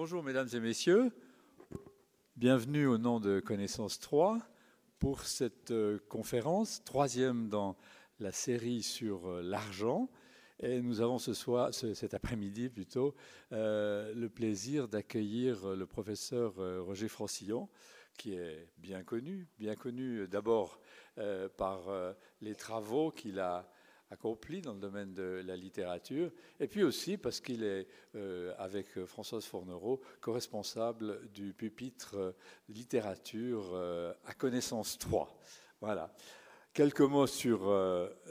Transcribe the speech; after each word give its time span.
Bonjour 0.00 0.22
mesdames 0.22 0.46
et 0.52 0.60
messieurs, 0.60 1.10
bienvenue 2.36 2.86
au 2.86 2.98
nom 2.98 3.18
de 3.18 3.40
Connaissance 3.40 3.98
3 3.98 4.38
pour 5.00 5.22
cette 5.22 5.72
euh, 5.72 5.98
conférence, 6.08 6.84
troisième 6.84 7.48
dans 7.48 7.76
la 8.20 8.30
série 8.30 8.84
sur 8.84 9.26
euh, 9.26 9.42
l'argent. 9.42 10.08
Et 10.60 10.82
nous 10.82 11.00
avons 11.00 11.18
ce 11.18 11.34
soir, 11.34 11.74
cet 11.74 12.14
après-midi 12.14 12.68
plutôt, 12.68 13.16
euh, 13.50 14.14
le 14.14 14.28
plaisir 14.28 14.86
d'accueillir 14.86 15.74
le 15.74 15.84
professeur 15.84 16.54
Roger 16.84 17.08
Francillon, 17.08 17.68
qui 18.16 18.34
est 18.34 18.68
bien 18.78 19.02
connu, 19.02 19.48
bien 19.58 19.74
connu 19.74 20.28
d'abord 20.28 20.80
par 21.56 21.88
les 22.40 22.54
travaux 22.54 23.10
qu'il 23.10 23.40
a 23.40 23.68
accompli 24.10 24.60
dans 24.60 24.72
le 24.72 24.80
domaine 24.80 25.12
de 25.12 25.42
la 25.44 25.56
littérature, 25.56 26.30
et 26.60 26.66
puis 26.66 26.82
aussi 26.82 27.16
parce 27.16 27.40
qu'il 27.40 27.62
est, 27.62 27.86
euh, 28.14 28.54
avec 28.58 29.04
Françoise 29.04 29.44
Fournereau, 29.44 30.00
co-responsable 30.20 31.28
du 31.32 31.52
pupitre 31.52 32.16
euh, 32.16 32.32
littérature 32.68 33.70
euh, 33.72 34.12
à 34.24 34.34
connaissance 34.34 34.98
3. 34.98 35.38
Voilà. 35.80 36.14
Quelques 36.74 37.00
mots 37.00 37.26
sur 37.26 37.62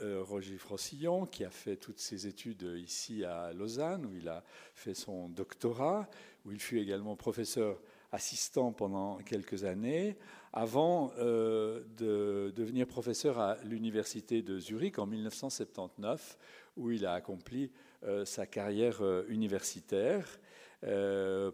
Roger 0.00 0.56
Francillon, 0.56 1.26
qui 1.26 1.44
a 1.44 1.50
fait 1.50 1.76
toutes 1.76 1.98
ses 1.98 2.26
études 2.26 2.62
ici 2.78 3.22
à 3.22 3.52
Lausanne, 3.52 4.06
où 4.06 4.14
il 4.14 4.26
a 4.26 4.42
fait 4.74 4.94
son 4.94 5.28
doctorat, 5.28 6.08
où 6.46 6.52
il 6.52 6.60
fut 6.60 6.78
également 6.78 7.14
professeur 7.14 7.78
assistant 8.12 8.72
pendant 8.72 9.18
quelques 9.18 9.64
années, 9.64 10.16
avant 10.52 11.12
euh, 11.18 11.82
de 11.96 12.52
devenir 12.56 12.86
professeur 12.86 13.38
à 13.38 13.56
l'université 13.64 14.42
de 14.42 14.58
Zurich 14.58 14.98
en 14.98 15.06
1979, 15.06 16.38
où 16.76 16.90
il 16.90 17.06
a 17.06 17.14
accompli 17.14 17.70
euh, 18.04 18.24
sa 18.24 18.46
carrière 18.46 19.02
euh, 19.02 19.24
universitaire. 19.28 20.40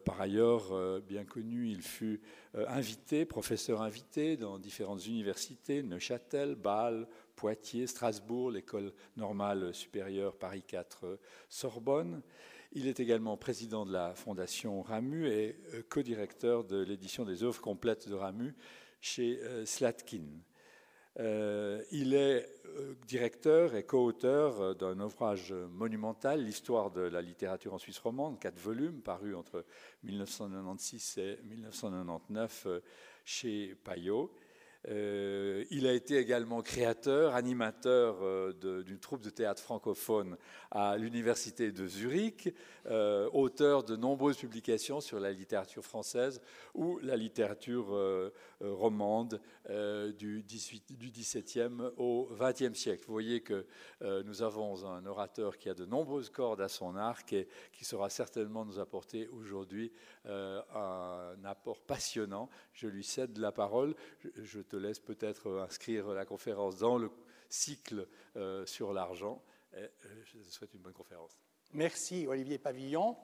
par 0.04 0.20
ailleurs, 0.20 1.00
bien 1.00 1.24
connu, 1.24 1.70
il 1.70 1.80
fut 1.80 2.20
invité, 2.52 3.24
professeur 3.24 3.80
invité 3.80 4.36
dans 4.36 4.58
différentes 4.58 5.06
universités, 5.06 5.82
Neuchâtel, 5.82 6.56
Bâle, 6.56 7.08
Poitiers, 7.34 7.86
Strasbourg, 7.86 8.50
l'école 8.50 8.92
normale 9.16 9.72
supérieure 9.72 10.36
Paris 10.36 10.62
4, 10.62 11.18
Sorbonne. 11.48 12.20
Il 12.76 12.88
est 12.88 12.98
également 12.98 13.36
président 13.36 13.86
de 13.86 13.92
la 13.92 14.16
Fondation 14.16 14.82
Ramu 14.82 15.28
et 15.28 15.56
euh, 15.74 15.82
co-directeur 15.88 16.64
de 16.64 16.82
l'édition 16.82 17.24
des 17.24 17.44
œuvres 17.44 17.60
complètes 17.60 18.08
de 18.08 18.14
Ramu 18.14 18.52
chez 19.00 19.38
euh, 19.44 19.64
Slatkin. 19.64 20.24
Euh, 21.20 21.80
il 21.92 22.14
est 22.14 22.48
directeur 23.06 23.76
et 23.76 23.84
co-auteur 23.84 24.74
d'un 24.74 24.98
ouvrage 24.98 25.52
monumental, 25.52 26.42
L'histoire 26.42 26.90
de 26.90 27.02
la 27.02 27.22
littérature 27.22 27.72
en 27.72 27.78
Suisse 27.78 28.00
romande, 28.00 28.40
quatre 28.40 28.58
volumes 28.58 29.00
parus 29.00 29.36
entre 29.36 29.64
1996 30.02 31.18
et 31.18 31.38
1999 31.44 32.66
chez 33.24 33.76
Payot. 33.84 34.34
Euh, 34.88 35.64
il 35.70 35.86
a 35.86 35.92
été 35.92 36.16
également 36.16 36.60
créateur, 36.62 37.34
animateur 37.34 38.18
euh, 38.22 38.82
d'une 38.82 38.98
troupe 38.98 39.22
de 39.22 39.30
théâtre 39.30 39.62
francophone 39.62 40.36
à 40.70 40.96
l'université 40.96 41.72
de 41.72 41.86
Zurich, 41.86 42.52
euh, 42.86 43.28
auteur 43.32 43.82
de 43.84 43.96
nombreuses 43.96 44.36
publications 44.36 45.00
sur 45.00 45.20
la 45.20 45.32
littérature 45.32 45.84
française 45.84 46.42
ou 46.74 46.98
la 46.98 47.16
littérature 47.16 47.94
romande 48.60 49.40
du, 50.18 50.42
18, 50.42 50.98
du, 50.98 51.10
XVIIe 51.10 51.90
au 51.96 52.28
XXe 52.32 52.74
siècle. 52.74 53.04
Vous 53.06 53.12
voyez 53.12 53.40
que 53.40 53.66
nous 54.00 54.42
avons 54.42 54.84
un 54.84 55.06
orateur 55.06 55.58
qui 55.58 55.68
a 55.68 55.74
de 55.74 55.84
nombreuses 55.84 56.30
cordes 56.30 56.60
à 56.60 56.68
son 56.68 56.96
arc 56.96 57.32
et 57.32 57.48
qui 57.72 57.84
saura 57.84 58.10
certainement 58.10 58.64
nous 58.64 58.78
apporter 58.78 59.28
aujourd'hui 59.28 59.92
un 60.26 61.36
apport 61.44 61.80
passionnant. 61.80 62.48
Je 62.72 62.88
lui 62.88 63.04
cède 63.04 63.38
la 63.38 63.52
parole. 63.52 63.94
Laisse 64.76 65.00
peut-être 65.00 65.60
inscrire 65.60 66.08
la 66.08 66.24
conférence 66.24 66.76
dans 66.78 66.98
le 66.98 67.10
cycle 67.48 68.06
euh, 68.36 68.66
sur 68.66 68.92
l'argent. 68.92 69.42
Euh, 69.74 69.88
je 70.24 70.38
te 70.38 70.50
souhaite 70.50 70.74
une 70.74 70.80
bonne 70.80 70.92
conférence. 70.92 71.38
Merci 71.72 72.26
Olivier 72.26 72.58
Pavillon. 72.58 73.16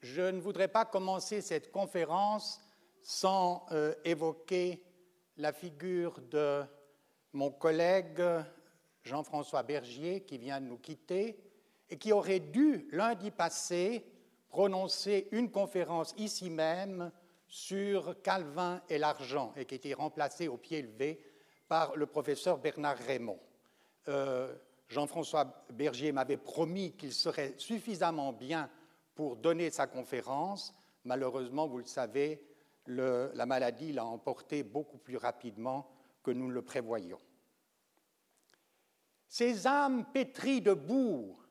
Je 0.00 0.22
ne 0.22 0.40
voudrais 0.40 0.68
pas 0.68 0.84
commencer 0.84 1.40
cette 1.40 1.70
conférence 1.70 2.60
sans 3.02 3.66
euh, 3.72 3.94
évoquer 4.04 4.82
la 5.36 5.52
figure 5.52 6.20
de 6.20 6.62
mon 7.32 7.50
collègue 7.50 8.22
Jean-François 9.02 9.62
Bergier 9.62 10.22
qui 10.22 10.38
vient 10.38 10.60
de 10.60 10.66
nous 10.66 10.78
quitter 10.78 11.38
et 11.90 11.98
qui 11.98 12.12
aurait 12.12 12.40
dû 12.40 12.88
lundi 12.92 13.30
passé 13.30 14.04
prononcer 14.54 15.26
une 15.32 15.50
conférence 15.50 16.14
ici 16.16 16.48
même 16.48 17.10
sur 17.48 18.22
Calvin 18.22 18.80
et 18.88 18.98
l'argent 18.98 19.52
et 19.56 19.64
qui 19.64 19.74
a 19.74 19.78
été 19.78 19.94
remplacée 19.94 20.46
au 20.46 20.56
pied 20.56 20.80
levé 20.80 21.20
par 21.66 21.96
le 21.96 22.06
professeur 22.06 22.58
Bernard 22.58 22.98
Raymond. 22.98 23.40
Euh, 24.06 24.54
Jean-François 24.88 25.66
Bergier 25.72 26.12
m'avait 26.12 26.36
promis 26.36 26.92
qu'il 26.92 27.12
serait 27.12 27.54
suffisamment 27.56 28.32
bien 28.32 28.70
pour 29.16 29.34
donner 29.34 29.70
sa 29.70 29.88
conférence. 29.88 30.72
Malheureusement, 31.02 31.66
vous 31.66 31.78
le 31.78 31.86
savez, 31.86 32.40
la 32.86 33.46
maladie 33.46 33.92
l'a 33.92 34.04
emporté 34.04 34.62
beaucoup 34.62 34.98
plus 34.98 35.16
rapidement 35.16 35.90
que 36.22 36.30
nous 36.30 36.48
le 36.48 36.62
prévoyions. 36.62 37.20
Ces 39.26 39.66
âmes 39.66 40.04
pétries 40.12 40.60
de 40.60 40.74
boue 40.74 41.43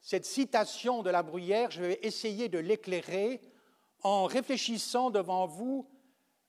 cette 0.00 0.24
citation 0.24 1.02
de 1.02 1.10
la 1.10 1.22
Bruyère, 1.22 1.70
je 1.70 1.82
vais 1.82 1.98
essayer 2.02 2.48
de 2.48 2.58
l'éclairer 2.58 3.40
en 4.02 4.24
réfléchissant 4.24 5.10
devant 5.10 5.46
vous 5.46 5.88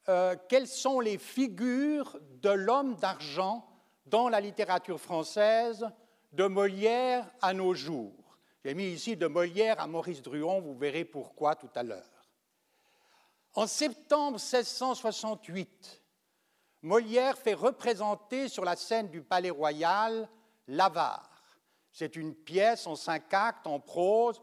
euh, 0.10 0.36
quelles 0.48 0.68
sont 0.68 1.00
les 1.00 1.18
figures 1.18 2.18
de 2.42 2.50
l'homme 2.50 2.96
d'argent 2.96 3.68
dans 4.06 4.30
la 4.30 4.40
littérature 4.40 5.00
française 5.00 5.88
de 6.32 6.46
Molière 6.46 7.30
à 7.42 7.54
nos 7.54 7.74
jours. 7.74 8.38
J'ai 8.64 8.74
mis 8.74 8.86
ici 8.86 9.18
de 9.18 9.28
Molière 9.28 9.80
à 9.80 9.88
Maurice 9.88 10.22
Druon, 10.22 10.62
vous 10.62 10.78
verrez 10.78 11.06
pourquoi 11.06 11.56
tout 11.56 11.70
à 11.76 11.84
l'heure. 11.84 12.30
En 13.54 13.68
septembre 13.68 14.40
1668, 14.40 16.02
Molière 16.84 17.38
fait 17.38 17.54
représenter 17.54 18.48
sur 18.48 18.64
la 18.64 18.76
scène 18.76 19.10
du 19.10 19.22
Palais 19.22 19.50
Royal 19.50 20.30
l'avare 20.68 21.31
c'est 21.92 22.16
une 22.16 22.34
pièce 22.34 22.88
en 22.88 22.96
cinq 22.96 23.34
actes, 23.34 23.68
en 23.68 23.80
prose, 23.80 24.42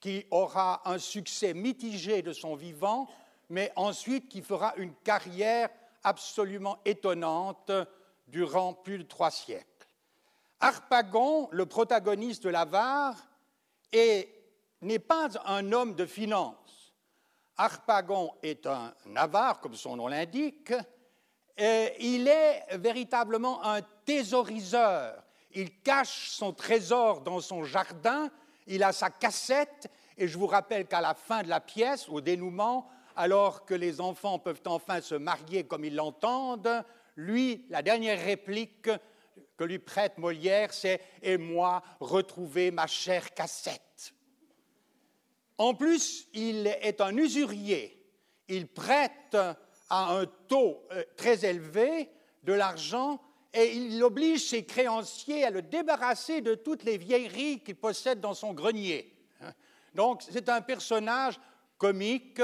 qui 0.00 0.26
aura 0.30 0.82
un 0.84 0.98
succès 0.98 1.54
mitigé 1.54 2.20
de 2.22 2.32
son 2.32 2.56
vivant, 2.56 3.08
mais 3.48 3.72
ensuite 3.76 4.28
qui 4.28 4.42
fera 4.42 4.74
une 4.76 4.94
carrière 4.96 5.70
absolument 6.02 6.78
étonnante 6.84 7.70
durant 8.26 8.74
plus 8.74 8.98
de 8.98 9.04
trois 9.04 9.30
siècles. 9.30 9.66
Harpagon, 10.60 11.48
le 11.52 11.66
protagoniste 11.66 12.44
de 12.44 12.50
l'avare, 12.50 13.16
n'est 13.92 14.98
pas 14.98 15.28
un 15.46 15.72
homme 15.72 15.94
de 15.94 16.06
finance. 16.06 16.92
Harpagon 17.56 18.32
est 18.42 18.66
un 18.66 18.92
avare, 19.14 19.60
comme 19.60 19.74
son 19.74 19.96
nom 19.96 20.08
l'indique, 20.08 20.72
il 21.56 22.26
est 22.28 22.76
véritablement 22.76 23.64
un 23.64 23.80
thésauriseur 24.04 25.22
il 25.54 25.80
cache 25.80 26.30
son 26.30 26.52
trésor 26.52 27.20
dans 27.20 27.40
son 27.40 27.64
jardin, 27.64 28.30
il 28.66 28.82
a 28.82 28.92
sa 28.92 29.10
cassette, 29.10 29.90
et 30.16 30.28
je 30.28 30.38
vous 30.38 30.46
rappelle 30.46 30.86
qu'à 30.86 31.00
la 31.00 31.14
fin 31.14 31.42
de 31.42 31.48
la 31.48 31.60
pièce, 31.60 32.08
au 32.08 32.20
dénouement, 32.20 32.88
alors 33.16 33.64
que 33.64 33.74
les 33.74 34.00
enfants 34.00 34.38
peuvent 34.38 34.62
enfin 34.66 35.00
se 35.00 35.14
marier 35.14 35.64
comme 35.64 35.84
ils 35.84 35.94
l'entendent, 35.94 36.84
lui, 37.16 37.64
la 37.70 37.82
dernière 37.82 38.22
réplique 38.22 38.88
que 39.56 39.64
lui 39.64 39.78
prête 39.78 40.18
Molière, 40.18 40.72
c'est 40.72 41.00
Et 41.22 41.36
moi, 41.36 41.82
retrouver 42.00 42.70
ma 42.70 42.86
chère 42.86 43.32
cassette. 43.34 44.14
En 45.58 45.74
plus, 45.74 46.26
il 46.32 46.66
est 46.66 47.00
un 47.00 47.16
usurier. 47.16 48.04
Il 48.48 48.66
prête 48.66 49.36
à 49.88 50.12
un 50.14 50.26
taux 50.26 50.82
euh, 50.90 51.04
très 51.16 51.44
élevé 51.44 52.10
de 52.42 52.52
l'argent 52.52 53.20
et 53.54 53.76
il 53.76 54.02
oblige 54.02 54.48
ses 54.48 54.64
créanciers 54.64 55.44
à 55.44 55.50
le 55.50 55.62
débarrasser 55.62 56.40
de 56.40 56.56
toutes 56.56 56.82
les 56.82 56.98
vieilleries 56.98 57.60
qu'il 57.60 57.76
possède 57.76 58.20
dans 58.20 58.34
son 58.34 58.52
grenier. 58.52 59.16
Donc 59.94 60.22
c'est 60.28 60.48
un 60.48 60.60
personnage 60.60 61.38
comique 61.78 62.42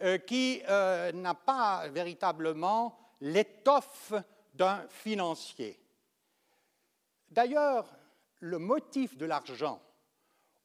euh, 0.00 0.18
qui 0.18 0.62
euh, 0.68 1.10
n'a 1.10 1.34
pas 1.34 1.88
véritablement 1.88 2.96
l'étoffe 3.20 4.14
d'un 4.54 4.86
financier. 4.88 5.80
D'ailleurs, 7.28 7.86
le 8.38 8.58
motif 8.58 9.16
de 9.16 9.26
l'argent 9.26 9.82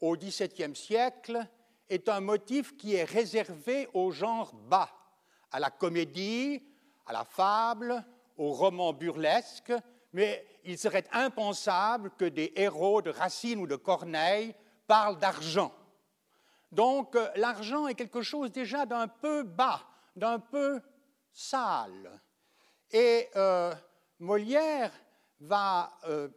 au 0.02 0.16
XVIIe 0.16 0.76
siècle 0.76 1.48
est 1.90 2.10
un 2.10 2.20
motif 2.20 2.78
qui 2.78 2.94
est 2.94 3.06
réservé 3.06 3.90
au 3.96 4.12
genre 4.12 4.54
bas, 4.54 4.92
à 5.52 5.60
la 5.60 5.72
comédie, 5.72 6.64
à 7.08 7.14
la 7.14 7.24
fable, 7.24 8.06
au 8.40 8.54
roman 8.54 8.94
burlesque, 8.94 9.74
mais 10.14 10.48
il 10.64 10.78
serait 10.78 11.06
impensable 11.12 12.12
que 12.18 12.26
des 12.26 12.54
héros 12.56 13.02
de 13.02 13.12
Racine 13.12 13.60
ou 13.60 13.68
de 13.68 13.76
Corneille 13.76 14.56
parlent 14.88 15.20
d'argent. 15.20 15.72
Donc 16.72 17.16
euh, 17.16 17.28
l'argent 17.36 17.88
est 17.88 17.96
quelque 17.96 18.22
chose 18.22 18.52
déjà 18.52 18.86
d'un 18.86 19.08
peu 19.08 19.44
bas, 19.44 19.82
d'un 20.16 20.40
peu 20.40 20.82
sale. 21.34 22.22
Et 22.92 23.28
euh, 23.36 23.74
Molière 24.20 24.92
va, 25.42 25.92
euh, 26.06 26.30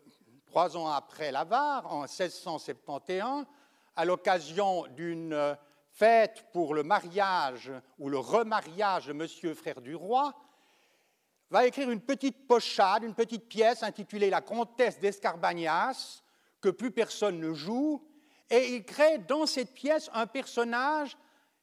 trois 0.46 0.76
ans 0.76 0.88
après 0.88 1.31
l'avare, 1.31 1.87
en 1.93 2.02
1671, 2.02 3.46
à 3.94 4.04
l'occasion 4.04 4.87
d'une 4.88 5.56
fête 5.90 6.46
pour 6.52 6.75
le 6.75 6.82
mariage 6.82 7.70
ou 7.99 8.08
le 8.08 8.19
remariage 8.19 9.06
de 9.06 9.12
Monsieur 9.12 9.54
Frère 9.54 9.81
du 9.81 9.94
Roi, 9.94 10.34
va 11.52 11.66
écrire 11.66 11.90
une 11.90 12.00
petite 12.00 12.49
pochade, 12.49 13.04
une 13.04 13.14
petite 13.14 13.46
pièce 13.46 13.82
intitulée 13.82 14.31
La 14.31 14.40
comtesse 14.40 14.99
d'Escarbagnas, 14.99 16.22
que 16.62 16.70
plus 16.70 16.90
personne 16.90 17.38
ne 17.38 17.52
joue, 17.52 18.02
et 18.49 18.75
il 18.75 18.84
crée 18.84 19.19
dans 19.19 19.44
cette 19.44 19.75
pièce 19.75 20.08
un 20.14 20.26
personnage 20.26 21.14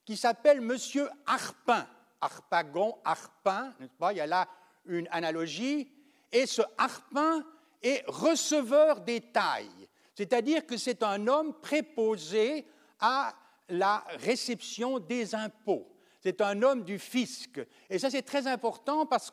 qui 0.06 0.16
s'appelle 0.16 0.62
Monsieur 0.62 1.10
Harpin. 1.26 1.88
Harpagon, 2.22 2.98
Harpin, 3.04 3.74
n'est-ce 3.80 3.94
pas? 3.94 4.14
Il 4.14 4.18
y 4.18 4.22
a 4.22 4.28
là 4.28 4.48
une 4.86 5.08
analogie. 5.10 5.92
Et 6.32 6.46
ce 6.46 6.62
Harpin 6.78 7.44
est 7.82 8.04
receveur 8.08 9.02
des 9.02 9.22
tailles, 9.22 9.90
c'est-à-dire 10.14 10.68
que 10.68 10.78
c'est 10.78 11.02
un 11.02 11.28
homme 11.28 11.60
préposé 11.62 12.68
à 13.00 13.34
la 13.70 14.04
réception 14.18 15.00
des 15.00 15.34
impôts. 15.34 15.88
C'est 16.22 16.42
un 16.42 16.62
homme 16.62 16.84
du 16.84 17.00
fisc. 17.00 17.60
Et 17.90 17.98
ça, 17.98 18.12
c'est 18.12 18.22
très 18.22 18.46
important 18.46 19.06
parce 19.06 19.32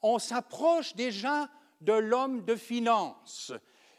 qu'on 0.00 0.18
s'approche 0.18 0.94
déjà 0.94 1.48
de 1.80 1.92
l'homme 1.92 2.44
de 2.44 2.56
finance. 2.56 3.52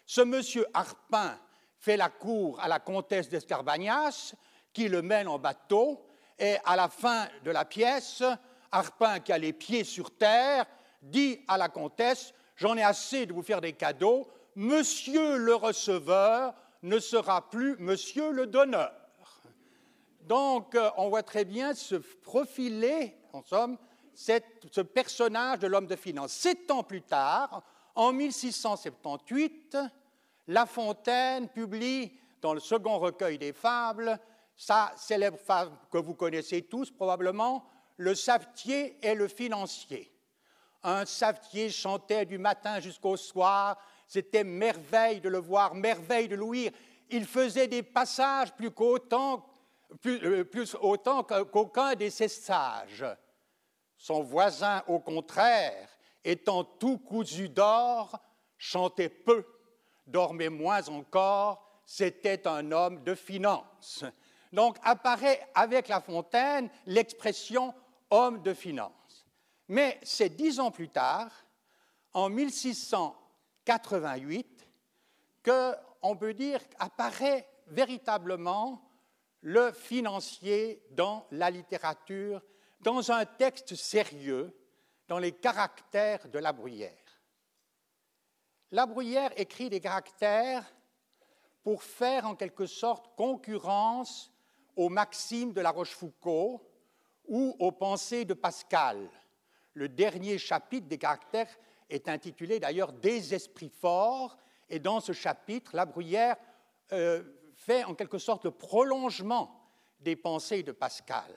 Ce 0.05 0.21
monsieur 0.21 0.65
Harpin 0.73 1.37
fait 1.77 1.97
la 1.97 2.09
cour 2.09 2.59
à 2.59 2.67
la 2.67 2.79
comtesse 2.79 3.29
d'Escarbagnas, 3.29 4.33
qui 4.73 4.87
le 4.87 5.01
mène 5.01 5.27
en 5.27 5.39
bateau, 5.39 6.05
et 6.37 6.57
à 6.65 6.75
la 6.75 6.89
fin 6.89 7.27
de 7.43 7.51
la 7.51 7.65
pièce, 7.65 8.23
Harpin, 8.71 9.19
qui 9.19 9.31
a 9.31 9.37
les 9.37 9.53
pieds 9.53 9.83
sur 9.83 10.15
terre, 10.15 10.65
dit 11.01 11.39
à 11.47 11.57
la 11.57 11.69
comtesse 11.69 12.33
J'en 12.55 12.77
ai 12.77 12.83
assez 12.83 13.25
de 13.25 13.33
vous 13.33 13.41
faire 13.41 13.61
des 13.61 13.73
cadeaux, 13.73 14.27
monsieur 14.55 15.37
le 15.37 15.55
receveur 15.55 16.53
ne 16.83 16.99
sera 16.99 17.49
plus 17.49 17.75
monsieur 17.79 18.31
le 18.31 18.45
donneur. 18.45 18.91
Donc, 20.21 20.75
euh, 20.75 20.89
on 20.97 21.09
voit 21.09 21.23
très 21.23 21.45
bien 21.45 21.73
se 21.73 21.95
profiler, 21.95 23.15
en 23.33 23.41
somme, 23.41 23.77
ce 24.13 24.81
personnage 24.81 25.59
de 25.59 25.67
l'homme 25.67 25.87
de 25.87 25.95
finance. 25.95 26.31
Sept 26.31 26.69
ans 26.71 26.83
plus 26.83 27.01
tard, 27.01 27.63
en 27.95 28.13
1678, 28.13 29.77
La 30.47 30.65
Fontaine 30.65 31.49
publie 31.49 32.11
dans 32.41 32.53
le 32.53 32.59
second 32.59 32.97
recueil 32.99 33.37
des 33.37 33.53
fables 33.53 34.19
sa 34.55 34.93
célèbre 34.95 35.39
fable 35.39 35.71
que 35.91 35.97
vous 35.97 36.13
connaissez 36.13 36.61
tous 36.63 36.91
probablement, 36.91 37.65
Le 37.97 38.15
savetier 38.15 38.97
et 39.01 39.15
le 39.15 39.27
financier. 39.27 40.11
Un 40.83 41.05
savetier 41.05 41.69
chantait 41.69 42.25
du 42.25 42.37
matin 42.37 42.79
jusqu'au 42.79 43.17
soir, 43.17 43.77
c'était 44.07 44.43
merveille 44.43 45.19
de 45.19 45.29
le 45.29 45.37
voir, 45.37 45.75
merveille 45.75 46.27
de 46.27 46.35
l'ouïr. 46.35 46.71
Il 47.09 47.25
faisait 47.25 47.67
des 47.67 47.83
passages 47.83 48.53
plus 48.53 48.71
qu'autant 48.71 49.45
plus, 49.99 50.75
autant 50.79 51.23
qu'aucun 51.23 51.95
de 51.95 52.09
ses 52.09 52.27
sages. 52.27 53.05
Son 54.01 54.23
voisin, 54.23 54.83
au 54.87 54.99
contraire, 54.99 55.87
étant 56.23 56.63
tout 56.63 56.97
cousu 56.97 57.49
d'or, 57.49 58.17
chantait 58.57 59.09
peu, 59.09 59.45
dormait 60.07 60.49
moins 60.49 60.89
encore, 60.89 61.83
c'était 61.85 62.47
un 62.47 62.71
homme 62.71 63.03
de 63.03 63.13
finance. 63.13 64.03
Donc 64.51 64.77
apparaît 64.81 65.47
avec 65.53 65.87
La 65.87 66.01
Fontaine 66.01 66.67
l'expression 66.87 67.75
homme 68.09 68.41
de 68.41 68.55
finance. 68.55 69.27
Mais 69.67 69.99
c'est 70.01 70.35
dix 70.35 70.59
ans 70.59 70.71
plus 70.71 70.89
tard, 70.89 71.29
en 72.11 72.27
1688, 72.27 74.67
qu'on 75.45 76.17
peut 76.17 76.33
dire 76.33 76.59
apparaît 76.79 77.47
véritablement 77.67 78.81
le 79.41 79.71
financier 79.71 80.81
dans 80.89 81.27
la 81.29 81.51
littérature, 81.51 82.41
dans 82.81 83.11
un 83.11 83.25
texte 83.25 83.75
sérieux, 83.75 84.55
dans 85.07 85.19
les 85.19 85.31
caractères 85.31 86.27
de 86.29 86.39
la 86.39 86.53
bruyère. 86.53 87.21
La 88.71 88.85
bruyère 88.85 89.31
écrit 89.35 89.69
des 89.69 89.81
caractères 89.81 90.65
pour 91.63 91.83
faire 91.83 92.25
en 92.25 92.35
quelque 92.35 92.65
sorte 92.65 93.15
concurrence 93.15 94.31
aux 94.75 94.89
maximes 94.89 95.53
de 95.53 95.61
la 95.61 95.71
Rochefoucauld 95.71 96.61
ou 97.27 97.55
aux 97.59 97.71
pensées 97.71 98.25
de 98.25 98.33
Pascal. 98.33 99.09
Le 99.73 99.89
dernier 99.89 100.37
chapitre 100.37 100.87
des 100.87 100.97
caractères 100.97 101.53
est 101.89 102.07
intitulé 102.07 102.59
d'ailleurs 102.59 102.93
Des 102.93 103.33
esprits 103.33 103.69
forts, 103.69 104.37
et 104.69 104.79
dans 104.79 105.01
ce 105.01 105.11
chapitre, 105.11 105.75
la 105.75 105.85
bruyère 105.85 106.37
euh, 106.93 107.23
fait 107.53 107.83
en 107.83 107.93
quelque 107.93 108.17
sorte 108.17 108.45
le 108.45 108.51
prolongement 108.51 109.69
des 109.99 110.15
pensées 110.15 110.63
de 110.63 110.71
Pascal. 110.71 111.35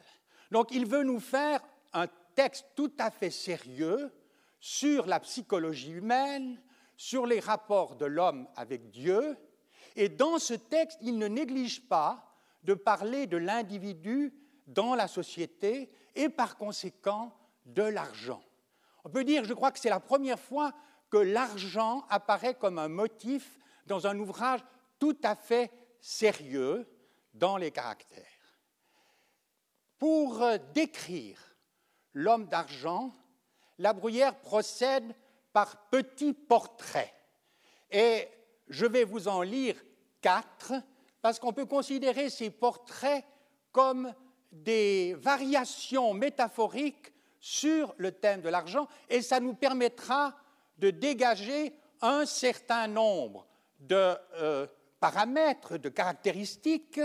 Donc 0.54 0.70
il 0.70 0.86
veut 0.86 1.02
nous 1.02 1.18
faire 1.18 1.60
un 1.92 2.06
texte 2.36 2.64
tout 2.76 2.92
à 3.00 3.10
fait 3.10 3.32
sérieux 3.32 4.12
sur 4.60 5.06
la 5.06 5.18
psychologie 5.18 5.90
humaine, 5.90 6.62
sur 6.96 7.26
les 7.26 7.40
rapports 7.40 7.96
de 7.96 8.04
l'homme 8.04 8.46
avec 8.54 8.88
Dieu, 8.88 9.36
et 9.96 10.08
dans 10.08 10.38
ce 10.38 10.54
texte, 10.54 10.98
il 11.02 11.18
ne 11.18 11.26
néglige 11.26 11.88
pas 11.88 12.36
de 12.62 12.74
parler 12.74 13.26
de 13.26 13.36
l'individu 13.36 14.32
dans 14.68 14.94
la 14.94 15.08
société 15.08 15.90
et 16.14 16.28
par 16.28 16.56
conséquent 16.56 17.36
de 17.66 17.82
l'argent. 17.82 18.44
On 19.02 19.10
peut 19.10 19.24
dire, 19.24 19.44
je 19.44 19.54
crois 19.54 19.72
que 19.72 19.80
c'est 19.80 19.90
la 19.90 19.98
première 19.98 20.38
fois 20.38 20.72
que 21.10 21.18
l'argent 21.18 22.06
apparaît 22.10 22.54
comme 22.54 22.78
un 22.78 22.86
motif 22.88 23.58
dans 23.86 24.06
un 24.06 24.16
ouvrage 24.20 24.60
tout 25.00 25.18
à 25.24 25.34
fait 25.34 25.72
sérieux 26.00 26.86
dans 27.32 27.56
les 27.56 27.72
caractères. 27.72 28.33
Pour 30.04 30.42
euh, 30.42 30.58
décrire 30.74 31.56
l'homme 32.12 32.44
d'argent, 32.44 33.10
la 33.78 33.94
bruyère 33.94 34.38
procède 34.38 35.14
par 35.50 35.88
petits 35.88 36.34
portraits. 36.34 37.10
Et 37.90 38.28
je 38.68 38.84
vais 38.84 39.04
vous 39.04 39.28
en 39.28 39.40
lire 39.40 39.82
quatre, 40.20 40.74
parce 41.22 41.38
qu'on 41.38 41.54
peut 41.54 41.64
considérer 41.64 42.28
ces 42.28 42.50
portraits 42.50 43.24
comme 43.72 44.12
des 44.52 45.14
variations 45.14 46.12
métaphoriques 46.12 47.14
sur 47.40 47.94
le 47.96 48.12
thème 48.12 48.42
de 48.42 48.50
l'argent, 48.50 48.86
et 49.08 49.22
ça 49.22 49.40
nous 49.40 49.54
permettra 49.54 50.36
de 50.76 50.90
dégager 50.90 51.72
un 52.02 52.26
certain 52.26 52.88
nombre 52.88 53.46
de 53.80 54.14
euh, 54.34 54.66
paramètres, 55.00 55.78
de 55.78 55.88
caractéristiques 55.88 57.00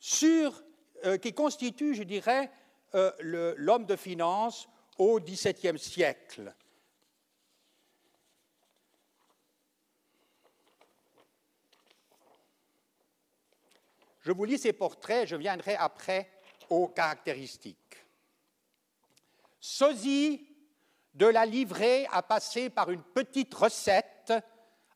sur, 0.00 0.64
euh, 1.04 1.18
qui 1.18 1.32
constituent, 1.32 1.94
je 1.94 2.02
dirais, 2.02 2.50
euh, 2.94 3.10
l'homme 3.56 3.86
de 3.86 3.96
finance 3.96 4.68
au 4.98 5.18
XVIIe 5.18 5.78
siècle. 5.78 6.54
Je 14.20 14.30
vous 14.30 14.44
lis 14.44 14.58
ces 14.58 14.72
portraits, 14.72 15.26
je 15.26 15.34
viendrai 15.34 15.74
après 15.74 16.30
aux 16.70 16.86
caractéristiques. 16.88 18.06
Sosie 19.58 20.46
de 21.14 21.26
la 21.26 21.44
livrée 21.44 22.06
a 22.12 22.22
passé 22.22 22.70
par 22.70 22.90
une 22.90 23.02
petite 23.02 23.52
recette 23.52 24.32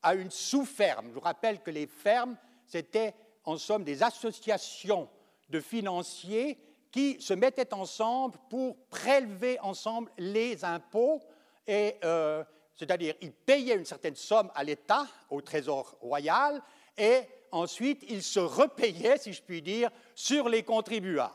à 0.02 0.14
une 0.14 0.30
sous-ferme. 0.30 1.08
Je 1.08 1.14
vous 1.14 1.20
rappelle 1.20 1.60
que 1.62 1.70
les 1.70 1.86
fermes, 1.86 2.36
c'était 2.66 3.14
en 3.44 3.58
somme 3.58 3.84
des 3.84 4.02
associations 4.02 5.08
de 5.48 5.60
financiers 5.60 6.58
qui 6.90 7.20
se 7.20 7.34
mettaient 7.34 7.74
ensemble 7.74 8.38
pour 8.48 8.76
prélever 8.88 9.58
ensemble 9.60 10.10
les 10.18 10.64
impôts, 10.64 11.20
et, 11.66 11.96
euh, 12.04 12.42
c'est-à-dire 12.74 13.14
ils 13.20 13.32
payaient 13.32 13.76
une 13.76 13.84
certaine 13.84 14.16
somme 14.16 14.50
à 14.54 14.64
l'État, 14.64 15.06
au 15.30 15.40
Trésor 15.40 15.96
royal, 16.00 16.62
et 16.96 17.20
ensuite 17.52 18.04
ils 18.08 18.22
se 18.22 18.40
repayaient, 18.40 19.18
si 19.18 19.32
je 19.32 19.42
puis 19.42 19.62
dire, 19.62 19.90
sur 20.14 20.48
les 20.48 20.62
contribuables. 20.62 21.34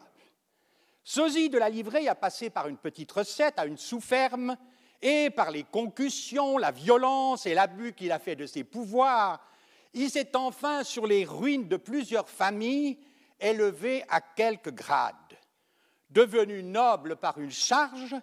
Sosie 1.04 1.50
de 1.50 1.58
la 1.58 1.70
livrée 1.70 2.08
a 2.08 2.16
passé 2.16 2.50
par 2.50 2.68
une 2.68 2.78
petite 2.78 3.12
recette 3.12 3.58
à 3.58 3.66
une 3.66 3.78
sous-ferme 3.78 4.56
et 5.02 5.30
par 5.32 5.50
les 5.52 5.64
concussions, 5.64 6.58
la 6.58 6.72
violence 6.72 7.46
et 7.46 7.54
l'abus 7.54 7.94
qu'il 7.94 8.12
a 8.12 8.20
fait 8.20 8.36
de 8.36 8.46
ses 8.46 8.64
pouvoirs, 8.64 9.44
il 9.94 10.10
s'est 10.10 10.36
enfin, 10.36 10.84
sur 10.84 11.08
les 11.08 11.26
ruines 11.26 11.68
de 11.68 11.78
plusieurs 11.78 12.30
familles, 12.30 12.98
élevé 13.42 14.04
à 14.10 14.22
quelques 14.22 14.74
grades. 14.74 15.16
Devenu 16.10 16.64
noble 16.64 17.16
par 17.16 17.38
une 17.40 17.52
charge, 17.52 18.16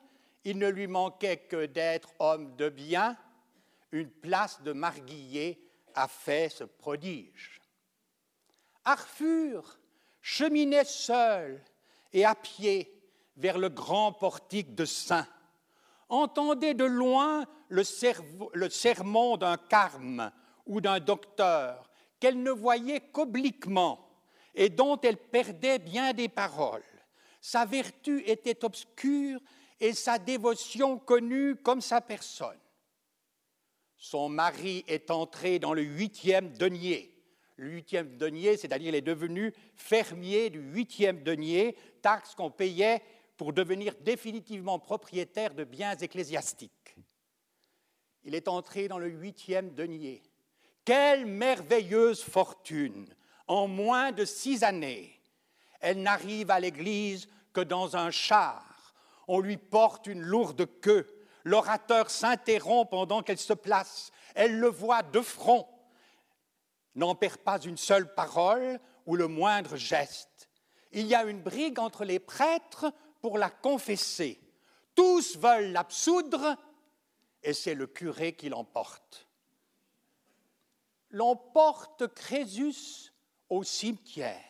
il 0.44 0.58
ne 0.58 0.68
lui 0.68 0.86
manquait 0.86 1.38
que 1.38 1.66
d'être 1.66 2.10
homme 2.18 2.54
de 2.56 2.68
bien, 2.68 3.16
une 3.92 4.10
place 4.10 4.62
de 4.62 4.72
marguillier 4.72 5.58
a 5.94 6.08
fait 6.08 6.48
ce 6.48 6.64
prodige. 6.64 7.60
Arthur 8.84 9.78
cheminait 10.20 10.84
seul 10.84 11.62
et 12.12 12.24
à 12.24 12.34
pied 12.34 12.94
vers 13.36 13.58
le 13.58 13.68
grand 13.68 14.12
portique 14.12 14.74
de 14.74 14.84
Saint, 14.84 15.26
entendait 16.08 16.74
de 16.74 16.84
loin 16.84 17.44
le, 17.68 17.84
sermon 17.84 19.36
d'un 19.36 19.56
carme 19.56 20.30
ou 20.66 20.80
d'un 20.80 21.00
docteur 21.00 21.90
qu'elle 22.18 22.42
ne 22.42 22.50
voyait 22.50 23.00
qu'obliquement 23.00 24.07
et 24.58 24.68
dont 24.68 25.00
elle 25.00 25.16
perdait 25.16 25.78
bien 25.78 26.12
des 26.12 26.28
paroles. 26.28 26.82
Sa 27.40 27.64
vertu 27.64 28.22
était 28.28 28.64
obscure 28.64 29.40
et 29.78 29.92
sa 29.92 30.18
dévotion 30.18 30.98
connue 30.98 31.54
comme 31.54 31.80
sa 31.80 32.00
personne. 32.00 32.58
Son 33.96 34.28
mari 34.28 34.84
est 34.88 35.12
entré 35.12 35.60
dans 35.60 35.72
le 35.72 35.82
huitième 35.82 36.52
denier. 36.56 37.14
Le 37.54 37.70
huitième 37.70 38.16
denier, 38.16 38.56
c'est-à-dire 38.56 38.88
il 38.88 38.94
est 38.96 39.00
devenu 39.00 39.54
fermier 39.76 40.50
du 40.50 40.58
huitième 40.58 41.22
denier, 41.22 41.76
taxe 42.02 42.34
qu'on 42.34 42.50
payait 42.50 43.00
pour 43.36 43.52
devenir 43.52 43.94
définitivement 44.00 44.80
propriétaire 44.80 45.54
de 45.54 45.62
biens 45.62 45.96
ecclésiastiques. 45.96 46.96
Il 48.24 48.34
est 48.34 48.48
entré 48.48 48.88
dans 48.88 48.98
le 48.98 49.08
huitième 49.08 49.72
denier. 49.74 50.20
Quelle 50.84 51.26
merveilleuse 51.26 52.22
fortune 52.22 53.06
En 53.48 53.66
moins 53.66 54.12
de 54.12 54.24
six 54.24 54.62
années, 54.62 55.18
elle 55.80 56.02
n'arrive 56.02 56.50
à 56.50 56.60
l'église 56.60 57.28
que 57.52 57.60
dans 57.60 57.96
un 57.96 58.10
char. 58.10 58.94
On 59.26 59.40
lui 59.40 59.56
porte 59.56 60.06
une 60.06 60.22
lourde 60.22 60.66
queue. 60.80 61.06
L'orateur 61.44 62.10
s'interrompt 62.10 62.90
pendant 62.90 63.22
qu'elle 63.22 63.38
se 63.38 63.54
place. 63.54 64.10
Elle 64.34 64.58
le 64.58 64.68
voit 64.68 65.02
de 65.02 65.20
front, 65.20 65.66
n'en 66.94 67.14
perd 67.14 67.38
pas 67.38 67.60
une 67.60 67.76
seule 67.76 68.14
parole 68.14 68.78
ou 69.06 69.16
le 69.16 69.28
moindre 69.28 69.76
geste. 69.76 70.48
Il 70.92 71.06
y 71.06 71.14
a 71.14 71.24
une 71.24 71.42
brigue 71.42 71.78
entre 71.78 72.04
les 72.04 72.18
prêtres 72.18 72.92
pour 73.20 73.38
la 73.38 73.50
confesser. 73.50 74.40
Tous 74.94 75.36
veulent 75.36 75.72
l'absoudre 75.72 76.56
et 77.42 77.54
c'est 77.54 77.74
le 77.74 77.86
curé 77.86 78.34
qui 78.34 78.48
l'emporte. 78.48 79.26
L'on 81.10 81.36
porte 81.36 82.06
Crésus 82.08 83.07
au 83.48 83.62
cimetière. 83.62 84.44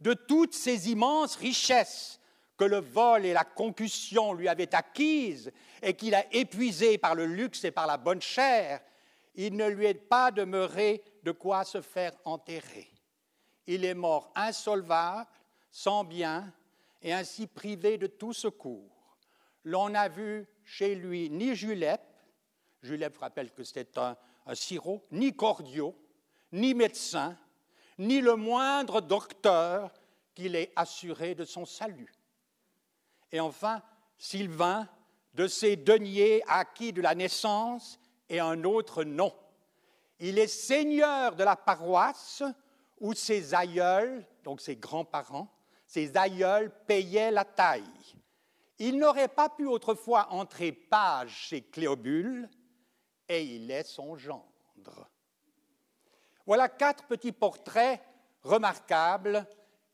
De 0.00 0.14
toutes 0.14 0.54
ces 0.54 0.90
immenses 0.90 1.36
richesses 1.36 2.20
que 2.56 2.64
le 2.64 2.78
vol 2.78 3.24
et 3.24 3.32
la 3.32 3.44
concussion 3.44 4.32
lui 4.32 4.48
avaient 4.48 4.74
acquises 4.74 5.52
et 5.82 5.94
qu'il 5.94 6.14
a 6.14 6.24
épuisées 6.34 6.98
par 6.98 7.14
le 7.14 7.26
luxe 7.26 7.64
et 7.64 7.70
par 7.70 7.86
la 7.86 7.96
bonne 7.96 8.20
chair, 8.20 8.80
il 9.34 9.56
ne 9.56 9.68
lui 9.68 9.86
est 9.86 9.94
pas 9.94 10.30
demeuré 10.30 11.02
de 11.22 11.30
quoi 11.30 11.64
se 11.64 11.80
faire 11.80 12.12
enterrer. 12.24 12.90
Il 13.66 13.84
est 13.84 13.94
mort 13.94 14.32
insolvable, 14.34 15.28
sans 15.70 16.02
bien, 16.02 16.52
et 17.02 17.12
ainsi 17.12 17.46
privé 17.46 17.98
de 17.98 18.08
tout 18.08 18.32
secours. 18.32 19.16
L'on 19.62 19.90
n'a 19.90 20.08
vu 20.08 20.46
chez 20.64 20.94
lui 20.94 21.30
ni 21.30 21.54
Julep, 21.54 22.00
Julep 22.82 23.16
rappelle 23.18 23.52
que 23.52 23.62
c'était 23.62 23.98
un, 23.98 24.16
un 24.46 24.54
sirop, 24.54 25.06
ni 25.12 25.34
Cordio, 25.34 25.94
ni 26.52 26.74
médecin, 26.74 27.36
ni 27.98 28.20
le 28.20 28.36
moindre 28.36 29.00
docteur 29.00 29.92
qui 30.34 30.48
l'ait 30.48 30.72
assuré 30.76 31.34
de 31.34 31.44
son 31.44 31.66
salut. 31.66 32.12
Et 33.32 33.40
enfin, 33.40 33.82
Sylvain, 34.16 34.88
de 35.34 35.46
ses 35.46 35.76
deniers 35.76 36.42
acquis 36.46 36.92
de 36.92 37.02
la 37.02 37.14
naissance 37.14 38.00
et 38.28 38.40
un 38.40 38.64
autre 38.64 39.04
nom. 39.04 39.32
Il 40.20 40.38
est 40.38 40.48
seigneur 40.48 41.36
de 41.36 41.44
la 41.44 41.56
paroisse 41.56 42.42
où 43.00 43.14
ses 43.14 43.54
aïeuls, 43.54 44.26
donc 44.42 44.60
ses 44.60 44.76
grands-parents, 44.76 45.48
ses 45.86 46.16
aïeuls 46.16 46.72
payaient 46.86 47.30
la 47.30 47.44
taille. 47.44 47.84
Il 48.78 48.98
n'aurait 48.98 49.28
pas 49.28 49.48
pu 49.48 49.66
autrefois 49.66 50.32
entrer 50.32 50.72
page 50.72 51.48
chez 51.48 51.62
Cléobule, 51.62 52.48
et 53.28 53.42
il 53.42 53.70
est 53.70 53.84
son 53.84 54.16
gendre. 54.16 55.08
Voilà 56.48 56.70
quatre 56.70 57.04
petits 57.04 57.32
portraits 57.32 58.00
remarquables 58.42 59.46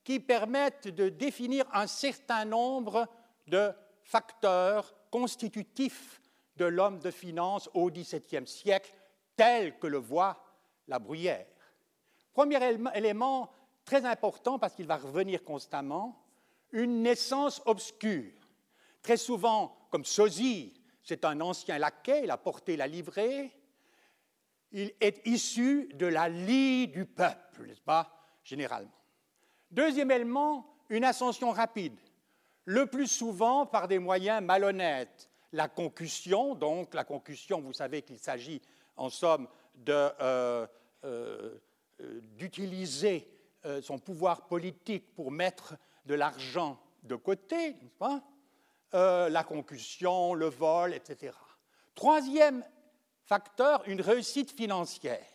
qui 0.04 0.20
permettent 0.20 0.86
de 0.86 1.08
définir 1.08 1.66
un 1.72 1.88
certain 1.88 2.44
nombre 2.44 3.08
de 3.48 3.72
facteurs 4.04 4.94
constitutifs 5.10 6.22
de 6.54 6.66
l'homme 6.66 7.00
de 7.00 7.10
finance 7.10 7.68
au 7.74 7.90
XVIIe 7.90 8.46
siècle, 8.46 8.94
tel 9.34 9.80
que 9.80 9.88
le 9.88 9.98
voit 9.98 10.44
la 10.86 11.00
bruyère. 11.00 11.48
Premier 12.32 12.60
élément 12.94 13.50
très 13.84 14.04
important 14.04 14.56
parce 14.60 14.76
qu'il 14.76 14.86
va 14.86 14.98
revenir 14.98 15.42
constamment, 15.42 16.24
une 16.70 17.02
naissance 17.02 17.62
obscure. 17.66 18.30
Très 19.02 19.16
souvent, 19.16 19.88
comme 19.90 20.04
sosie, 20.04 20.80
c'est 21.02 21.24
un 21.24 21.40
ancien 21.40 21.78
laquais, 21.78 22.22
il 22.22 22.30
a 22.30 22.36
porté 22.36 22.76
la 22.76 22.86
livrée, 22.86 23.52
il 24.74 24.92
est 25.00 25.24
issu 25.24 25.88
de 25.94 26.06
la 26.06 26.28
lie 26.28 26.88
du 26.88 27.06
peuple, 27.06 27.64
n'est-ce 27.64 27.80
pas, 27.80 28.10
généralement. 28.42 28.90
Deuxième 29.70 30.10
élément, 30.10 30.66
une 30.88 31.04
ascension 31.04 31.52
rapide, 31.52 31.98
le 32.64 32.86
plus 32.86 33.06
souvent 33.06 33.66
par 33.66 33.86
des 33.86 34.00
moyens 34.00 34.42
malhonnêtes. 34.42 35.30
La 35.52 35.68
concussion, 35.68 36.56
donc 36.56 36.92
la 36.92 37.04
concussion, 37.04 37.60
vous 37.60 37.72
savez 37.72 38.02
qu'il 38.02 38.18
s'agit 38.18 38.60
en 38.96 39.10
somme 39.10 39.46
euh, 39.88 40.66
euh, 41.04 41.58
d'utiliser 42.36 43.28
euh, 43.64 43.80
son 43.80 44.00
pouvoir 44.00 44.48
politique 44.48 45.14
pour 45.14 45.30
mettre 45.30 45.76
de 46.04 46.14
l'argent 46.14 46.80
de 47.04 47.14
côté, 47.14 47.74
n'est-ce 47.74 47.98
pas 47.98 48.22
la 48.92 49.42
concussion, 49.42 50.34
le 50.34 50.46
vol, 50.46 50.94
etc. 50.94 51.32
Troisième 51.96 52.64
facteur, 53.24 53.82
une 53.86 54.00
réussite 54.00 54.50
financière. 54.50 55.26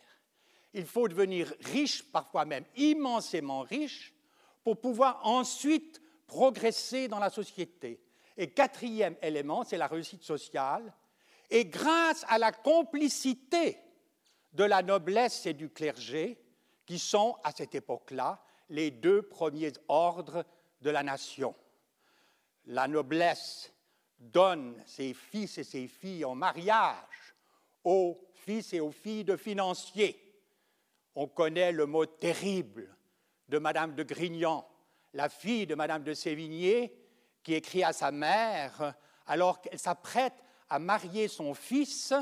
Il 0.72 0.86
faut 0.86 1.08
devenir 1.08 1.52
riche, 1.60 2.04
parfois 2.10 2.44
même 2.44 2.64
immensément 2.76 3.60
riche, 3.62 4.14
pour 4.62 4.80
pouvoir 4.80 5.26
ensuite 5.26 6.00
progresser 6.26 7.08
dans 7.08 7.18
la 7.18 7.30
société. 7.30 8.00
Et 8.36 8.50
quatrième 8.50 9.16
élément, 9.20 9.64
c'est 9.64 9.76
la 9.76 9.88
réussite 9.88 10.22
sociale. 10.22 10.94
Et 11.50 11.64
grâce 11.64 12.24
à 12.28 12.38
la 12.38 12.52
complicité 12.52 13.78
de 14.52 14.64
la 14.64 14.82
noblesse 14.82 15.46
et 15.46 15.54
du 15.54 15.68
clergé, 15.70 16.40
qui 16.86 16.98
sont 16.98 17.36
à 17.44 17.52
cette 17.52 17.74
époque-là 17.74 18.42
les 18.68 18.90
deux 18.90 19.22
premiers 19.22 19.72
ordres 19.88 20.44
de 20.80 20.90
la 20.90 21.02
nation. 21.02 21.54
La 22.66 22.88
noblesse 22.88 23.72
donne 24.18 24.80
ses 24.86 25.14
fils 25.14 25.58
et 25.58 25.64
ses 25.64 25.88
filles 25.88 26.24
en 26.24 26.34
mariage 26.34 27.19
aux 27.84 28.20
fils 28.34 28.72
et 28.72 28.80
aux 28.80 28.90
filles 28.90 29.24
de 29.24 29.36
financiers. 29.36 30.16
On 31.14 31.26
connaît 31.26 31.72
le 31.72 31.86
mot 31.86 32.06
terrible 32.06 32.96
de 33.48 33.58
Madame 33.58 33.94
de 33.94 34.02
Grignan, 34.02 34.66
la 35.12 35.28
fille 35.28 35.66
de 35.66 35.74
Madame 35.74 36.04
de 36.04 36.14
Sévigné, 36.14 36.96
qui 37.42 37.54
écrit 37.54 37.82
à 37.82 37.92
sa 37.92 38.10
mère, 38.10 38.94
alors 39.26 39.60
qu'elle 39.60 39.78
s'apprête 39.78 40.34
à 40.68 40.78
marier 40.78 41.28
son 41.28 41.54
fils 41.54 42.14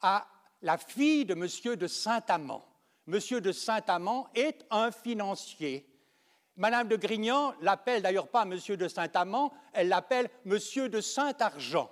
à 0.00 0.26
la 0.62 0.78
fille 0.78 1.24
de 1.24 1.34
Monsieur 1.34 1.76
de 1.76 1.86
Saint-Amand. 1.86 2.64
Monsieur 3.06 3.40
de 3.40 3.52
Saint-Amand 3.52 4.28
est 4.34 4.64
un 4.70 4.90
financier. 4.90 5.86
Madame 6.56 6.88
de 6.88 6.96
Grignan 6.96 7.54
l'appelle 7.62 8.02
d'ailleurs 8.02 8.28
pas 8.28 8.44
Monsieur 8.44 8.76
de 8.76 8.86
Saint-Amand, 8.86 9.52
elle 9.72 9.88
l'appelle 9.88 10.28
Monsieur 10.44 10.88
de 10.88 11.00
Saint-Argent. 11.00 11.90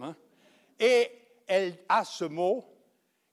Hein. 0.00 0.14
Et 0.78 1.10
elle 1.46 1.76
a 1.88 2.04
ce 2.04 2.24
mot, 2.24 2.64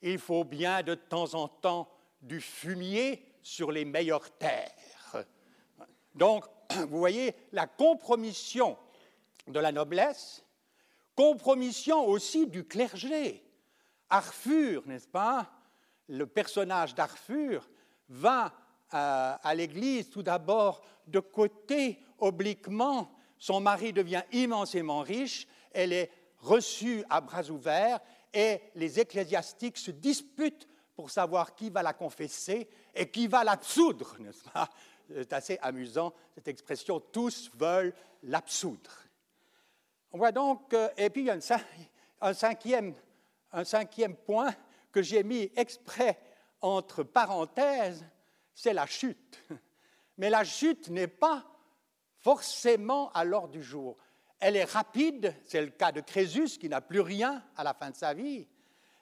il 0.02 0.20
faut 0.20 0.44
bien 0.44 0.84
de 0.84 0.96
temps 0.96 1.34
en 1.34 1.48
temps 1.48 1.90
du 2.22 2.42
fumier 2.42 3.26
sur 3.42 3.72
les 3.72 3.86
meilleures 3.86 4.30
terres. 4.38 5.26
Donc, 6.14 6.46
vous 6.90 6.98
voyez, 6.98 7.36
la 7.52 7.68
compromission 7.68 8.78
de 9.48 9.60
la 9.60 9.72
noblesse, 9.72 10.44
compromission 11.16 12.06
aussi 12.06 12.48
du 12.48 12.66
clergé. 12.66 13.44
Arthur, 14.10 14.84
n'est-ce 14.86 15.08
pas 15.08 15.50
Le 16.08 16.26
personnage 16.26 16.96
d'Arthur 16.96 17.70
va 18.10 18.54
à, 18.90 19.34
à 19.36 19.56
l'église 19.56 20.10
tout 20.10 20.24
d'abord 20.24 20.82
de 21.08 21.20
côté, 21.20 22.00
obliquement. 22.20 23.12
Son 23.38 23.60
mari 23.60 23.94
devient 23.94 24.24
immensément 24.32 25.02
riche, 25.02 25.48
elle 25.72 25.94
est 25.94 26.12
reçue 26.42 27.04
à 27.10 27.22
bras 27.22 27.50
ouverts 27.50 28.00
et 28.34 28.62
les 28.76 29.00
ecclésiastiques 29.00 29.78
se 29.78 29.92
disputent 29.92 30.68
pour 30.96 31.10
savoir 31.10 31.56
qui 31.56 31.70
va 31.70 31.82
la 31.82 31.94
confesser 31.94 32.70
et 32.94 33.10
qui 33.10 33.28
va 33.28 33.44
l'absoudre, 33.44 34.16
n'est-ce 34.20 34.44
pas? 34.50 34.70
C'est 35.08 35.34
assez 35.34 35.58
amusant, 35.62 36.14
cette 36.36 36.48
expression, 36.48 37.00
tous 37.00 37.50
veulent 37.56 37.94
l'absoudre. 38.24 38.92
On 40.12 40.18
voit 40.18 40.32
donc, 40.32 40.76
et 40.98 41.10
puis 41.10 41.24
il 41.24 41.28
y 41.28 41.30
a 41.30 41.40
un 42.22 42.34
cinquième 42.34 42.94
un 43.54 43.64
cinquième 43.64 44.16
point 44.16 44.54
que 44.92 45.02
j'ai 45.02 45.24
mis 45.24 45.52
exprès 45.56 46.20
entre 46.62 47.04
parenthèses, 47.04 48.06
c'est 48.54 48.74
la 48.74 48.86
chute. 48.86 49.44
Mais 50.18 50.30
la 50.30 50.44
chute 50.44 50.90
n'est 50.90 51.08
pas 51.08 51.46
forcément 52.20 53.12
à 53.12 53.24
l'ordre 53.24 53.54
du 53.54 53.64
jour. 53.64 53.98
Elle 54.42 54.56
est 54.56 54.66
rapide, 54.66 55.36
c'est 55.46 55.62
le 55.62 55.70
cas 55.70 55.92
de 55.92 56.02
Crésus 56.02 56.58
qui 56.58 56.68
n'a 56.68 56.82
plus 56.82 57.00
rien 57.00 57.44
à 57.56 57.64
la 57.64 57.76
fin 57.76 57.92
de 57.92 57.96
sa 57.96 58.16
vie, 58.16 58.48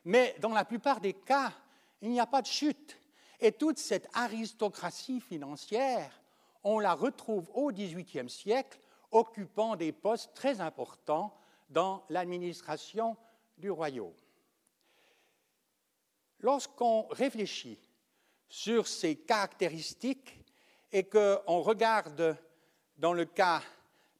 mais 0.03 0.35
dans 0.41 0.49
la 0.49 0.65
plupart 0.65 0.99
des 0.99 1.13
cas, 1.13 1.53
il 2.01 2.09
n'y 2.09 2.19
a 2.19 2.25
pas 2.25 2.41
de 2.41 2.47
chute. 2.47 2.99
Et 3.39 3.53
toute 3.53 3.77
cette 3.77 4.09
aristocratie 4.13 5.21
financière, 5.21 6.11
on 6.65 6.79
la 6.79 6.93
retrouve 6.93 7.49
au 7.53 7.71
XVIIIe 7.71 8.29
siècle, 8.29 8.81
occupant 9.11 9.77
des 9.77 9.93
postes 9.93 10.33
très 10.33 10.59
importants 10.59 11.33
dans 11.69 12.03
l'administration 12.09 13.15
du 13.57 13.71
royaume. 13.71 14.13
Lorsqu'on 16.41 17.07
réfléchit 17.11 17.79
sur 18.49 18.87
ces 18.87 19.15
caractéristiques 19.15 20.37
et 20.91 21.05
qu'on 21.05 21.61
regarde 21.61 22.37
dans 22.97 23.13
le 23.13 23.23
cas 23.23 23.61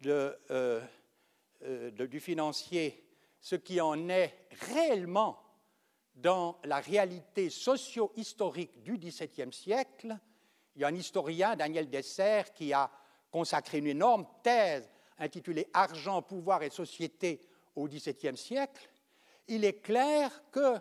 euh, 0.05 0.81
euh, 1.63 1.92
du 1.92 2.20
financier 2.20 3.06
ce 3.39 3.56
qui 3.56 3.80
en 3.80 4.10
est 4.10 4.48
réellement 4.74 5.42
dans 6.16 6.60
la 6.66 6.80
réalité 6.80 7.50
socio-historique 7.50 8.84
du 8.84 8.98
XVIIe 8.98 9.54
siècle, 9.54 10.18
il 10.75 10.82
y 10.82 10.86
a 10.86 10.88
un 10.88 10.96
historien, 10.96 11.56
Daniel 11.56 11.89
Dessert, 11.89 12.54
qui 12.54 12.74
a 12.74 12.89
consacré 13.32 13.80
une 13.80 13.88
énorme 13.88 14.25
thèse 14.44 14.89
intitulée 15.18 15.68
Argent, 15.74 16.22
pouvoir 16.22 16.63
et 16.63 16.70
société 16.70 17.46
au 17.75 17.88
XVIIe 17.88 18.38
siècle. 18.38 18.89
Il 19.48 19.66
est 19.66 19.82
clair 19.82 20.44
que 20.51 20.78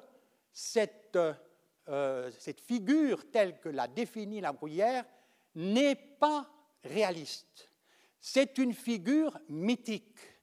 cette, 0.53 1.19
euh, 1.89 2.31
cette 2.39 2.61
figure 2.61 3.31
telle 3.31 3.59
que 3.61 3.69
l'a 3.69 3.89
définie 3.89 4.41
la 4.41 4.53
Bruyère 4.53 5.05
n'est 5.55 5.97
pas 5.97 6.49
réaliste. 6.85 7.71
C'est 8.21 8.59
une 8.59 8.75
figure 8.75 9.39
mythique. 9.49 10.38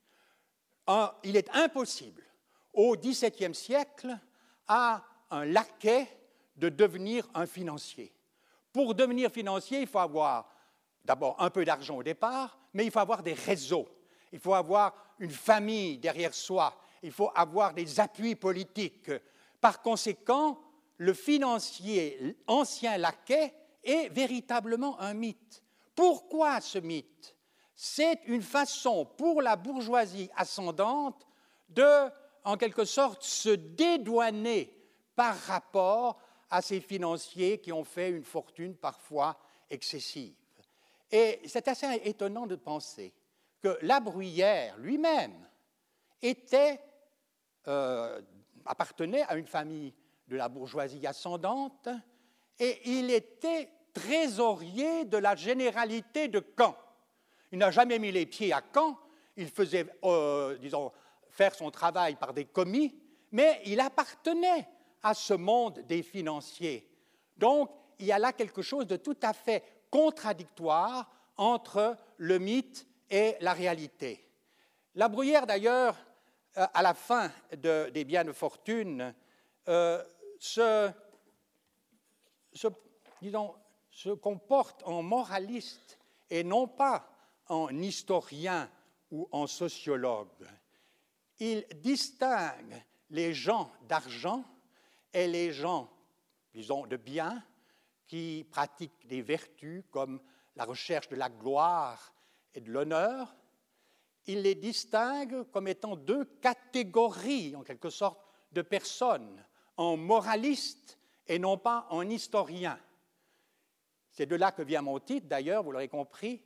Il 1.24 1.36
est 1.36 1.50
impossible 1.56 2.24
au 2.74 2.96
XVIIe 2.96 3.56
siècle 3.56 4.18
à 4.68 5.04
un 5.32 5.46
laquais 5.46 6.08
de 6.56 6.70
devenir 6.70 7.27
un 7.34 7.46
financier. 7.46 8.13
Pour 8.72 8.94
devenir 8.94 9.32
financier, 9.32 9.82
il 9.82 9.88
faut 9.88 10.00
avoir 10.00 10.50
d'abord 11.04 11.36
un 11.39 11.50
peu 11.50 11.63
d'argent 11.65 11.98
au 11.98 12.04
départ, 12.04 12.58
mais 12.74 12.86
il 12.86 12.92
faut 12.92 13.00
avoir 13.00 13.24
des 13.24 13.34
réseaux, 13.34 13.88
il 14.32 14.39
faut 14.39 14.54
avoir 14.54 14.94
une 15.20 15.32
famille 15.32 15.98
derrière 15.98 16.34
soi, 16.34 16.77
il 17.01 17.12
faut 17.12 17.32
avoir 17.36 17.74
des 17.74 18.00
appuis 18.00 18.36
politiques. 18.36 19.12
Par 19.62 19.82
conséquent, 19.82 20.60
le 20.98 21.13
financier 21.13 22.38
ancien 22.48 22.98
laquais 22.98 23.54
est 23.84 24.10
véritablement 24.10 25.00
un 25.00 25.13
mythe. 25.13 25.63
Pourquoi 25.94 26.60
ce 26.62 26.80
mythe? 26.80 27.36
C'est 27.75 28.22
une 28.25 28.41
façon 28.41 29.05
pour 29.05 29.41
la 29.41 29.58
bourgeoisie 29.58 30.29
ascendante 30.36 31.27
de 31.70 32.10
en 32.46 32.58
quelque 32.58 32.86
sorte 32.86 33.24
se 33.24 33.50
dédouaner 33.50 34.72
par 35.15 35.38
rapport 35.41 36.17
à 36.50 36.62
ces 36.62 36.79
financiers 36.79 37.60
qui 37.60 37.74
ont 37.74 37.84
fait 37.84 38.10
une 38.10 38.24
fortune 38.24 38.75
parfois 38.75 39.38
excessive. 39.70 40.36
Et 41.12 41.41
c'est 41.46 41.67
assez 41.67 42.01
étonnant 42.03 42.48
de 42.48 42.55
penser 42.55 43.13
que 43.62 43.77
la 43.82 44.00
Bruyère 44.00 44.77
lui-même 44.77 45.48
euh, 47.67 48.21
appartenait 48.65 49.23
à 49.23 49.36
une 49.36 49.47
famille 49.47 49.93
de 50.28 50.36
la 50.36 50.49
bourgeoisie 50.49 51.06
ascendante 51.06 51.89
et 52.60 52.89
il 52.89 53.12
était 53.12 53.69
trésorier 53.93 55.06
de 55.06 55.17
la 55.17 55.36
généralité 55.36 56.28
de 56.28 56.43
Caen. 56.58 56.76
Il 57.51 57.60
n'a 57.60 57.71
jamais 57.71 57.99
mis 57.99 58.12
les 58.12 58.25
pieds 58.25 58.53
à 58.53 58.62
Caen, 58.73 58.97
il 59.38 59.49
faisait, 59.49 59.86
euh, 60.03 60.58
disons, 60.58 60.91
faire 61.29 61.53
son 61.53 61.71
travail 61.71 62.15
par 62.15 62.34
des 62.34 62.45
commis, 62.45 62.95
mais 63.31 63.62
il 63.65 63.79
appartenait 63.79 64.67
à 65.03 65.13
ce 65.13 65.34
monde 65.34 65.79
des 65.88 66.03
financiers. 66.03 66.89
Donc, 67.38 67.69
il 67.99 68.05
y 68.05 68.12
a 68.12 68.19
là 68.19 68.34
quelque 68.34 68.62
chose 68.62 68.88
de 68.88 68.95
tout 68.95 69.17
à 69.21 69.34
fait 69.34 69.63
contradictoire 69.89 71.10
entre 71.38 71.97
le 72.17 72.39
mythe 72.39 72.88
et 73.10 73.36
la 73.41 73.53
réalité. 73.53 74.27
La 74.95 75.10
Bruyère, 75.10 75.45
d'ailleurs, 75.45 75.97
à 76.55 76.81
la 76.81 76.93
fin 76.93 77.29
des 77.51 78.05
biens 78.05 78.23
de 78.23 78.31
fortune, 78.31 79.13
euh, 79.67 80.01
se, 80.39 80.89
se 82.53 84.10
comporte 84.10 84.81
en 84.86 85.03
moraliste 85.03 85.99
et 86.29 86.43
non 86.43 86.67
pas 86.67 87.14
en 87.47 87.69
historien 87.81 88.69
ou 89.12 89.27
en 89.31 89.47
sociologue 89.47 90.47
il 91.39 91.65
distingue 91.81 92.84
les 93.10 93.34
gens 93.34 93.71
d'argent 93.88 94.43
et 95.13 95.27
les 95.27 95.51
gens, 95.51 95.89
disons, 96.53 96.86
de 96.86 96.97
bien, 96.97 97.43
qui 98.08 98.45
pratiquent 98.49 99.08
des 99.08 99.21
vertus 99.21 99.84
comme 99.91 100.21
la 100.55 100.65
recherche 100.65 101.10
de 101.10 101.15
la 101.15 101.29
gloire 101.29 102.13
et 102.53 102.62
de 102.62 102.71
l'honneur. 102.71 103.36
Il 104.27 104.41
les 104.41 104.55
distingue 104.55 105.43
comme 105.51 105.67
étant 105.67 105.95
deux 105.95 106.25
catégories, 106.25 107.55
en 107.55 107.63
quelque 107.63 107.89
sorte, 107.89 108.19
de 108.51 108.62
personnes, 108.62 109.43
en 109.77 109.97
moralistes 109.97 110.97
et 111.27 111.39
non 111.39 111.58
pas 111.58 111.88
en 111.89 112.08
historiens. 112.10 112.79
C'est 114.12 114.25
de 114.25 114.36
là 114.36 114.51
que 114.51 114.62
vient 114.62 114.81
mon 114.81 114.99
titre, 114.99 115.27
d'ailleurs, 115.27 115.63
vous 115.63 115.71
l'aurez 115.71 115.89
compris. 115.89 116.41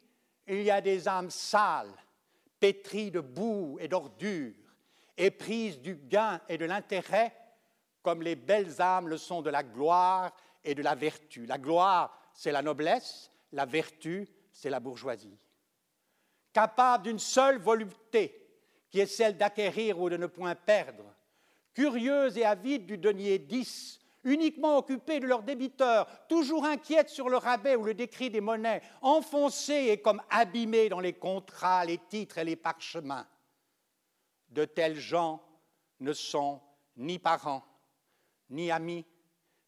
Il 0.49 0.63
y 0.63 0.71
a 0.71 0.81
des 0.81 1.07
âmes 1.07 1.29
sales, 1.29 1.93
pétries 2.59 3.12
de 3.12 3.19
boue 3.19 3.77
et 3.79 3.88
d'ordures, 3.88 4.53
éprise 5.15 5.79
du 5.79 5.95
gain 5.95 6.41
et 6.49 6.57
de 6.57 6.65
l'intérêt, 6.65 7.35
comme 8.01 8.23
les 8.23 8.35
belles 8.35 8.81
âmes 8.81 9.07
le 9.07 9.17
sont 9.17 9.43
de 9.43 9.51
la 9.51 9.62
gloire 9.62 10.35
et 10.63 10.73
de 10.73 10.81
la 10.81 10.95
vertu. 10.95 11.45
La 11.45 11.59
gloire, 11.59 12.19
c'est 12.33 12.51
la 12.51 12.63
noblesse, 12.63 13.31
la 13.51 13.65
vertu, 13.65 14.27
c'est 14.51 14.71
la 14.71 14.79
bourgeoisie. 14.79 15.38
Capable 16.51 17.03
d'une 17.03 17.19
seule 17.19 17.59
volupté, 17.59 18.35
qui 18.89 18.99
est 18.99 19.05
celle 19.05 19.38
d'acquérir 19.38 19.99
ou 19.99 20.09
de 20.09 20.17
ne 20.17 20.25
point 20.25 20.55
perdre, 20.55 21.13
curieuse 21.73 22.38
et 22.38 22.45
avide 22.45 22.88
du 22.88 22.97
denier 22.97 23.38
10, 23.38 23.98
uniquement 24.23 24.77
occupée 24.77 25.19
de 25.19 25.27
leurs 25.27 25.43
débiteurs, 25.43 26.08
toujours 26.27 26.65
inquiète 26.65 27.10
sur 27.10 27.29
le 27.29 27.38
rabais 27.38 27.75
ou 27.75 27.84
le 27.84 27.93
décrit 27.93 28.29
des 28.29 28.41
monnaies, 28.41 28.82
enfoncée 29.01 29.88
et 29.89 30.01
comme 30.01 30.21
abîmée 30.29 30.89
dans 30.89 30.99
les 30.99 31.13
contrats, 31.13 31.86
les 31.86 31.97
titres 31.97 32.38
et 32.38 32.43
les 32.43 32.55
parchemins. 32.55 33.27
De 34.49 34.65
tels 34.65 34.99
gens 34.99 35.41
ne 35.99 36.13
sont 36.13 36.62
ni 36.97 37.19
parents, 37.19 37.63
ni 38.49 38.71
amis, 38.71 39.05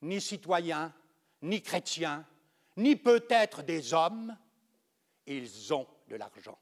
ni 0.01 0.19
citoyens, 0.19 0.93
ni 1.41 1.61
chrétiens, 1.61 2.25
ni 2.77 2.95
peut-être 2.95 3.63
des 3.63 3.93
hommes, 3.93 4.35
ils 5.25 5.73
ont 5.73 5.87
de 6.07 6.15
l'argent. 6.15 6.57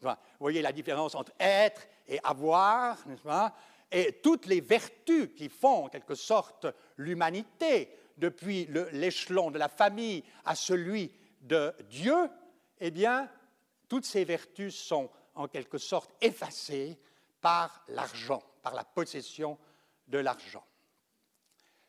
Vous 0.00 0.10
voyez 0.40 0.62
la 0.62 0.72
différence 0.72 1.14
entre 1.14 1.32
être 1.38 1.86
et 2.08 2.18
avoir, 2.24 3.06
n'est-ce 3.06 3.22
pas? 3.22 3.54
Et 3.94 4.20
toutes 4.22 4.46
les 4.46 4.62
vertus 4.62 5.28
qui 5.36 5.50
font 5.50 5.84
en 5.84 5.88
quelque 5.88 6.14
sorte 6.14 6.66
l'humanité, 6.96 7.90
depuis 8.16 8.66
l'échelon 8.92 9.50
de 9.50 9.58
la 9.58 9.68
famille 9.68 10.24
à 10.44 10.54
celui 10.54 11.12
de 11.42 11.72
Dieu, 11.90 12.16
eh 12.80 12.90
bien, 12.90 13.28
toutes 13.88 14.06
ces 14.06 14.24
vertus 14.24 14.74
sont 14.74 15.10
en 15.34 15.48
quelque 15.48 15.78
sorte 15.78 16.10
effacées 16.20 16.98
par 17.40 17.84
l'argent, 17.88 18.42
par 18.62 18.74
la 18.74 18.84
possession 18.84 19.58
de 20.08 20.18
l'argent. 20.18 20.64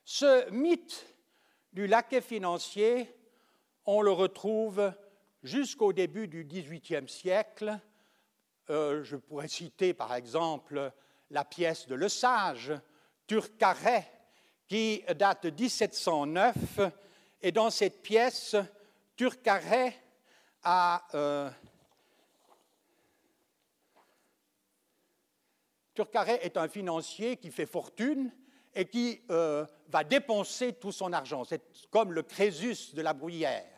Ce 0.03 0.49
mythe 0.49 1.05
du 1.71 1.87
laquais 1.87 2.21
financier, 2.21 3.09
on 3.85 4.01
le 4.01 4.11
retrouve 4.11 4.93
jusqu'au 5.43 5.93
début 5.93 6.27
du 6.27 6.43
XVIIIe 6.45 7.07
siècle. 7.07 7.79
Euh, 8.69 9.03
je 9.03 9.15
pourrais 9.15 9.47
citer 9.47 9.93
par 9.93 10.13
exemple 10.15 10.91
la 11.29 11.45
pièce 11.45 11.87
de 11.87 11.95
Le 11.95 12.09
Sage, 12.09 12.73
Turcaret, 13.27 14.09
qui 14.67 15.03
date 15.15 15.47
de 15.47 15.61
1709. 15.61 16.55
Et 17.41 17.51
dans 17.51 17.69
cette 17.69 18.01
pièce, 18.01 18.55
euh, 21.15 21.49
Turcaret 25.93 26.39
est 26.41 26.57
un 26.57 26.67
financier 26.67 27.37
qui 27.37 27.51
fait 27.51 27.65
fortune 27.65 28.31
et 28.73 28.85
qui 28.85 29.21
euh, 29.29 29.65
va 29.89 30.03
dépenser 30.03 30.73
tout 30.73 30.91
son 30.91 31.13
argent. 31.13 31.43
C'est 31.43 31.61
comme 31.89 32.13
le 32.13 32.23
Crésus 32.23 32.95
de 32.95 33.01
la 33.01 33.13
bruyère. 33.13 33.72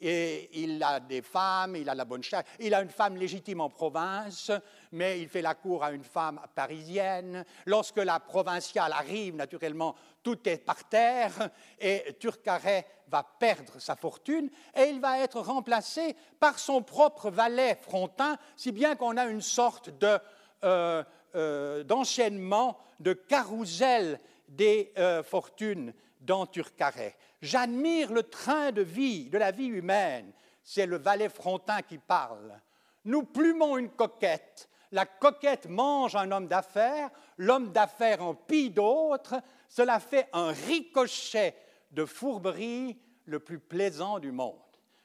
Et 0.00 0.62
il 0.62 0.82
a 0.82 1.00
des 1.00 1.22
femmes, 1.22 1.76
il 1.76 1.88
a 1.88 1.94
la 1.94 2.04
bonne 2.04 2.22
chair, 2.22 2.42
il 2.60 2.72
a 2.72 2.82
une 2.82 2.90
femme 2.90 3.16
légitime 3.16 3.60
en 3.60 3.68
province, 3.68 4.52
mais 4.92 5.20
il 5.20 5.28
fait 5.28 5.42
la 5.42 5.54
cour 5.54 5.82
à 5.82 5.90
une 5.90 6.04
femme 6.04 6.40
parisienne. 6.54 7.44
Lorsque 7.66 7.98
la 7.98 8.20
provinciale 8.20 8.92
arrive, 8.92 9.34
naturellement, 9.34 9.96
tout 10.22 10.48
est 10.48 10.58
par 10.58 10.88
terre 10.88 11.50
et 11.80 12.16
Turcaret 12.20 12.86
va 13.08 13.24
perdre 13.38 13.80
sa 13.80 13.96
fortune 13.96 14.50
et 14.76 14.84
il 14.84 15.00
va 15.00 15.20
être 15.20 15.40
remplacé 15.40 16.14
par 16.38 16.58
son 16.58 16.82
propre 16.82 17.30
valet 17.30 17.78
Frontin, 17.80 18.36
si 18.56 18.72
bien 18.72 18.94
qu'on 18.94 19.16
a 19.16 19.26
une 19.26 19.40
sorte 19.40 19.90
de, 19.98 20.18
euh, 20.64 21.02
euh, 21.34 21.82
d'enchaînement, 21.82 22.78
de 23.00 23.12
carrousel 23.12 24.20
des 24.48 24.92
euh, 24.98 25.22
fortunes 25.22 25.92
dans 26.20 26.46
Turcaret. 26.46 27.16
J'admire 27.40 28.12
le 28.12 28.24
train 28.24 28.72
de 28.72 28.82
vie, 28.82 29.28
de 29.30 29.38
la 29.38 29.50
vie 29.50 29.66
humaine. 29.66 30.32
C'est 30.62 30.86
le 30.86 30.96
valet 30.96 31.28
Frontin 31.28 31.82
qui 31.82 31.98
parle. 31.98 32.60
Nous 33.04 33.22
plumons 33.22 33.78
une 33.78 33.90
coquette. 33.90 34.68
La 34.90 35.06
coquette 35.06 35.66
mange 35.68 36.16
un 36.16 36.30
homme 36.32 36.48
d'affaires, 36.48 37.10
l'homme 37.36 37.72
d'affaires 37.72 38.22
en 38.22 38.34
pille 38.34 38.70
d'autres. 38.70 39.36
Cela 39.68 40.00
fait 40.00 40.28
un 40.32 40.48
ricochet 40.48 41.54
de 41.90 42.04
fourberie 42.04 42.98
le 43.26 43.38
plus 43.38 43.58
plaisant 43.58 44.18
du 44.18 44.32
monde. 44.32 44.56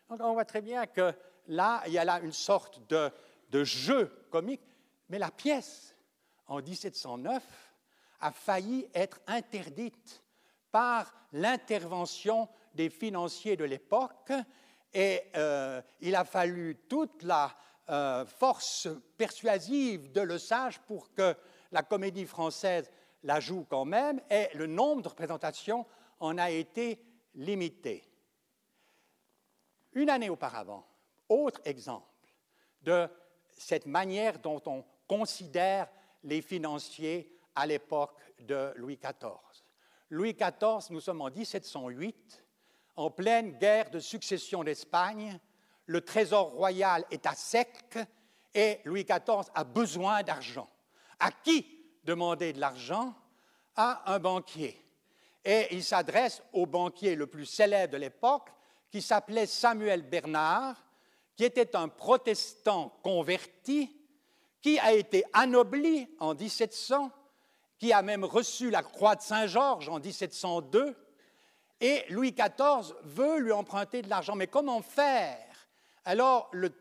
On 0.10 0.34
voit 0.34 0.46
très 0.46 0.62
bien 0.62 0.86
que 0.86 1.14
là, 1.48 1.84
il 1.88 1.94
y 1.94 1.98
a 1.98 2.06
là 2.06 2.20
une 2.22 2.34
sorte 2.34 2.88
de, 2.88 3.12
de 3.52 3.64
jeu 3.64 4.12
comique, 4.32 4.62
mais 5.10 5.20
la 5.20 5.32
pièce, 5.32 5.96
en 6.48 6.62
1709, 6.62 7.73
a 8.24 8.32
failli 8.32 8.88
être 8.94 9.20
interdite 9.28 10.24
par 10.72 11.14
l'intervention 11.34 12.48
des 12.74 12.90
financiers 12.90 13.58
de 13.58 13.66
l'époque 13.66 14.32
et 14.94 15.24
euh, 15.36 15.82
il 16.00 16.16
a 16.16 16.24
fallu 16.24 16.78
toute 16.88 17.24
la 17.24 17.54
euh, 17.90 18.26
force 18.26 18.88
persuasive 19.18 20.14
de 20.14 20.22
Le 20.22 20.38
Sage 20.38 20.80
pour 20.80 21.14
que 21.14 21.36
la 21.74 21.84
comédie 21.84 22.26
française 22.26 22.90
la 23.24 23.42
joue 23.42 23.66
quand 23.70 23.84
même 23.84 24.22
et 24.30 24.48
le 24.54 24.68
nombre 24.68 25.02
de 25.02 25.10
représentations 25.10 25.86
en 26.22 26.38
a 26.38 26.50
été 26.50 27.04
limité. 27.36 28.10
Une 29.92 30.10
année 30.10 30.30
auparavant, 30.30 30.88
autre 31.28 31.60
exemple 31.66 32.08
de 32.84 33.10
cette 33.58 33.86
manière 33.86 34.40
dont 34.40 34.62
on 34.66 34.86
considère 35.08 35.90
les 36.24 36.42
financiers 36.42 37.33
à 37.56 37.66
l'époque 37.66 38.20
de 38.40 38.74
Louis 38.76 38.98
XIV. 38.98 39.38
Louis 40.10 40.34
XIV, 40.34 40.92
nous 40.92 41.00
sommes 41.00 41.22
en 41.22 41.30
1708, 41.30 42.44
en 42.96 43.10
pleine 43.10 43.58
guerre 43.58 43.90
de 43.90 44.00
succession 44.00 44.64
d'Espagne, 44.64 45.40
le 45.86 46.02
trésor 46.02 46.52
royal 46.52 47.06
est 47.12 47.26
à 47.26 47.34
sec 47.34 47.98
et 48.54 48.80
Louis 48.86 49.04
XIV 49.04 49.50
a 49.54 49.64
besoin 49.64 50.24
d'argent. 50.24 50.70
À 51.20 51.32
qui 51.32 51.66
demander 52.04 52.54
de 52.54 52.60
l'argent? 52.60 53.14
À 53.76 54.14
un 54.14 54.20
banquier. 54.20 54.80
Et 55.44 55.68
il 55.72 55.84
s'adresse 55.84 56.44
au 56.54 56.66
banquier 56.66 57.16
le 57.16 57.28
plus 57.28 57.46
célèbre 57.46 57.94
de 57.94 57.98
l'époque, 57.98 58.50
qui 58.92 59.02
s'appelait 59.02 59.48
Samuel 59.48 60.04
Bernard, 60.04 60.76
qui 61.36 61.44
était 61.44 61.76
un 61.76 61.88
protestant 61.88 62.90
converti, 63.02 64.00
qui 64.62 64.78
a 64.78 64.94
été 64.94 65.24
anobli 65.34 66.08
en 66.20 66.36
1700 66.36 67.12
qui 67.84 67.92
a 67.92 68.02
même 68.02 68.24
reçu 68.24 68.70
la 68.70 68.82
croix 68.82 69.18
de 69.18 69.22
Saint-Georges 69.22 69.90
en 69.90 70.00
1702, 70.00 70.96
et 71.82 72.06
Louis 72.08 72.32
XIV 72.32 72.96
veut 73.04 73.40
lui 73.40 73.52
emprunter 73.52 74.02
de 74.02 74.08
l'argent. 74.08 74.38
Mais 74.38 74.48
comment 74.48 74.82
faire? 74.82 75.46
Alors, 76.06 76.48
le 76.54 76.72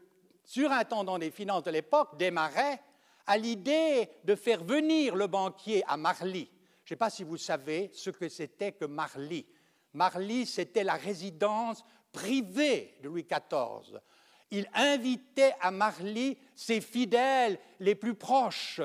surintendant 0.45 1.19
des 1.19 1.33
finances 1.33 1.65
de 1.65 1.73
l'époque, 1.73 2.17
Desmarais, 2.19 2.81
a 3.27 3.37
l'idée 3.37 4.11
de 4.23 4.37
faire 4.37 4.63
venir 4.63 5.17
le 5.17 5.27
banquier 5.27 5.83
à 5.89 5.97
Marly. 5.97 6.49
Je 6.85 6.85
ne 6.85 6.89
sais 6.91 6.97
pas 6.97 7.11
si 7.11 7.25
vous 7.25 7.37
savez 7.37 7.91
ce 7.93 8.11
que 8.11 8.29
c'était 8.29 8.71
que 8.71 8.85
Marly. 8.85 9.45
Marly, 9.95 10.47
c'était 10.47 10.85
la 10.85 10.95
résidence 10.95 11.85
privée 12.13 12.97
de 13.03 13.09
Louis 13.09 13.27
XIV. 13.29 13.99
Il 14.53 14.71
invitait 14.73 15.57
à 15.61 15.73
Marly 15.73 16.39
ses 16.55 16.81
fidèles 16.81 17.59
les 17.81 17.97
plus 17.97 18.15
proches. 18.15 18.81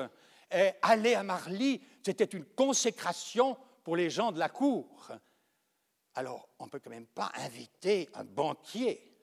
Et 0.50 0.70
aller 0.80 1.14
à 1.14 1.22
Marly, 1.22 1.80
c'était 2.02 2.24
une 2.24 2.44
consécration 2.44 3.56
pour 3.82 3.96
les 3.96 4.10
gens 4.10 4.32
de 4.32 4.38
la 4.38 4.48
cour. 4.48 5.10
Alors, 6.14 6.48
on 6.58 6.66
ne 6.66 6.70
peut 6.70 6.80
quand 6.80 6.90
même 6.90 7.06
pas 7.06 7.30
inviter 7.36 8.08
un 8.14 8.24
banquier 8.24 9.16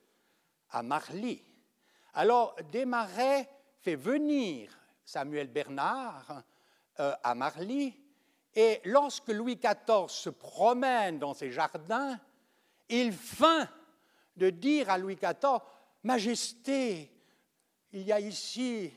à 0.70 0.82
Marly. 0.82 1.42
Alors, 2.14 2.56
Desmarais 2.72 3.48
fait 3.80 3.96
venir 3.96 4.76
Samuel 5.04 5.48
Bernard 5.48 6.42
euh, 7.00 7.14
à 7.22 7.34
Marly, 7.34 7.94
et 8.54 8.80
lorsque 8.86 9.28
Louis 9.28 9.56
XIV 9.56 10.08
se 10.08 10.30
promène 10.30 11.18
dans 11.18 11.34
ses 11.34 11.52
jardins, 11.52 12.18
il 12.88 13.12
feint 13.12 13.68
de 14.34 14.48
dire 14.50 14.88
à 14.90 14.96
Louis 14.96 15.16
XIV, 15.16 15.60
Majesté, 16.02 17.10
il 17.92 18.02
y 18.02 18.12
a 18.12 18.20
ici, 18.20 18.92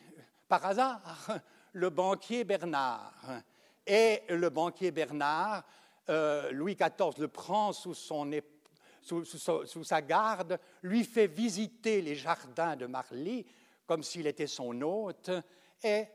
par 0.47 0.65
hasard, 0.65 1.27
le 1.73 1.89
banquier 1.89 2.43
Bernard. 2.43 3.13
Et 3.91 4.21
le 4.30 4.52
banquier 4.52 4.91
Bernard, 4.91 5.63
euh, 6.10 6.52
Louis 6.52 6.75
XIV 6.75 7.15
le 7.17 7.28
prend 7.28 7.73
sous, 7.73 7.95
son, 7.95 8.30
sous, 9.02 9.25
sous, 9.25 9.84
sa 9.84 10.04
garde, 10.04 10.60
lui 10.84 11.04
fait 11.04 11.25
visiter 11.25 12.04
les 12.04 12.13
jardins 12.13 12.75
de 12.75 12.86
Marly 12.86 13.47
comme 13.88 14.04
s'il 14.04 14.28
était 14.28 14.45
son 14.45 14.80
hôte 14.84 15.32
et 15.82 16.06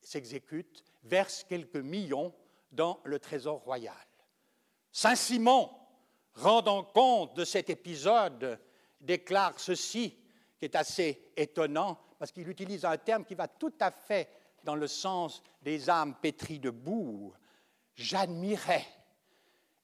s'exécute, 0.00 0.84
verse 1.02 1.42
quelques 1.42 1.74
millions 1.74 2.32
dans 2.70 3.00
le 3.02 3.18
trésor 3.18 3.62
royal. 3.64 3.96
Saint-Simon, 4.92 5.72
rendant 6.34 6.84
compte 6.84 7.34
de 7.34 7.44
cet 7.44 7.68
épisode, 7.68 8.60
déclare 9.00 9.58
ceci, 9.58 10.16
qui 10.56 10.66
est 10.66 10.76
assez 10.76 11.32
étonnant, 11.36 11.98
parce 12.16 12.30
qu'il 12.30 12.48
utilise 12.48 12.84
un 12.84 12.96
terme 12.96 13.24
qui 13.24 13.34
va 13.34 13.48
tout 13.48 13.74
à 13.80 13.90
fait 13.90 14.28
dans 14.64 14.74
le 14.74 14.86
sens 14.86 15.42
des 15.62 15.90
âmes 15.90 16.14
pétries 16.14 16.58
de 16.58 16.70
boue, 16.70 17.32
j'admirais, 17.94 18.86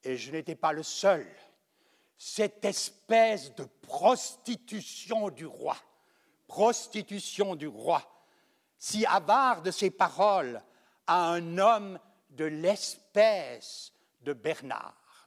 et 0.03 0.17
je 0.17 0.31
n'étais 0.33 0.55
pas 0.55 0.73
le 0.73 0.83
seul, 0.83 1.27
cette 2.17 2.65
espèce 2.65 3.55
de 3.55 3.65
prostitution 3.83 5.31
du 5.31 5.47
roi, 5.47 5.77
prostitution 6.47 7.55
du 7.57 7.67
roi, 7.67 8.03
si 8.79 9.05
avare 9.07 9.63
de 9.63 9.71
ses 9.71 9.91
paroles 9.91 10.63
à 11.07 11.31
un 11.31 11.59
homme 11.59 11.99
de 12.31 12.45
l'espèce 12.45 13.93
de 14.23 14.33
Bernard, 14.33 15.27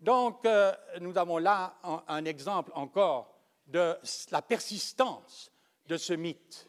Donc, 0.00 0.44
euh, 0.44 0.72
nous 1.00 1.16
avons 1.18 1.38
là 1.38 1.74
un 2.06 2.24
exemple 2.24 2.70
encore 2.74 3.34
de 3.66 3.96
la 4.30 4.42
persistance 4.42 5.50
de 5.86 5.96
ce 5.96 6.12
mythe. 6.12 6.67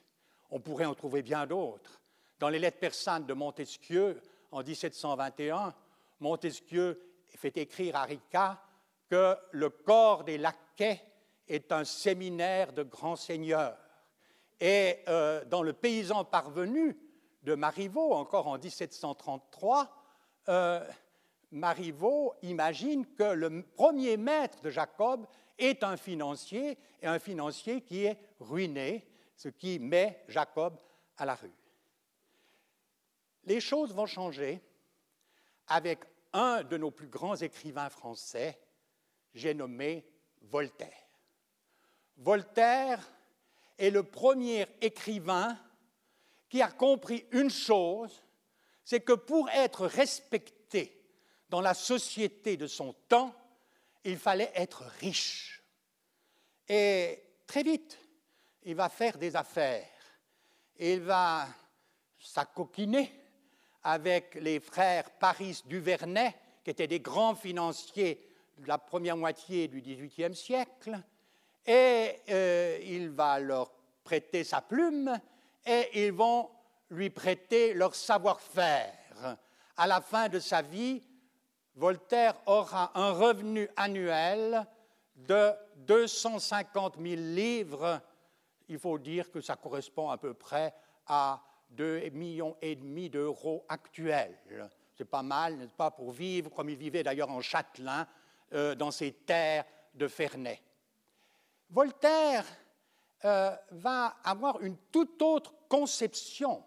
On 0.51 0.59
pourrait 0.59 0.85
en 0.85 0.95
trouver 0.95 1.21
bien 1.21 1.45
d'autres. 1.45 2.01
Dans 2.39 2.49
les 2.49 2.59
lettres 2.59 2.79
persanes 2.79 3.25
de 3.25 3.33
Montesquieu, 3.33 4.21
en 4.51 4.63
1721, 4.63 5.73
Montesquieu 6.19 6.99
fait 7.27 7.57
écrire 7.57 7.95
à 7.95 8.03
Rica 8.03 8.61
que 9.09 9.35
le 9.51 9.69
corps 9.69 10.23
des 10.23 10.37
laquais 10.37 11.01
est 11.47 11.71
un 11.71 11.83
séminaire 11.83 12.73
de 12.73 12.83
grands 12.83 13.15
seigneurs. 13.15 13.77
Et 14.59 14.97
euh, 15.07 15.43
dans 15.45 15.63
le 15.63 15.73
paysan 15.73 16.25
parvenu 16.25 16.97
de 17.43 17.55
Marivaux, 17.55 18.13
encore 18.13 18.47
en 18.47 18.57
1733, 18.57 19.89
euh, 20.49 20.85
Marivaux 21.51 22.33
imagine 22.43 23.05
que 23.15 23.23
le 23.23 23.63
premier 23.63 24.17
maître 24.17 24.61
de 24.61 24.69
Jacob 24.69 25.25
est 25.57 25.83
un 25.83 25.97
financier, 25.97 26.77
et 27.01 27.07
un 27.07 27.19
financier 27.19 27.81
qui 27.81 28.05
est 28.05 28.17
ruiné, 28.39 29.08
ce 29.39 29.47
qui 29.47 29.79
met 29.79 30.21
Jacob 30.27 30.77
à 31.15 31.25
la 31.25 31.33
rue. 31.33 31.53
Les 33.45 33.61
choses 33.61 33.93
vont 33.93 34.05
changer 34.05 34.61
avec 35.67 36.03
un 36.33 36.61
de 36.61 36.75
nos 36.75 36.91
plus 36.91 37.07
grands 37.07 37.37
écrivains 37.37 37.89
français, 37.89 38.59
j'ai 39.33 39.53
nommé 39.53 40.05
Voltaire. 40.41 41.07
Voltaire 42.17 42.99
est 43.77 43.91
le 43.91 44.03
premier 44.03 44.65
écrivain 44.81 45.57
qui 46.49 46.61
a 46.61 46.69
compris 46.69 47.25
une 47.31 47.49
chose, 47.49 48.21
c'est 48.83 48.99
que 48.99 49.13
pour 49.13 49.49
être 49.51 49.85
respecté 49.87 51.01
dans 51.47 51.61
la 51.61 51.73
société 51.73 52.57
de 52.57 52.67
son 52.67 52.91
temps, 53.07 53.33
il 54.03 54.17
fallait 54.17 54.51
être 54.53 54.83
riche. 54.99 55.63
Et 56.67 57.23
très 57.47 57.63
vite, 57.63 57.97
il 58.63 58.75
va 58.75 58.89
faire 58.89 59.17
des 59.17 59.35
affaires. 59.35 59.87
Il 60.77 61.01
va 61.01 61.47
s'acoquiner 62.19 63.11
avec 63.83 64.35
les 64.35 64.59
frères 64.59 65.09
Paris 65.11 65.63
Duvernay, 65.65 66.35
qui 66.63 66.71
étaient 66.71 66.87
des 66.87 66.99
grands 66.99 67.35
financiers 67.35 68.25
la 68.65 68.77
première 68.77 69.17
moitié 69.17 69.67
du 69.67 69.81
XVIIIe 69.81 70.35
siècle, 70.35 70.99
et 71.65 72.19
euh, 72.29 72.79
il 72.83 73.09
va 73.09 73.39
leur 73.39 73.71
prêter 74.03 74.43
sa 74.43 74.61
plume, 74.61 75.17
et 75.65 76.05
ils 76.05 76.11
vont 76.11 76.49
lui 76.89 77.09
prêter 77.09 77.73
leur 77.73 77.95
savoir-faire. 77.95 79.37
À 79.77 79.87
la 79.87 80.01
fin 80.01 80.27
de 80.27 80.39
sa 80.39 80.61
vie, 80.61 81.01
Voltaire 81.75 82.35
aura 82.45 82.91
un 82.95 83.11
revenu 83.11 83.69
annuel 83.77 84.65
de 85.15 85.51
250 85.77 86.95
000 87.01 87.15
livres. 87.15 88.01
Il 88.69 88.79
faut 88.79 88.97
dire 88.97 89.29
que 89.31 89.41
ça 89.41 89.55
correspond 89.55 90.09
à 90.09 90.17
peu 90.17 90.33
près 90.33 90.73
à 91.07 91.43
2 91.71 92.09
millions 92.09 92.55
et 92.61 92.75
demi 92.75 93.09
d'euros 93.09 93.65
actuels. 93.67 94.37
C'est 94.95 95.05
pas 95.05 95.23
mal, 95.23 95.57
n'est-ce 95.57 95.73
pas, 95.73 95.91
pour 95.91 96.11
vivre, 96.11 96.49
comme 96.51 96.69
il 96.69 96.77
vivait 96.77 97.03
d'ailleurs 97.03 97.29
en 97.29 97.41
Châtelain, 97.41 98.07
euh, 98.53 98.75
dans 98.75 98.91
ces 98.91 99.11
terres 99.11 99.65
de 99.93 100.07
Ferney. 100.07 100.61
Voltaire 101.69 102.45
euh, 103.25 103.55
va 103.71 104.15
avoir 104.23 104.61
une 104.61 104.77
toute 104.91 105.21
autre 105.21 105.53
conception 105.67 106.63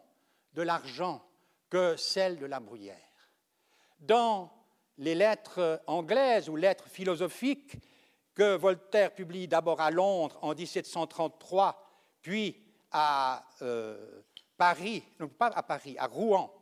de 0.54 0.62
l'argent 0.62 1.24
que 1.68 1.96
celle 1.96 2.38
de 2.38 2.46
la 2.46 2.60
bruyère. 2.60 2.96
Dans 3.98 4.52
les 4.98 5.14
lettres 5.14 5.82
anglaises 5.86 6.48
ou 6.48 6.56
lettres 6.56 6.88
philosophiques 6.88 7.76
que 8.34 8.56
Voltaire 8.56 9.14
publie 9.14 9.48
d'abord 9.48 9.80
à 9.80 9.90
Londres 9.90 10.38
en 10.42 10.54
1733, 10.54 11.81
puis 12.22 12.56
à 12.90 13.44
euh, 13.62 14.22
Paris, 14.56 15.02
non 15.18 15.28
pas 15.28 15.48
à 15.48 15.62
Paris, 15.62 15.96
à 15.98 16.06
Rouen 16.06 16.54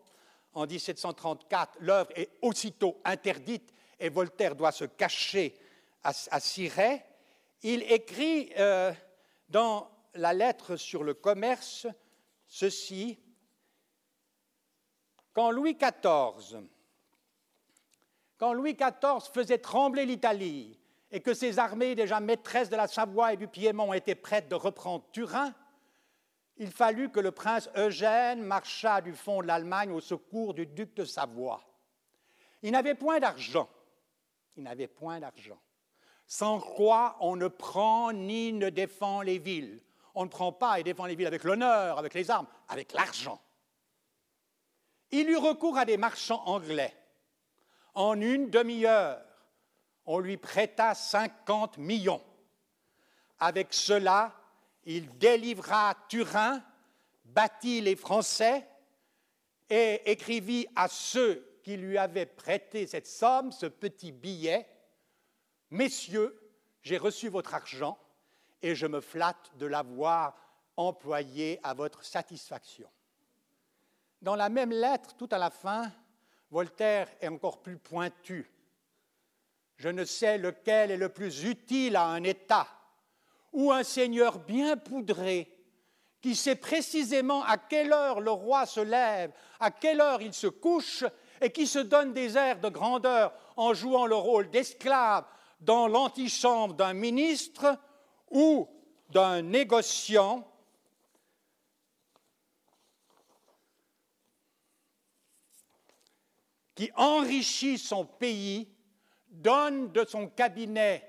en 0.54 0.66
1734, 0.66 1.76
l'œuvre 1.80 2.10
est 2.16 2.30
aussitôt 2.42 3.00
interdite 3.04 3.72
et 3.98 4.08
Voltaire 4.08 4.56
doit 4.56 4.72
se 4.72 4.84
cacher 4.84 5.54
à, 6.02 6.12
à. 6.30 6.38
Il 7.62 7.82
écrit 7.92 8.52
euh, 8.58 8.92
dans 9.48 9.90
la 10.14 10.32
lettre 10.32 10.76
sur 10.76 11.04
le 11.04 11.14
commerce 11.14 11.86
ceci 12.46 13.18
quand 15.32 15.50
Louis 15.50 15.76
XIV 18.74 19.32
faisait 19.32 19.58
trembler 19.58 20.06
l'Italie 20.06 20.79
et 21.12 21.20
que 21.20 21.34
ses 21.34 21.58
armées, 21.58 21.94
déjà 21.94 22.20
maîtresses 22.20 22.70
de 22.70 22.76
la 22.76 22.86
Savoie 22.86 23.32
et 23.32 23.36
du 23.36 23.48
Piémont, 23.48 23.92
étaient 23.92 24.14
prêtes 24.14 24.48
de 24.48 24.54
reprendre 24.54 25.04
Turin, 25.12 25.52
il 26.56 26.70
fallut 26.70 27.10
que 27.10 27.20
le 27.20 27.30
prince 27.30 27.70
Eugène 27.74 28.42
marchât 28.42 29.00
du 29.00 29.14
fond 29.14 29.40
de 29.40 29.46
l'Allemagne 29.46 29.92
au 29.92 30.00
secours 30.00 30.52
du 30.52 30.66
duc 30.66 30.94
de 30.94 31.04
Savoie. 31.04 31.62
Il 32.62 32.72
n'avait 32.72 32.94
point 32.94 33.18
d'argent. 33.18 33.68
Il 34.56 34.64
n'avait 34.64 34.86
point 34.86 35.20
d'argent. 35.20 35.58
Sans 36.26 36.60
quoi 36.60 37.16
on 37.20 37.34
ne 37.34 37.48
prend 37.48 38.12
ni 38.12 38.52
ne 38.52 38.68
défend 38.68 39.22
les 39.22 39.38
villes. 39.38 39.80
On 40.14 40.24
ne 40.24 40.28
prend 40.28 40.52
pas 40.52 40.78
et 40.78 40.82
défend 40.82 41.06
les 41.06 41.14
villes 41.14 41.26
avec 41.26 41.44
l'honneur, 41.44 41.98
avec 41.98 42.12
les 42.12 42.30
armes, 42.30 42.46
avec 42.68 42.92
l'argent. 42.92 43.40
Il 45.10 45.30
eut 45.30 45.38
recours 45.38 45.78
à 45.78 45.84
des 45.84 45.96
marchands 45.96 46.42
anglais. 46.44 46.94
En 47.94 48.20
une 48.20 48.50
demi-heure, 48.50 49.22
on 50.12 50.18
lui 50.18 50.36
prêta 50.36 50.92
50 50.92 51.78
millions. 51.78 52.20
Avec 53.38 53.72
cela, 53.72 54.34
il 54.84 55.16
délivra 55.18 55.94
Turin, 56.08 56.60
battit 57.24 57.80
les 57.80 57.94
Français 57.94 58.66
et 59.68 60.10
écrivit 60.10 60.66
à 60.74 60.88
ceux 60.88 61.60
qui 61.62 61.76
lui 61.76 61.96
avaient 61.96 62.26
prêté 62.26 62.88
cette 62.88 63.06
somme, 63.06 63.52
ce 63.52 63.66
petit 63.66 64.10
billet, 64.10 64.66
Messieurs, 65.70 66.36
j'ai 66.82 66.98
reçu 66.98 67.28
votre 67.28 67.54
argent 67.54 67.96
et 68.62 68.74
je 68.74 68.88
me 68.88 69.00
flatte 69.00 69.56
de 69.58 69.66
l'avoir 69.66 70.34
employé 70.76 71.60
à 71.62 71.72
votre 71.72 72.04
satisfaction. 72.04 72.90
Dans 74.20 74.34
la 74.34 74.48
même 74.48 74.72
lettre, 74.72 75.14
tout 75.16 75.28
à 75.30 75.38
la 75.38 75.50
fin, 75.50 75.92
Voltaire 76.50 77.08
est 77.20 77.28
encore 77.28 77.62
plus 77.62 77.78
pointu. 77.78 78.50
Je 79.80 79.88
ne 79.88 80.04
sais 80.04 80.36
lequel 80.36 80.90
est 80.90 80.98
le 80.98 81.08
plus 81.08 81.44
utile 81.44 81.96
à 81.96 82.04
un 82.04 82.22
État 82.22 82.68
ou 83.50 83.72
un 83.72 83.82
seigneur 83.82 84.38
bien 84.38 84.76
poudré 84.76 85.50
qui 86.20 86.36
sait 86.36 86.56
précisément 86.56 87.42
à 87.44 87.56
quelle 87.56 87.94
heure 87.94 88.20
le 88.20 88.30
roi 88.30 88.66
se 88.66 88.80
lève, 88.80 89.32
à 89.58 89.70
quelle 89.70 90.02
heure 90.02 90.20
il 90.20 90.34
se 90.34 90.48
couche, 90.48 91.02
et 91.40 91.50
qui 91.50 91.66
se 91.66 91.78
donne 91.78 92.12
des 92.12 92.36
airs 92.36 92.60
de 92.60 92.68
grandeur 92.68 93.32
en 93.56 93.72
jouant 93.72 94.04
le 94.04 94.16
rôle 94.16 94.50
d'esclave 94.50 95.24
dans 95.62 95.88
l'antichambre 95.88 96.74
d'un 96.74 96.92
ministre 96.92 97.74
ou 98.30 98.68
d'un 99.08 99.40
négociant. 99.40 100.46
qui 106.74 106.90
enrichit 106.96 107.76
son 107.76 108.06
pays, 108.06 108.66
donne 109.30 109.92
de 109.92 110.04
son 110.04 110.28
cabinet 110.28 111.06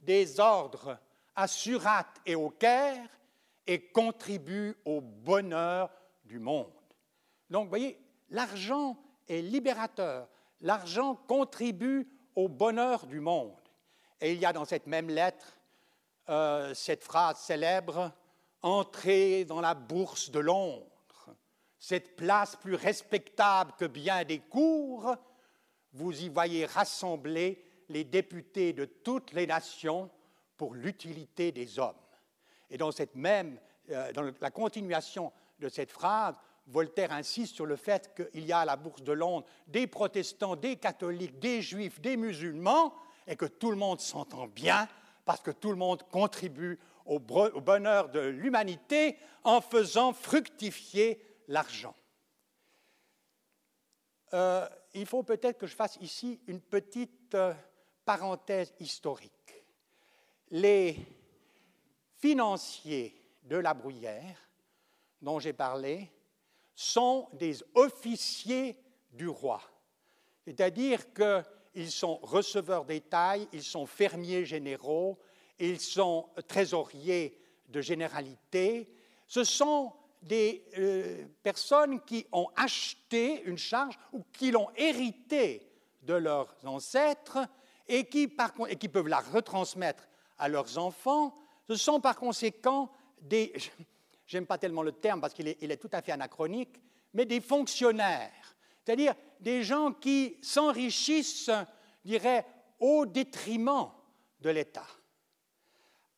des 0.00 0.38
ordres 0.38 0.98
à 1.34 1.48
Surat 1.48 2.06
et 2.24 2.34
au 2.34 2.50
Caire 2.50 3.08
et 3.66 3.88
contribue 3.88 4.76
au 4.84 5.00
bonheur 5.00 5.90
du 6.24 6.38
monde. 6.38 6.72
Donc, 7.50 7.64
vous 7.64 7.70
voyez, 7.70 7.98
l'argent 8.30 8.96
est 9.28 9.42
libérateur. 9.42 10.28
L'argent 10.60 11.14
contribue 11.14 12.08
au 12.34 12.48
bonheur 12.48 13.06
du 13.06 13.20
monde. 13.20 13.52
Et 14.20 14.32
il 14.32 14.38
y 14.38 14.46
a 14.46 14.52
dans 14.52 14.64
cette 14.64 14.86
même 14.86 15.08
lettre 15.08 15.58
euh, 16.28 16.74
cette 16.74 17.04
phrase 17.04 17.38
célèbre 17.38 18.12
Entrez 18.62 19.44
dans 19.44 19.60
la 19.60 19.74
bourse 19.74 20.30
de 20.30 20.40
Londres, 20.40 21.28
cette 21.78 22.16
place 22.16 22.56
plus 22.56 22.74
respectable 22.74 23.72
que 23.78 23.84
bien 23.84 24.24
des 24.24 24.40
cours, 24.40 25.14
vous 25.96 26.22
y 26.22 26.28
voyez 26.28 26.66
rassembler 26.66 27.62
les 27.88 28.04
députés 28.04 28.72
de 28.72 28.84
toutes 28.84 29.32
les 29.32 29.46
nations 29.46 30.10
pour 30.56 30.74
l'utilité 30.74 31.52
des 31.52 31.78
hommes. 31.78 31.94
Et 32.70 32.76
dans 32.76 32.92
cette 32.92 33.14
même, 33.14 33.58
euh, 33.90 34.12
dans 34.12 34.30
la 34.40 34.50
continuation 34.50 35.32
de 35.58 35.68
cette 35.68 35.90
phrase, 35.90 36.36
Voltaire 36.68 37.12
insiste 37.12 37.54
sur 37.54 37.64
le 37.64 37.76
fait 37.76 38.12
qu'il 38.14 38.44
y 38.44 38.52
a 38.52 38.60
à 38.60 38.64
la 38.64 38.76
Bourse 38.76 39.02
de 39.02 39.12
Londres 39.12 39.46
des 39.68 39.86
protestants, 39.86 40.56
des 40.56 40.76
catholiques, 40.76 41.38
des 41.38 41.62
juifs, 41.62 42.00
des 42.00 42.16
musulmans, 42.16 42.92
et 43.26 43.36
que 43.36 43.46
tout 43.46 43.70
le 43.70 43.76
monde 43.76 44.00
s'entend 44.00 44.48
bien 44.48 44.88
parce 45.24 45.40
que 45.40 45.52
tout 45.52 45.70
le 45.70 45.76
monde 45.76 46.02
contribue 46.10 46.78
au 47.04 47.20
bonheur 47.20 48.08
de 48.08 48.20
l'humanité 48.20 49.16
en 49.44 49.60
faisant 49.60 50.12
fructifier 50.12 51.20
l'argent. 51.48 51.94
Euh, 54.34 54.68
il 54.96 55.06
faut 55.06 55.22
peut-être 55.22 55.58
que 55.58 55.66
je 55.66 55.74
fasse 55.74 55.98
ici 56.00 56.40
une 56.46 56.60
petite 56.60 57.34
euh, 57.34 57.54
parenthèse 58.04 58.72
historique 58.80 59.32
les 60.50 60.96
financiers 62.18 63.14
de 63.42 63.56
la 63.56 63.74
bruyère 63.74 64.38
dont 65.20 65.38
j'ai 65.38 65.52
parlé 65.52 66.10
sont 66.74 67.28
des 67.32 67.62
officiers 67.74 68.76
du 69.12 69.28
roi. 69.28 69.60
C'est-à-dire 70.44 71.12
qu'ils 71.12 71.90
sont 71.90 72.16
receveurs 72.22 72.84
des 72.84 73.00
tailles, 73.00 73.48
ils 73.52 73.62
sont 73.62 73.86
fermiers 73.86 74.44
généraux, 74.44 75.18
ils 75.58 75.80
sont 75.80 76.28
trésoriers 76.46 77.40
de 77.68 77.80
généralité. 77.80 78.92
Ce 79.26 79.42
sont 79.42 79.92
des 80.22 80.64
euh, 80.78 81.24
personnes 81.42 82.00
qui 82.00 82.26
ont 82.32 82.48
acheté 82.56 83.42
une 83.44 83.58
charge 83.58 83.98
ou 84.12 84.22
qui 84.32 84.50
l'ont 84.50 84.68
hérité 84.76 85.70
de 86.02 86.14
leurs 86.14 86.54
ancêtres 86.64 87.38
et 87.88 88.04
qui, 88.06 88.32
et 88.68 88.76
qui 88.76 88.88
peuvent 88.88 89.08
la 89.08 89.20
retransmettre 89.20 90.08
à 90.38 90.48
leurs 90.48 90.78
enfants. 90.78 91.34
Ce 91.68 91.76
sont 91.76 92.00
par 92.00 92.16
conséquent 92.16 92.90
des, 93.20 93.52
j'aime 94.26 94.46
pas 94.46 94.58
tellement 94.58 94.82
le 94.82 94.92
terme 94.92 95.20
parce 95.20 95.34
qu'il 95.34 95.48
est, 95.48 95.62
est, 95.62 95.76
tout 95.76 95.90
à 95.92 96.02
fait 96.02 96.12
anachronique, 96.12 96.80
mais 97.14 97.24
des 97.24 97.40
fonctionnaires, 97.40 98.56
c'est-à-dire 98.84 99.14
des 99.40 99.62
gens 99.62 99.92
qui 99.92 100.36
s'enrichissent, 100.42 101.50
dirais, 102.04 102.44
au 102.78 103.06
détriment 103.06 103.90
de 104.40 104.50
l'État. 104.50 104.86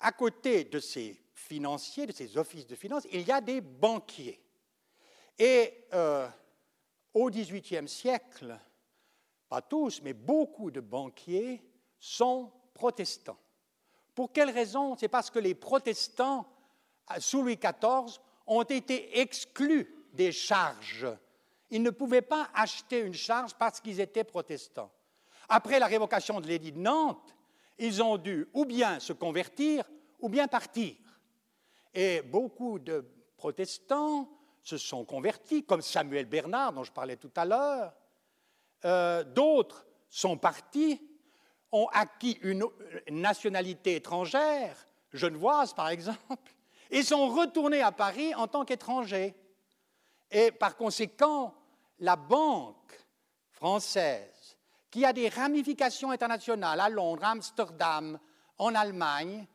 À 0.00 0.12
côté 0.12 0.64
de 0.64 0.78
ces 0.78 1.20
financiers, 1.38 2.06
de 2.06 2.12
ces 2.12 2.36
offices 2.36 2.66
de 2.66 2.74
finances, 2.74 3.06
il 3.12 3.22
y 3.22 3.32
a 3.32 3.40
des 3.40 3.60
banquiers. 3.60 4.40
Et 5.38 5.86
euh, 5.94 6.28
au 7.14 7.30
XVIIIe 7.30 7.88
siècle, 7.88 8.58
pas 9.48 9.62
tous, 9.62 10.02
mais 10.02 10.12
beaucoup 10.12 10.70
de 10.70 10.80
banquiers 10.80 11.62
sont 11.98 12.52
protestants. 12.74 13.38
Pour 14.14 14.32
quelle 14.32 14.50
raison? 14.50 14.96
C'est 14.96 15.08
parce 15.08 15.30
que 15.30 15.38
les 15.38 15.54
protestants, 15.54 16.46
sous 17.18 17.42
Louis 17.42 17.56
XIV, 17.56 18.18
ont 18.46 18.62
été 18.62 19.20
exclus 19.20 19.94
des 20.12 20.32
charges. 20.32 21.06
Ils 21.70 21.82
ne 21.82 21.90
pouvaient 21.90 22.22
pas 22.22 22.50
acheter 22.52 23.00
une 23.00 23.14
charge 23.14 23.54
parce 23.54 23.80
qu'ils 23.80 24.00
étaient 24.00 24.24
protestants. 24.24 24.90
Après 25.48 25.78
la 25.78 25.86
révocation 25.86 26.40
de 26.40 26.48
l'édit 26.48 26.72
de 26.72 26.78
Nantes, 26.78 27.34
ils 27.78 28.02
ont 28.02 28.18
dû 28.18 28.48
ou 28.52 28.64
bien 28.64 28.98
se 28.98 29.12
convertir 29.12 29.84
ou 30.20 30.28
bien 30.28 30.48
partir. 30.48 30.96
Et 31.94 32.22
beaucoup 32.22 32.78
de 32.78 33.04
protestants 33.36 34.28
se 34.62 34.76
sont 34.76 35.04
convertis, 35.04 35.64
comme 35.64 35.80
Samuel 35.80 36.26
Bernard, 36.26 36.72
dont 36.72 36.84
je 36.84 36.92
parlais 36.92 37.16
tout 37.16 37.30
à 37.36 37.44
l'heure. 37.44 37.94
Euh, 38.84 39.24
d'autres 39.24 39.86
sont 40.08 40.36
partis, 40.36 41.00
ont 41.72 41.88
acquis 41.92 42.38
une 42.42 42.64
nationalité 43.10 43.96
étrangère, 43.96 44.76
genevoise 45.12 45.72
par 45.74 45.88
exemple, 45.88 46.54
et 46.90 47.02
sont 47.02 47.28
retournés 47.28 47.82
à 47.82 47.92
Paris 47.92 48.34
en 48.34 48.46
tant 48.46 48.64
qu'étrangers. 48.64 49.34
Et 50.30 50.50
par 50.50 50.76
conséquent, 50.76 51.54
la 52.00 52.16
banque 52.16 52.76
française, 53.50 54.56
qui 54.90 55.04
a 55.04 55.12
des 55.12 55.28
ramifications 55.28 56.10
internationales 56.10 56.80
à 56.80 56.88
Londres, 56.88 57.24
à 57.24 57.30
Amsterdam, 57.30 58.18
en 58.56 58.74
Allemagne, 58.74 59.46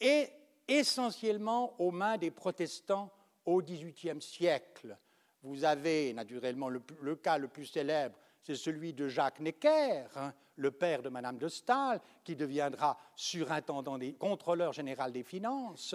est 0.00 0.32
essentiellement 0.68 1.74
aux 1.80 1.90
mains 1.90 2.16
des 2.16 2.30
protestants 2.30 3.10
au 3.44 3.62
XVIIIe 3.62 4.20
siècle. 4.20 4.96
Vous 5.42 5.64
avez 5.64 6.12
naturellement 6.14 6.68
le, 6.68 7.16
cas 7.16 7.36
le 7.36 7.48
plus 7.48 7.66
célèbre, 7.66 8.16
c'est 8.42 8.54
celui 8.54 8.92
de 8.94 9.08
Jacques 9.08 9.40
Necker, 9.40 10.04
hein, 10.16 10.32
le 10.56 10.70
père 10.70 11.02
de 11.02 11.08
Madame 11.08 11.38
de 11.38 11.48
Staël, 11.48 12.00
qui 12.22 12.34
deviendra 12.36 12.98
surintendant 13.14 13.98
des 13.98 14.14
contrôleurs 14.14 14.72
général 14.72 15.12
des 15.12 15.22
finances 15.22 15.94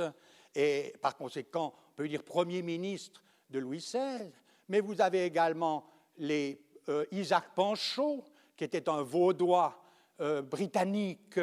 et 0.56 0.94
par 1.02 1.16
conséquent, 1.16 1.74
on 1.92 1.96
peut 1.96 2.08
dire 2.08 2.24
premier 2.24 2.62
ministre 2.62 3.24
de 3.50 3.60
Louis 3.60 3.78
XVI. 3.78 4.32
Mais 4.68 4.80
vous 4.80 5.02
avez 5.02 5.26
également 5.26 5.86
les 6.18 6.62
euh, 6.90 7.06
Isaac 7.12 7.54
Panchaud, 7.56 8.24
qui 8.56 8.64
était 8.64 8.90
un 8.90 9.02
vaudois 9.02 9.82
euh, 10.22 10.42
britannique, 10.42 11.40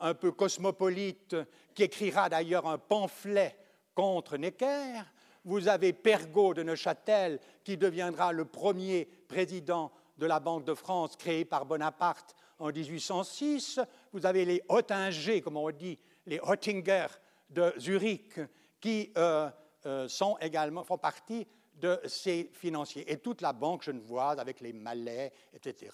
un 0.00 0.14
peu 0.14 0.32
cosmopolite, 0.32 1.36
qui 1.74 1.82
écrira 1.82 2.28
d'ailleurs 2.28 2.66
un 2.66 2.78
pamphlet 2.78 3.56
contre 3.94 4.36
Necker. 4.36 5.02
Vous 5.44 5.68
avez 5.68 5.92
Pergaud 5.92 6.54
de 6.54 6.62
Neuchâtel, 6.62 7.40
qui 7.64 7.76
deviendra 7.76 8.32
le 8.32 8.44
premier 8.44 9.06
président 9.28 9.90
de 10.18 10.26
la 10.26 10.40
Banque 10.40 10.64
de 10.64 10.74
France 10.74 11.16
créé 11.16 11.44
par 11.44 11.64
Bonaparte 11.64 12.34
en 12.58 12.70
1806. 12.70 13.80
Vous 14.12 14.26
avez 14.26 14.44
les 14.44 14.62
Hottinger, 14.68 15.40
comme 15.40 15.56
on 15.56 15.70
dit, 15.70 15.98
les 16.26 16.40
Hottinger 16.42 17.06
de 17.48 17.72
Zurich, 17.78 18.38
qui 18.80 19.12
euh, 19.16 19.50
euh, 19.86 20.08
sont 20.08 20.36
également, 20.40 20.84
font 20.84 20.98
partie 20.98 21.46
de 21.74 21.98
ces 22.06 22.50
financiers. 22.52 23.10
Et 23.10 23.18
toute 23.18 23.40
la 23.40 23.52
banque 23.52 23.82
genevoise 23.82 24.38
avec 24.38 24.60
les 24.60 24.72
Malais, 24.72 25.32
etc. 25.54 25.90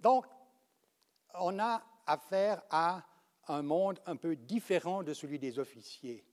Donc, 0.00 0.26
on 1.34 1.58
a 1.60 1.80
affaire 2.06 2.62
à 2.68 3.02
un 3.48 3.62
monde 3.62 4.00
un 4.06 4.16
peu 4.16 4.36
différent 4.36 5.02
de 5.02 5.14
celui 5.14 5.38
des 5.38 5.58
officiers 5.58 6.24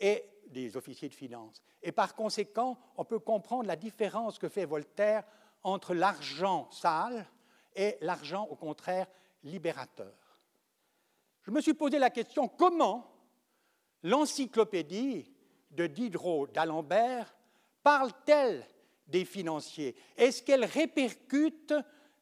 et 0.00 0.24
des 0.48 0.76
officiers 0.76 1.08
de 1.08 1.14
finance. 1.14 1.62
Et 1.82 1.92
par 1.92 2.14
conséquent, 2.14 2.78
on 2.96 3.04
peut 3.04 3.18
comprendre 3.18 3.66
la 3.66 3.76
différence 3.76 4.38
que 4.38 4.48
fait 4.48 4.64
Voltaire 4.64 5.24
entre 5.62 5.94
l'argent 5.94 6.68
sale 6.70 7.26
et 7.74 7.96
l'argent, 8.00 8.46
au 8.50 8.56
contraire, 8.56 9.06
libérateur. 9.42 10.14
Je 11.42 11.50
me 11.50 11.60
suis 11.60 11.74
posé 11.74 11.98
la 11.98 12.10
question 12.10 12.48
comment 12.48 13.10
l'encyclopédie 14.02 15.30
de 15.70 15.86
Diderot 15.86 16.46
d'Alembert 16.46 17.34
parle-t-elle 17.82 18.66
des 19.06 19.24
financiers? 19.24 19.94
Est-ce 20.16 20.42
qu'elle 20.42 20.64
répercute 20.64 21.74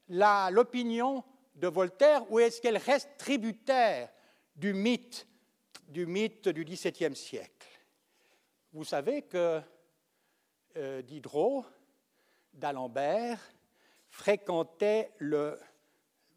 l'opinion 0.08 1.22
de 1.54 1.68
Voltaire 1.68 2.30
ou 2.30 2.38
est-ce 2.40 2.60
qu'elle 2.60 2.78
reste 2.78 3.10
tributaire 3.18 4.10
du 4.56 4.74
mythe 4.74 5.26
du, 5.88 6.06
XVIIe 6.06 7.16
siècle. 7.16 7.68
Vous 8.72 8.84
savez 8.84 9.22
que 9.22 9.60
euh, 10.76 11.02
Diderot 11.02 11.64
d'Alembert 12.52 13.40
fréquentait 14.08 15.12
le 15.18 15.58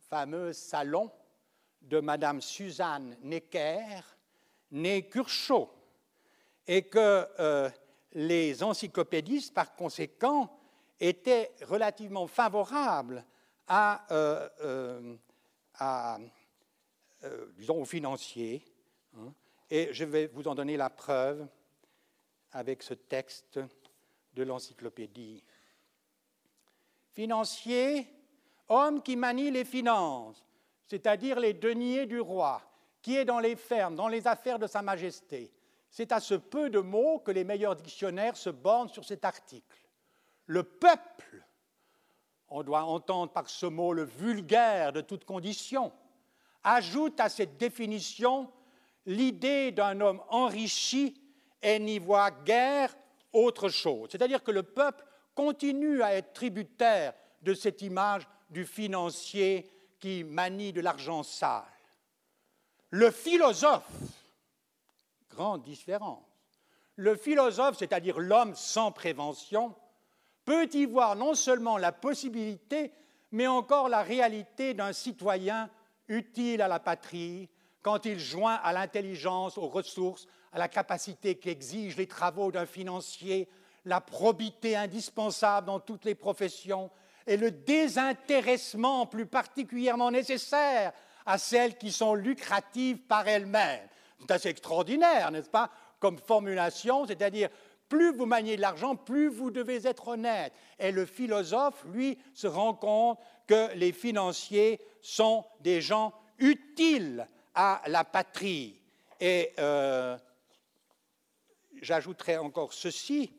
fameux 0.09 0.53
salon 0.53 1.11
de 1.81 1.99
Madame 1.99 2.41
Suzanne 2.41 3.17
Necker, 3.21 4.01
née 4.71 5.07
Curchot, 5.07 5.71
et 6.67 6.83
que 6.83 7.27
euh, 7.39 7.69
les 8.13 8.63
encyclopédistes, 8.63 9.53
par 9.53 9.75
conséquent, 9.75 10.57
étaient 10.99 11.51
relativement 11.63 12.27
favorables 12.27 13.23
à, 13.67 14.05
euh, 14.11 15.15
euh, 17.23 17.47
disons, 17.57 17.81
aux 17.81 17.85
financiers. 17.85 18.63
Hein. 19.17 19.33
et 19.69 19.93
je 19.93 20.03
vais 20.03 20.27
vous 20.27 20.47
en 20.47 20.55
donner 20.55 20.75
la 20.75 20.89
preuve 20.89 21.47
avec 22.51 22.83
ce 22.83 22.93
texte 22.93 23.59
de 24.33 24.43
l'encyclopédie. 24.43 25.43
Financier, 27.13 28.07
homme 28.67 29.01
qui 29.01 29.15
manie 29.15 29.51
les 29.51 29.65
finances, 29.65 30.43
c'est-à-dire 30.85 31.39
les 31.39 31.53
deniers 31.53 32.05
du 32.05 32.19
roi, 32.19 32.61
qui 33.01 33.15
est 33.15 33.25
dans 33.25 33.39
les 33.39 33.55
fermes, 33.55 33.95
dans 33.95 34.07
les 34.07 34.27
affaires 34.27 34.59
de 34.59 34.67
Sa 34.67 34.81
Majesté, 34.81 35.51
c'est 35.89 36.11
à 36.11 36.19
ce 36.19 36.35
peu 36.35 36.69
de 36.69 36.79
mots 36.79 37.19
que 37.19 37.31
les 37.31 37.43
meilleurs 37.43 37.75
dictionnaires 37.75 38.35
se 38.35 38.49
bornent 38.49 38.89
sur 38.89 39.05
cet 39.05 39.23
article. 39.23 39.87
Le 40.45 40.63
peuple, 40.63 41.45
on 42.49 42.63
doit 42.63 42.83
entendre 42.83 43.31
par 43.31 43.49
ce 43.49 43.65
mot 43.65 43.93
le 43.93 44.03
vulgaire 44.03 44.91
de 44.91 45.01
toute 45.01 45.25
condition, 45.25 45.93
ajoute 46.65 47.19
à 47.19 47.29
cette 47.29 47.57
définition 47.57 48.51
l'idée 49.05 49.71
d'un 49.71 50.01
homme 50.01 50.21
enrichi 50.29 51.21
et 51.61 51.79
n'y 51.79 51.99
voit 51.99 52.31
guère 52.31 52.93
autre 53.31 53.69
chose. 53.69 54.09
C'est-à-dire 54.11 54.43
que 54.43 54.51
le 54.51 54.63
peuple 54.63 55.05
continue 55.35 56.01
à 56.01 56.15
être 56.15 56.33
tributaire 56.33 57.13
de 57.41 57.53
cette 57.53 57.81
image 57.81 58.27
du 58.49 58.65
financier 58.65 59.71
qui 59.99 60.23
manie 60.23 60.73
de 60.73 60.81
l'argent 60.81 61.23
sale. 61.23 61.63
Le 62.89 63.11
philosophe, 63.11 63.89
grande 65.29 65.63
différence. 65.63 66.23
Le 66.95 67.15
philosophe, 67.15 67.77
c'est-à-dire 67.77 68.19
l'homme 68.19 68.55
sans 68.55 68.91
prévention, 68.91 69.75
peut 70.45 70.69
y 70.73 70.85
voir 70.85 71.15
non 71.15 71.33
seulement 71.33 71.77
la 71.77 71.91
possibilité, 71.91 72.93
mais 73.31 73.47
encore 73.47 73.89
la 73.89 74.01
réalité 74.01 74.73
d'un 74.73 74.93
citoyen 74.93 75.69
utile 76.07 76.61
à 76.61 76.67
la 76.67 76.79
patrie 76.79 77.49
quand 77.81 78.05
il 78.05 78.19
joint 78.19 78.55
à 78.63 78.73
l'intelligence, 78.73 79.57
aux 79.57 79.67
ressources, 79.67 80.25
à 80.51 80.57
la 80.57 80.67
capacité 80.67 81.35
qu'exigent 81.35 81.97
les 81.97 82.07
travaux 82.07 82.51
d'un 82.51 82.65
financier, 82.65 83.47
la 83.85 84.01
probité 84.01 84.75
indispensable 84.75 85.67
dans 85.67 85.79
toutes 85.79 86.05
les 86.05 86.15
professions 86.15 86.89
et 87.27 87.37
le 87.37 87.51
désintéressement 87.51 89.05
plus 89.05 89.25
particulièrement 89.25 90.11
nécessaire 90.11 90.93
à 91.25 91.37
celles 91.37 91.77
qui 91.77 91.91
sont 91.91 92.15
lucratives 92.15 92.99
par 92.99 93.27
elles-mêmes. 93.27 93.87
C'est 94.19 94.31
assez 94.31 94.49
extraordinaire, 94.49 95.31
n'est-ce 95.31 95.49
pas, 95.49 95.69
comme 95.99 96.17
formulation, 96.17 97.05
c'est-à-dire 97.05 97.49
plus 97.89 98.15
vous 98.15 98.25
maniez 98.25 98.55
de 98.55 98.61
l'argent, 98.61 98.95
plus 98.95 99.27
vous 99.27 99.51
devez 99.51 99.85
être 99.87 100.07
honnête. 100.07 100.53
Et 100.79 100.91
le 100.91 101.05
philosophe, 101.05 101.85
lui, 101.93 102.17
se 102.33 102.47
rend 102.47 102.73
compte 102.73 103.19
que 103.45 103.73
les 103.75 103.91
financiers 103.91 104.81
sont 105.01 105.45
des 105.59 105.81
gens 105.81 106.13
utiles 106.39 107.27
à 107.53 107.81
la 107.87 108.03
patrie. 108.03 108.79
Et 109.19 109.53
euh, 109.59 110.17
j'ajouterai 111.81 112.37
encore 112.37 112.73
ceci. 112.73 113.31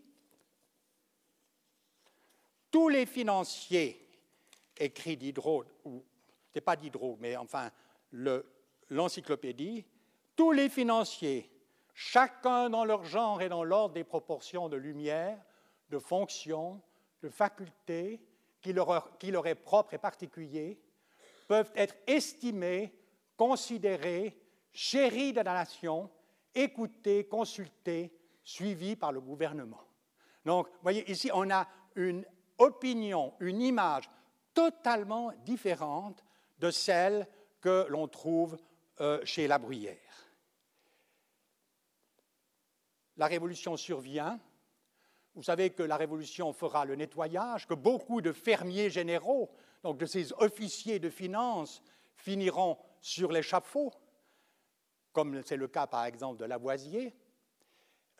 Tous 2.70 2.88
les 2.88 3.06
financiers, 3.06 4.08
écrit 4.76 5.16
Diderot, 5.16 5.64
ou 5.84 6.04
n'est 6.54 6.61
pas 6.61 6.76
Diderot, 6.76 7.16
mais 7.20 7.36
enfin 7.36 7.70
l'encyclopédie, 8.90 9.84
tous 10.34 10.52
les 10.52 10.68
financiers, 10.68 11.50
chacun 11.94 12.70
dans 12.70 12.84
leur 12.84 13.04
genre 13.04 13.40
et 13.42 13.48
dans 13.48 13.64
l'ordre 13.64 13.94
des 13.94 14.04
proportions 14.04 14.68
de 14.68 14.76
lumière, 14.76 15.42
de 15.88 15.98
fonction, 15.98 16.80
de 17.22 17.28
facultés 17.28 18.20
qui 19.18 19.30
leur, 19.30 19.46
est 19.46 19.54
propre 19.54 19.94
et 19.94 19.98
particulier, 19.98 20.78
peuvent 21.48 21.72
être 21.74 21.94
estimés, 22.06 22.92
considérés, 23.36 24.38
chéris 24.72 25.32
de 25.32 25.40
la 25.40 25.54
nation, 25.54 26.10
écoutés, 26.54 27.26
consultés, 27.26 28.12
suivis 28.42 28.96
par 28.96 29.12
le 29.12 29.20
gouvernement. 29.20 29.82
Donc, 30.44 30.68
vous 30.68 30.82
voyez, 30.82 31.10
ici, 31.10 31.30
on 31.32 31.50
a 31.50 31.66
une 31.94 32.24
opinion, 32.58 33.34
une 33.40 33.60
image 33.62 34.10
totalement 34.54 35.32
différente 35.44 36.24
de 36.58 36.70
celle 36.70 37.26
que 37.60 37.86
l'on 37.88 38.08
trouve 38.08 38.56
euh, 39.00 39.20
chez 39.24 39.46
La 39.46 39.58
Bruyère 39.58 40.06
la 43.16 43.26
révolution 43.26 43.76
survient. 43.76 44.38
Vous 45.37 45.43
savez 45.43 45.68
que 45.68 45.82
la 45.82 45.99
révolution 45.99 46.55
fera 46.55 46.87
le 46.87 46.97
nettoyage, 46.97 47.66
que 47.66 47.74
beaucoup 47.74 48.22
de 48.22 48.32
fermiers 48.32 48.89
généraux, 48.89 49.51
donc 49.82 49.99
de 49.99 50.07
ces 50.07 50.32
officiers 50.39 50.99
de 50.99 51.11
finances 51.11 51.82
finiront 52.14 52.78
sur 53.03 53.30
l'échafaud, 53.30 53.93
comme 55.12 55.43
c'est 55.43 55.59
le 55.59 55.68
cas 55.68 55.87
par 55.87 56.07
exemple 56.07 56.41
de 56.41 56.47
Lavoisier. 56.47 57.14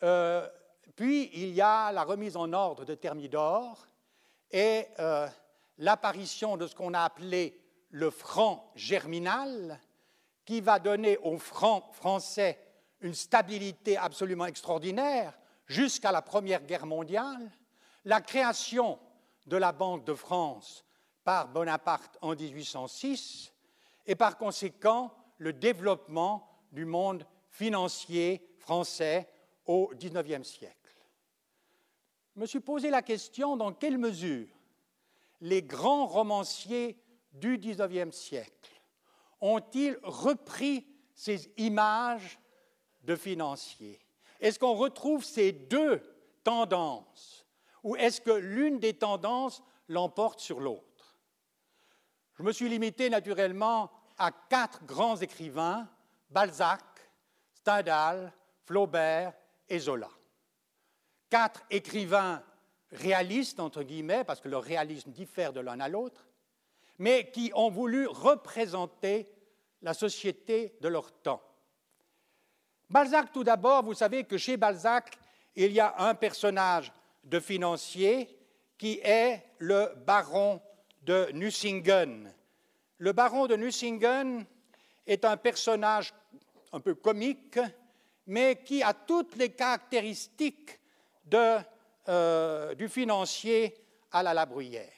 Euh, 0.03 0.47
puis 0.95 1.31
il 1.33 1.49
y 1.55 1.61
a 1.61 1.91
la 1.91 2.03
remise 2.03 2.37
en 2.37 2.53
ordre 2.53 2.85
de 2.85 2.93
Thermidor 2.93 3.87
et 4.51 4.85
euh, 4.99 5.27
l'apparition 5.79 6.55
de 6.55 6.67
ce 6.67 6.75
qu'on 6.75 6.93
a 6.93 7.01
appelé 7.01 7.59
le 7.89 8.11
franc 8.11 8.71
germinal, 8.75 9.79
qui 10.45 10.61
va 10.61 10.77
donner 10.77 11.17
au 11.17 11.39
franc 11.39 11.89
français 11.93 12.59
une 13.01 13.15
stabilité 13.15 13.97
absolument 13.97 14.45
extraordinaire 14.45 15.37
jusqu'à 15.67 16.11
la 16.11 16.21
Première 16.21 16.65
Guerre 16.65 16.85
mondiale, 16.85 17.51
la 18.05 18.21
création 18.21 18.99
de 19.45 19.57
la 19.57 19.71
Banque 19.71 20.05
de 20.05 20.13
France 20.13 20.85
par 21.23 21.49
Bonaparte 21.49 22.17
en 22.21 22.35
1806 22.35 23.53
et 24.05 24.15
par 24.15 24.37
conséquent 24.37 25.13
le 25.37 25.53
développement 25.53 26.49
du 26.71 26.85
monde 26.85 27.25
financier 27.49 28.49
français 28.57 29.27
au 29.65 29.91
XIXe 29.93 30.47
siècle. 30.47 30.75
Je 32.35 32.41
me 32.41 32.45
suis 32.45 32.59
posé 32.59 32.89
la 32.89 33.01
question 33.01 33.57
dans 33.57 33.73
quelle 33.73 33.97
mesure 33.97 34.47
les 35.41 35.61
grands 35.61 36.07
romanciers 36.07 36.97
du 37.33 37.57
XIXe 37.57 38.15
siècle 38.15 38.81
ont-ils 39.41 39.97
repris 40.03 40.85
ces 41.13 41.51
images 41.57 42.39
de 43.03 43.15
financiers? 43.15 43.99
Est-ce 44.39 44.59
qu'on 44.59 44.73
retrouve 44.73 45.23
ces 45.23 45.51
deux 45.51 46.01
tendances 46.43 47.45
ou 47.83 47.95
est-ce 47.95 48.21
que 48.21 48.31
l'une 48.31 48.79
des 48.79 48.93
tendances 48.93 49.63
l'emporte 49.87 50.39
sur 50.39 50.59
l'autre? 50.59 51.17
Je 52.37 52.43
me 52.43 52.51
suis 52.51 52.69
limité 52.69 53.09
naturellement 53.09 53.91
à 54.17 54.31
quatre 54.31 54.83
grands 54.85 55.17
écrivains, 55.17 55.89
Balzac, 56.29 56.81
Stendhal, 57.53 58.33
Flaubert 58.65 59.33
et 59.69 59.79
Zola. 59.79 60.09
Quatre 61.29 61.63
écrivains 61.69 62.43
réalistes, 62.91 63.59
entre 63.59 63.83
guillemets, 63.83 64.23
parce 64.23 64.41
que 64.41 64.49
leur 64.49 64.63
réalisme 64.63 65.11
diffère 65.11 65.53
de 65.53 65.59
l'un 65.59 65.79
à 65.79 65.89
l'autre, 65.89 66.27
mais 66.99 67.31
qui 67.31 67.51
ont 67.55 67.69
voulu 67.69 68.07
représenter 68.07 69.31
la 69.81 69.93
société 69.93 70.77
de 70.81 70.87
leur 70.87 71.11
temps. 71.11 71.41
Balzac, 72.89 73.33
tout 73.33 73.43
d'abord, 73.43 73.83
vous 73.83 73.93
savez 73.93 74.23
que 74.23 74.37
chez 74.37 74.55
Balzac, 74.55 75.17
il 75.55 75.73
y 75.73 75.79
a 75.79 75.95
un 75.97 76.15
personnage 76.15 76.91
de 77.23 77.39
financier 77.39 78.29
qui 78.77 78.99
est 79.03 79.43
le 79.59 79.93
baron 80.05 80.61
de 81.01 81.29
Nucingen. 81.33 82.33
Le 82.97 83.11
baron 83.11 83.47
de 83.47 83.57
Nucingen 83.57 84.45
est 85.05 85.25
un 85.25 85.35
personnage 85.35 86.13
un 86.71 86.79
peu 86.79 86.95
comique, 86.95 87.59
mais 88.25 88.61
qui 88.63 88.81
a 88.81 88.93
toutes 88.93 89.35
les 89.35 89.49
caractéristiques 89.49 90.79
euh, 91.33 92.73
du 92.75 92.87
financier 92.87 93.75
à 94.11 94.23
la 94.23 94.33
Labruyère. 94.33 94.91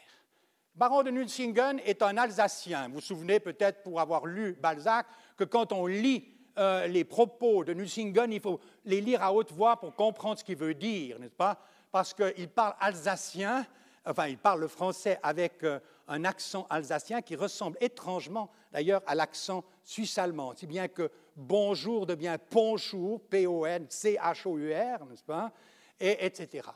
Baron 0.75 1.01
de 1.01 1.09
Nucingen 1.09 1.79
est 1.83 2.03
un 2.03 2.17
Alsacien. 2.17 2.87
Vous 2.87 2.95
vous 2.95 3.01
souvenez 3.01 3.39
peut-être, 3.39 3.81
pour 3.81 3.99
avoir 3.99 4.27
lu 4.27 4.53
Balzac, 4.61 5.07
que 5.35 5.43
quand 5.43 5.73
on 5.73 5.87
lit 5.87 6.38
euh, 6.57 6.87
les 6.87 7.03
propos 7.03 7.63
de 7.63 7.73
Nucingen, 7.73 8.31
il 8.31 8.41
faut 8.41 8.59
les 8.85 9.01
lire 9.01 9.23
à 9.23 9.33
haute 9.33 9.51
voix 9.51 9.79
pour 9.79 9.95
comprendre 9.95 10.39
ce 10.39 10.43
qu'il 10.43 10.57
veut 10.57 10.73
dire, 10.73 11.19
n'est-ce 11.19 11.35
pas? 11.35 11.59
Parce 11.91 12.13
qu'il 12.13 12.49
parle 12.49 12.75
alsacien, 12.79 13.65
enfin, 14.05 14.27
il 14.27 14.37
parle 14.37 14.61
le 14.61 14.67
français 14.67 15.19
avec 15.23 15.63
euh, 15.63 15.79
un 16.07 16.25
accent 16.25 16.67
alsacien 16.69 17.21
qui 17.21 17.35
ressemble 17.35 17.77
étrangement, 17.79 18.51
d'ailleurs, 18.71 19.01
à 19.05 19.15
l'accent 19.15 19.63
suisse-allemand, 19.83 20.53
si 20.55 20.67
bien 20.67 20.87
que 20.87 21.11
bonjour 21.35 22.05
devient 22.05 22.37
ponchour, 22.49 23.21
P-O-N-C-H-O-U-R, 23.29 25.05
n'est-ce 25.05 25.23
pas? 25.23 25.51
Et, 25.99 26.25
Etc. 26.25 26.67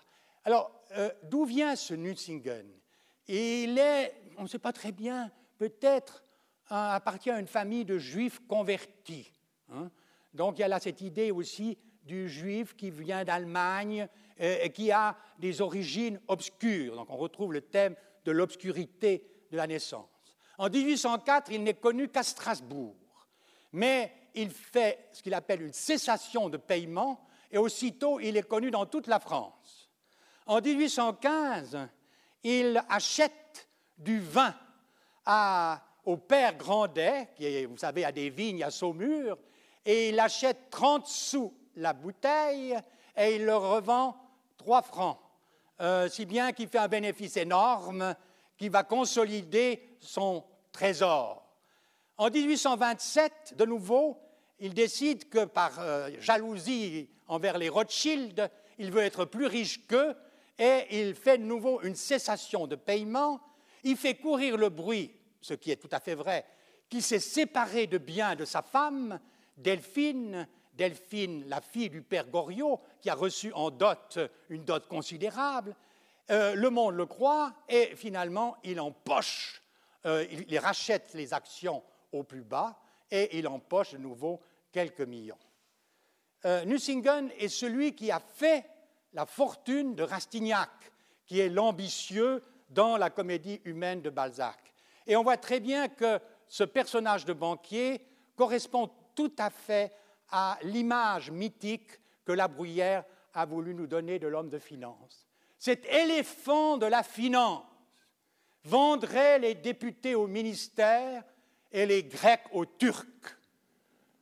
Alors, 0.45 0.71
euh, 0.97 1.09
d'où 1.24 1.45
vient 1.45 1.76
ce 1.76 1.93
Nucingen? 1.93 2.67
Il 3.28 3.78
est, 3.78 4.13
on 4.38 4.43
ne 4.43 4.47
sait 4.47 4.59
pas 4.59 4.74
très 4.74 4.91
bien, 4.91 5.32
peut-être 5.57 6.24
appartient 6.69 7.30
à 7.30 7.39
une 7.39 7.47
famille 7.47 7.86
de 7.86 7.97
juifs 7.97 8.39
convertis. 8.47 9.32
Hein. 9.74 9.89
Donc 10.34 10.57
il 10.57 10.61
y 10.61 10.63
a 10.63 10.67
là 10.67 10.80
cette 10.80 11.01
idée 11.01 11.32
aussi 11.32 11.78
du 12.03 12.30
juif 12.30 12.76
qui 12.76 12.91
vient 12.91 13.24
d'Allemagne 13.24 14.07
et 14.38 14.71
qui 14.71 14.91
a 14.91 15.15
des 15.39 15.61
origines 15.61 16.19
obscures. 16.28 16.95
Donc 16.95 17.09
on 17.09 17.17
retrouve 17.17 17.53
le 17.53 17.61
thème 17.61 17.95
de 18.26 18.32
l'obscurité 18.32 19.26
de 19.51 19.57
la 19.57 19.67
naissance. 19.67 20.07
En 20.57 20.69
1804, 20.69 21.51
il 21.51 21.63
n'est 21.63 21.76
connu 21.76 22.09
qu'à 22.09 22.24
Strasbourg, 22.24 22.95
mais 23.71 24.11
il 24.36 24.49
fait 24.49 25.07
ce 25.11 25.21
qu'il 25.21 25.34
appelle 25.34 25.61
une 25.61 25.74
cessation 25.74 26.49
de 26.49 26.57
paiement 26.57 27.26
et 27.51 27.57
aussitôt 27.57 28.19
il 28.19 28.36
est 28.36 28.47
connu 28.47 28.71
dans 28.71 28.86
toute 28.86 29.07
la 29.07 29.19
France. 29.19 29.89
En 30.45 30.59
1815, 30.59 31.88
il 32.43 32.84
achète 32.89 33.69
du 33.97 34.19
vin 34.19 34.53
au 36.05 36.17
père 36.17 36.57
Grandet, 36.57 37.30
qui, 37.36 37.65
vous 37.65 37.78
savez, 37.78 38.03
a 38.03 38.11
des 38.11 38.30
vignes 38.30 38.63
à 38.63 38.71
Saumur, 38.71 39.38
et 39.86 40.10
il 40.10 40.20
achète 40.20 40.70
30 40.70 41.08
sous 41.08 41.54
la 41.76 41.94
bouteille 41.94 42.78
et 43.16 43.36
il 43.36 43.46
le 43.46 43.56
revend 43.56 44.16
3 44.58 44.82
francs, 44.82 45.20
euh, 45.82 46.08
si 46.10 46.26
bien 46.26 46.52
qu'il 46.52 46.68
fait 46.68 46.78
un 46.78 46.88
bénéfice 46.88 47.38
énorme 47.38 48.16
qui 48.58 48.70
va 48.70 48.84
consolider 48.84 49.98
son 50.00 50.44
trésor. 50.72 51.44
En 52.18 52.30
1827, 52.30 53.56
de 53.58 53.66
nouveau, 53.66 54.20
il 54.60 54.74
décide 54.74 55.30
que 55.30 55.46
par 55.46 55.80
euh, 55.80 56.10
jalousie 56.20 57.10
envers 57.28 57.58
les 57.58 57.70
Rothschild, 57.70 58.50
il 58.78 58.92
veut 58.92 59.02
être 59.02 59.26
plus 59.26 59.46
riche 59.46 59.86
qu'eux 59.88 60.16
et 60.58 60.86
il 60.92 61.16
fait 61.16 61.38
de 61.38 61.44
nouveau 61.44 61.82
une 61.82 61.96
cessation 61.96 62.68
de 62.68 62.76
paiement. 62.76 63.42
Il 63.84 63.98
fait 63.98 64.16
courir 64.16 64.58
le 64.58 64.70
bruit, 64.70 65.12
ce 65.42 65.54
qui 65.54 65.72
est 65.72 65.76
tout 65.76 65.90
à 65.92 66.00
fait 66.00 66.16
vrai, 66.16 66.46
qu'il 66.90 67.02
s'est 67.02 67.20
séparé 67.20 67.88
de 67.88 67.98
bien 67.98 68.36
de 68.36 68.46
sa 68.46 68.62
femme, 68.62 69.20
Delphine, 69.58 70.47
Delphine, 70.74 71.47
la 71.47 71.62
fille 71.62 71.89
du 71.89 72.01
père 72.01 72.28
Goriot, 72.28 72.80
qui 73.01 73.10
a 73.10 73.16
reçu 73.16 73.51
en 73.54 73.70
dot 73.70 74.20
une 74.49 74.64
dot 74.64 74.88
considérable. 74.88 75.76
Euh, 76.32 76.56
le 76.56 76.70
monde 76.70 76.95
le 76.95 77.06
croit 77.06 77.54
et 77.68 77.95
finalement 77.95 78.56
il 78.64 78.80
empoche, 78.80 79.62
euh, 80.06 80.26
il, 80.47 80.58
rachète 80.58 81.14
les 81.14 81.34
actions 81.34 81.84
au 82.14 82.24
plus 82.24 82.43
bas 82.43 82.80
et 83.12 83.38
il 83.38 83.47
empoche 83.47 83.91
de 83.91 83.97
nouveau 83.97 84.39
quelques 84.72 85.01
millions. 85.01 85.38
Euh, 86.45 86.64
Nucingen 86.64 87.30
est 87.38 87.49
celui 87.49 87.93
qui 87.93 88.10
a 88.10 88.20
fait 88.22 88.66
la 89.12 89.26
fortune 89.26 89.95
de 89.95 90.04
Rastignac, 90.04 90.70
qui 91.26 91.39
est 91.39 91.49
l'ambitieux 91.49 92.41
dans 92.70 92.97
la 92.97 93.10
comédie 93.10 93.62
humaine 93.66 94.01
de 94.01 94.10
Balzac. 94.10 94.74
Et 95.06 95.16
on 95.18 95.24
voit 95.24 95.38
très 95.38 95.60
bien 95.60 95.89
que 95.89 96.20
ce 96.47 96.64
personnage 96.64 97.26
de 97.26 97.34
banquier 97.34 98.01
correspond 98.36 98.89
tout 99.16 99.34
à 99.38 99.49
fait 99.49 99.91
à 100.30 100.57
l'image 100.64 101.32
mythique 101.32 101.99
que 102.26 102.32
la 102.32 102.47
Bruyère 102.47 103.03
a 103.34 103.45
voulu 103.45 103.74
nous 103.74 103.88
donner 103.88 104.20
de 104.20 104.28
l'homme 104.28 104.49
de 104.49 104.59
finance. 104.59 105.28
Cet 105.57 105.86
éléphant 105.86 106.78
de 106.78 106.86
la 106.86 107.03
finance 107.03 107.64
vendrait 108.64 109.39
les 109.39 109.55
députés 109.55 110.16
au 110.16 110.28
ministère 110.28 111.24
et 111.72 111.86
les 111.86 112.03
Grecs 112.03 112.45
aux 112.51 112.66
Turcs. 112.66 113.38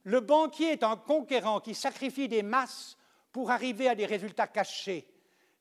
Le 0.04 0.20
banquier 0.20 0.72
est 0.72 0.84
un 0.84 0.96
conquérant 0.96 1.60
qui 1.60 1.76
sacrifie 1.76 2.28
des 2.28 2.44
masses 2.44 2.98
pour 3.32 3.52
arriver 3.52 3.88
à 3.88 3.96
des 3.96 4.06
résultats 4.06 4.48
cachés. 4.48 5.08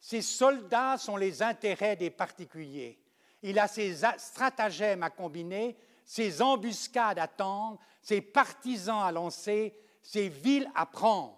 Ses 0.00 0.22
soldats 0.22 0.96
sont 0.96 1.16
les 1.16 1.42
intérêts 1.42 1.96
des 1.96 2.10
particuliers. 2.10 2.98
Il 3.42 3.58
a 3.58 3.68
ses 3.68 3.98
stratagèmes 4.16 5.02
à 5.02 5.10
combiner, 5.10 5.76
ses 6.04 6.40
embuscades 6.40 7.18
à 7.18 7.28
tendre, 7.28 7.78
ses 8.00 8.20
partisans 8.20 9.02
à 9.02 9.12
lancer, 9.12 9.74
ses 10.02 10.28
villes 10.28 10.70
à 10.74 10.86
prendre. 10.86 11.36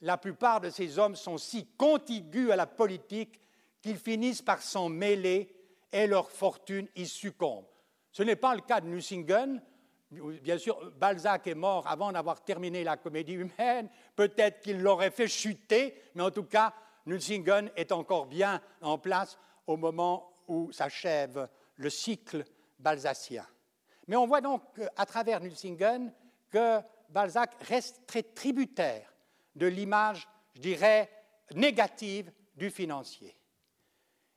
La 0.00 0.16
plupart 0.16 0.60
de 0.60 0.70
ces 0.70 0.98
hommes 0.98 1.16
sont 1.16 1.38
si 1.38 1.66
contigus 1.76 2.50
à 2.50 2.56
la 2.56 2.66
politique 2.66 3.40
qu'ils 3.82 3.98
finissent 3.98 4.42
par 4.42 4.62
s'en 4.62 4.88
mêler 4.88 5.54
et 5.92 6.06
leur 6.06 6.30
fortune 6.30 6.88
y 6.94 7.06
succombe. 7.06 7.66
Ce 8.12 8.22
n'est 8.22 8.36
pas 8.36 8.54
le 8.54 8.60
cas 8.60 8.80
de 8.80 8.88
Nucingen, 8.88 9.60
Bien 10.10 10.56
sûr, 10.56 10.90
Balzac 10.92 11.46
est 11.48 11.54
mort 11.54 11.86
avant 11.86 12.10
d'avoir 12.10 12.42
terminé 12.42 12.82
la 12.82 12.96
comédie 12.96 13.34
humaine. 13.34 13.90
Peut-être 14.16 14.60
qu'il 14.60 14.80
l'aurait 14.80 15.10
fait 15.10 15.28
chuter, 15.28 15.94
mais 16.14 16.22
en 16.22 16.30
tout 16.30 16.44
cas, 16.44 16.72
Nucingen 17.04 17.70
est 17.76 17.92
encore 17.92 18.26
bien 18.26 18.60
en 18.80 18.96
place 18.96 19.38
au 19.66 19.76
moment 19.76 20.32
où 20.46 20.72
s'achève 20.72 21.46
le 21.76 21.90
cycle 21.90 22.44
balzacien. 22.78 23.44
Mais 24.08 24.16
on 24.16 24.26
voit 24.26 24.40
donc 24.40 24.62
à 24.96 25.06
travers 25.06 25.40
Nucingen 25.40 26.12
que 26.50 26.80
Balzac 27.10 27.54
reste 27.62 28.06
très 28.06 28.22
tributaire 28.22 29.12
de 29.54 29.66
l'image, 29.66 30.26
je 30.54 30.60
dirais, 30.60 31.10
négative 31.54 32.32
du 32.56 32.70
financier. 32.70 33.38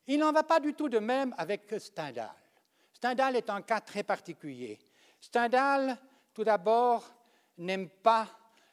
Il 0.08 0.20
n'en 0.20 0.32
va 0.32 0.44
pas 0.44 0.60
du 0.60 0.74
tout 0.74 0.90
de 0.90 1.00
même 1.00 1.34
avec 1.38 1.74
Stendhal. 1.80 2.36
Stendhal 2.94 3.36
est 3.36 3.50
un 3.50 3.62
cas 3.62 3.80
très 3.80 4.04
particulier. 4.04 4.78
Stendhal, 5.20 5.98
tout 6.34 6.44
d'abord, 6.44 7.10
n'aime 7.58 7.90
pas 7.90 8.28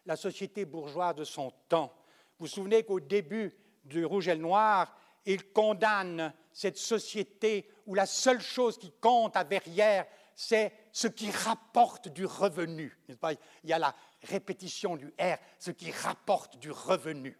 la 0.04 0.16
société 0.16 0.64
bourgeoise 0.64 1.14
de 1.14 1.24
son 1.24 1.52
temps. 1.68 1.92
Vous 2.38 2.46
vous 2.46 2.52
souvenez 2.52 2.82
qu'au 2.82 3.00
début 3.00 3.56
du 3.84 4.04
Rouge 4.04 4.28
et 4.28 4.34
le 4.34 4.42
Noir, 4.42 4.96
il 5.26 5.52
condamne 5.52 6.32
cette 6.52 6.78
société 6.78 7.70
où 7.86 7.94
la 7.94 8.06
seule 8.06 8.40
chose 8.40 8.78
qui 8.78 8.92
compte 9.00 9.36
à 9.36 9.44
Verrières, 9.44 10.06
c'est 10.40 10.72
ce 10.92 11.08
qui 11.08 11.32
rapporte 11.32 12.06
du 12.06 12.24
revenu. 12.24 12.96
Il 13.08 13.36
y 13.64 13.72
a 13.72 13.78
la 13.80 13.92
répétition 14.22 14.94
du 14.94 15.08
R, 15.18 15.36
ce 15.58 15.72
qui 15.72 15.90
rapporte 15.90 16.60
du 16.60 16.70
revenu. 16.70 17.36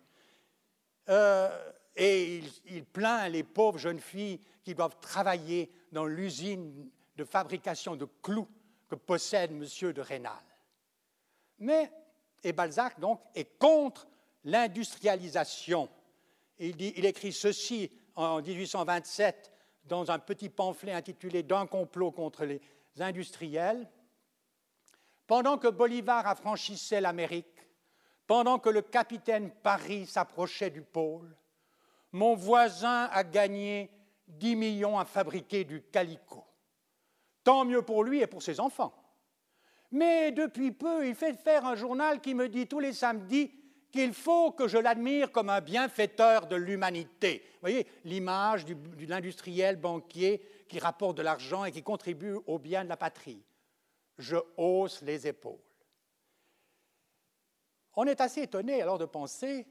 Euh, 1.08 1.48
et 1.94 2.42
il, 2.66 2.84
plaint 2.84 3.30
les 3.30 3.44
pauvres 3.44 3.78
jeunes 3.78 4.00
filles 4.00 4.40
qui 4.64 4.74
doivent 4.74 4.98
travailler 5.00 5.70
dans 5.92 6.06
l'usine 6.06 6.90
de 7.14 7.22
fabrication 7.22 7.94
de 7.94 8.08
clous 8.20 8.48
que 8.88 8.96
possède 8.96 9.52
M. 9.52 9.92
de 9.92 10.00
Rênal. 10.00 10.42
Mais, 11.60 11.92
et 12.42 12.52
Balzac, 12.52 12.98
donc, 12.98 13.20
est 13.36 13.58
contre 13.60 14.08
l'industrialisation. 14.42 15.88
Il, 16.58 16.82
il 16.82 17.06
écrit 17.06 17.32
ceci 17.32 17.92
en 18.16 18.42
1827 18.42 19.52
dans 19.84 20.10
un 20.10 20.18
petit 20.18 20.48
pamphlet 20.48 20.92
intitulé 20.92 21.44
D'un 21.44 21.68
complot 21.68 22.10
contre 22.10 22.44
les 22.44 22.60
industriels. 23.02 23.90
Pendant 25.26 25.58
que 25.58 25.68
Bolivar 25.68 26.26
affranchissait 26.26 27.00
l'Amérique, 27.00 27.46
pendant 28.26 28.58
que 28.58 28.68
le 28.68 28.82
capitaine 28.82 29.50
Paris 29.50 30.06
s'approchait 30.06 30.70
du 30.70 30.82
pôle, 30.82 31.36
mon 32.12 32.34
voisin 32.34 33.08
a 33.12 33.24
gagné 33.24 33.90
10 34.26 34.56
millions 34.56 34.98
à 34.98 35.04
fabriquer 35.04 35.64
du 35.64 35.82
calicot. 35.82 36.44
Tant 37.44 37.64
mieux 37.64 37.82
pour 37.82 38.04
lui 38.04 38.20
et 38.20 38.26
pour 38.26 38.42
ses 38.42 38.60
enfants. 38.60 38.94
Mais 39.90 40.32
depuis 40.32 40.72
peu, 40.72 41.06
il 41.06 41.14
fait 41.14 41.34
faire 41.34 41.64
un 41.64 41.74
journal 41.74 42.20
qui 42.20 42.34
me 42.34 42.48
dit 42.48 42.66
tous 42.66 42.80
les 42.80 42.92
samedis 42.92 43.50
qu'il 43.90 44.12
faut 44.12 44.52
que 44.52 44.68
je 44.68 44.78
l'admire 44.78 45.32
comme 45.32 45.50
un 45.50 45.60
bienfaiteur 45.60 46.46
de 46.46 46.56
l'humanité. 46.56 47.42
Vous 47.54 47.60
voyez, 47.60 47.86
l'image 48.04 48.64
de 48.64 48.76
l'industriel 49.06 49.76
banquier 49.76 50.42
qui 50.68 50.78
rapporte 50.78 51.16
de 51.16 51.22
l'argent 51.22 51.64
et 51.64 51.72
qui 51.72 51.82
contribue 51.82 52.36
au 52.46 52.58
bien 52.58 52.84
de 52.84 52.88
la 52.88 52.96
patrie. 52.96 53.42
Je 54.18 54.36
hausse 54.56 55.02
les 55.02 55.26
épaules. 55.26 55.58
On 57.94 58.04
est 58.04 58.20
assez 58.20 58.42
étonné 58.42 58.82
alors 58.82 58.98
de 58.98 59.06
penser 59.06 59.66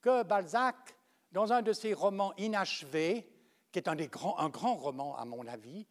que 0.00 0.22
Balzac, 0.22 0.96
dans 1.32 1.52
un 1.52 1.62
de 1.62 1.72
ses 1.72 1.92
romans 1.92 2.32
inachevés, 2.38 3.28
qui 3.72 3.78
est 3.80 3.88
un, 3.88 3.96
un 3.96 4.48
grand 4.48 4.76
roman 4.76 5.16
à 5.16 5.24
mon 5.24 5.46
avis, 5.46 5.86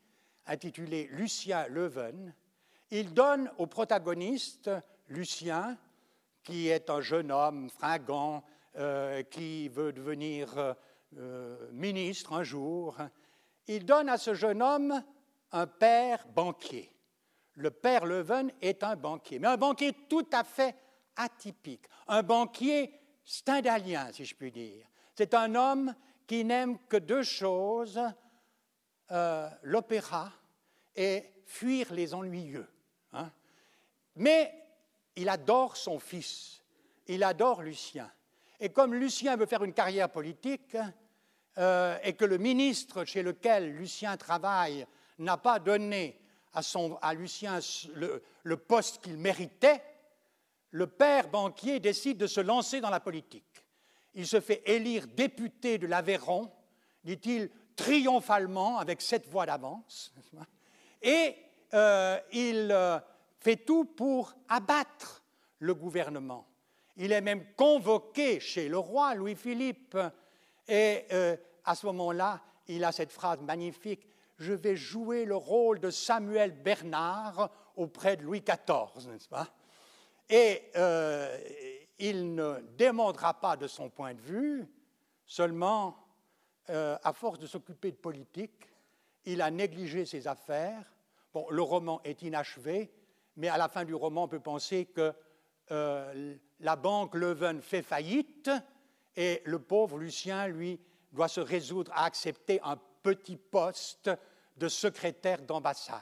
intitulé 0.46 1.08
Lucien 1.12 1.68
Leuven, 1.68 2.34
il 2.92 3.14
donne 3.14 3.52
au 3.58 3.68
protagoniste, 3.68 4.70
Lucien, 5.08 5.78
qui 6.46 6.70
est 6.70 6.90
un 6.90 7.02
jeune 7.02 7.32
homme 7.32 7.70
fringant, 7.70 8.44
euh, 8.78 9.24
qui 9.24 9.68
veut 9.68 9.92
devenir 9.92 10.58
euh, 10.58 10.74
euh, 11.18 11.70
ministre 11.72 12.34
un 12.34 12.44
jour, 12.44 12.98
il 13.68 13.86
donne 13.86 14.08
à 14.10 14.18
ce 14.18 14.34
jeune 14.34 14.62
homme 14.62 15.04
un 15.52 15.68
père 15.68 16.26
banquier. 16.28 16.92
Le 17.56 17.72
père 17.72 18.06
Leuven 18.06 18.52
est 18.62 18.84
un 18.84 18.96
banquier, 18.96 19.40
mais 19.40 19.48
un 19.48 19.58
banquier 19.58 19.94
tout 20.08 20.28
à 20.32 20.44
fait 20.44 20.76
atypique, 21.16 21.86
un 22.08 22.22
banquier 22.22 22.94
stendhalien, 23.24 24.12
si 24.12 24.24
je 24.24 24.36
puis 24.36 24.52
dire. 24.52 24.86
C'est 25.16 25.34
un 25.34 25.56
homme 25.56 25.96
qui 26.28 26.44
n'aime 26.44 26.78
que 26.88 26.98
deux 26.98 27.24
choses, 27.24 28.02
l'opéra 29.64 30.34
et 30.96 31.32
fuir 31.46 31.94
les 31.94 32.14
ennuyeux. 32.14 32.68
Hein. 33.14 33.32
Mais 34.16 34.65
il 35.16 35.30
adore 35.30 35.78
son 35.78 36.00
fils, 36.00 36.64
il 37.08 37.24
adore 37.24 37.62
Lucien. 37.62 38.12
Et 38.60 38.70
comme 38.70 38.94
Lucien 38.94 39.36
veut 39.36 39.46
faire 39.46 39.64
une 39.64 39.74
carrière 39.74 40.10
politique, 40.10 40.78
euh, 41.58 41.98
et 42.04 42.14
que 42.14 42.26
le 42.26 42.38
ministre 42.38 43.06
chez 43.06 43.24
lequel 43.24 43.76
Lucien 43.76 44.18
travaille 44.18 44.86
n'a 45.20 45.38
pas 45.38 45.60
donné 45.60 46.20
à, 46.54 47.14
Lucien 47.14 47.60
le, 47.94 48.22
le 48.44 48.58
poste 48.58 49.02
qu'il 49.02 49.18
méritait, 49.18 49.82
le 50.72 50.88
père 50.88 51.30
banquier 51.30 51.80
décide 51.80 52.18
de 52.18 52.28
se 52.28 52.42
lancer 52.42 52.82
dans 52.82 52.90
la 52.90 53.00
politique. 53.00 53.66
Il 54.14 54.28
se 54.28 54.40
fait 54.42 54.62
élire 54.66 55.08
député 55.08 55.78
de 55.78 55.88
l'Aveyron, 55.88 56.52
dit-il 57.04 57.50
triomphalement, 57.76 58.78
avec 58.78 59.02
sept 59.02 59.28
voix 59.28 59.46
d'avance, 59.46 60.14
et 61.02 61.36
euh, 61.74 62.20
il 62.32 62.70
euh, 62.72 63.00
fait 63.46 63.58
tout 63.58 63.86
pour 63.86 64.34
abattre 64.50 65.24
le 65.60 65.76
gouvernement. 65.76 66.48
Il 66.98 67.12
est 67.12 67.22
même 67.22 67.46
convoqué 67.56 68.40
chez 68.40 68.68
le 68.68 68.80
roi 68.80 69.14
Louis-Philippe 69.14 69.96
et 70.68 71.06
euh, 71.12 71.38
à 71.64 71.76
ce 71.76 71.86
moment-là, 71.86 72.42
il 72.68 72.84
a 72.84 72.92
cette 72.92 73.12
phrase 73.12 73.42
magnifique 73.42 74.08
Je 74.40 74.54
vais 74.54 74.76
jouer 74.76 75.26
le 75.26 75.36
rôle 75.36 75.80
de 75.80 75.92
Samuel 75.92 76.54
Bernard 76.54 77.52
auprès 77.76 78.18
de 78.18 78.24
Louis 78.24 78.42
XIV, 78.42 79.12
n'est-ce 79.12 79.30
pas? 79.30 79.48
Et 80.28 80.64
euh, 80.76 81.38
il 82.00 82.34
ne 82.34 82.62
démondra 82.76 83.40
pas 83.40 83.56
de 83.58 83.68
son 83.68 83.92
point 83.92 84.16
de 84.16 84.22
vue, 84.22 84.68
seulement, 85.24 86.04
euh, 86.72 86.98
à 87.04 87.14
force 87.14 87.38
de 87.38 87.46
s'occuper 87.46 87.92
de 87.92 87.98
politique, 87.98 88.66
il 89.24 89.40
a 89.40 89.52
négligé 89.52 90.04
ses 90.04 90.28
affaires. 90.28 90.92
Bon, 91.32 91.46
le 91.52 91.62
roman 91.62 92.02
est 92.04 92.24
inachevé, 92.24 92.92
mais 93.38 93.48
à 93.48 93.58
la 93.58 93.68
fin 93.68 93.86
du 93.86 93.94
roman, 93.94 94.24
on 94.24 94.28
peut 94.28 94.40
penser 94.40 94.86
que 94.86 95.14
euh, 95.72 96.36
la 96.60 96.76
banque 96.76 97.16
Leuven 97.16 97.62
fait 97.62 97.82
faillite 97.82 98.50
et 99.16 99.42
le 99.46 99.60
pauvre 99.60 99.98
Lucien, 99.98 100.48
lui, 100.48 100.80
doit 101.12 101.28
se 101.28 101.42
résoudre 101.42 101.92
à 101.94 102.06
accepter 102.06 102.60
un 102.64 102.78
petit 103.02 103.38
poste 103.38 104.10
de 104.58 104.68
secrétaire 104.68 105.42
d'ambassade. 105.42 106.02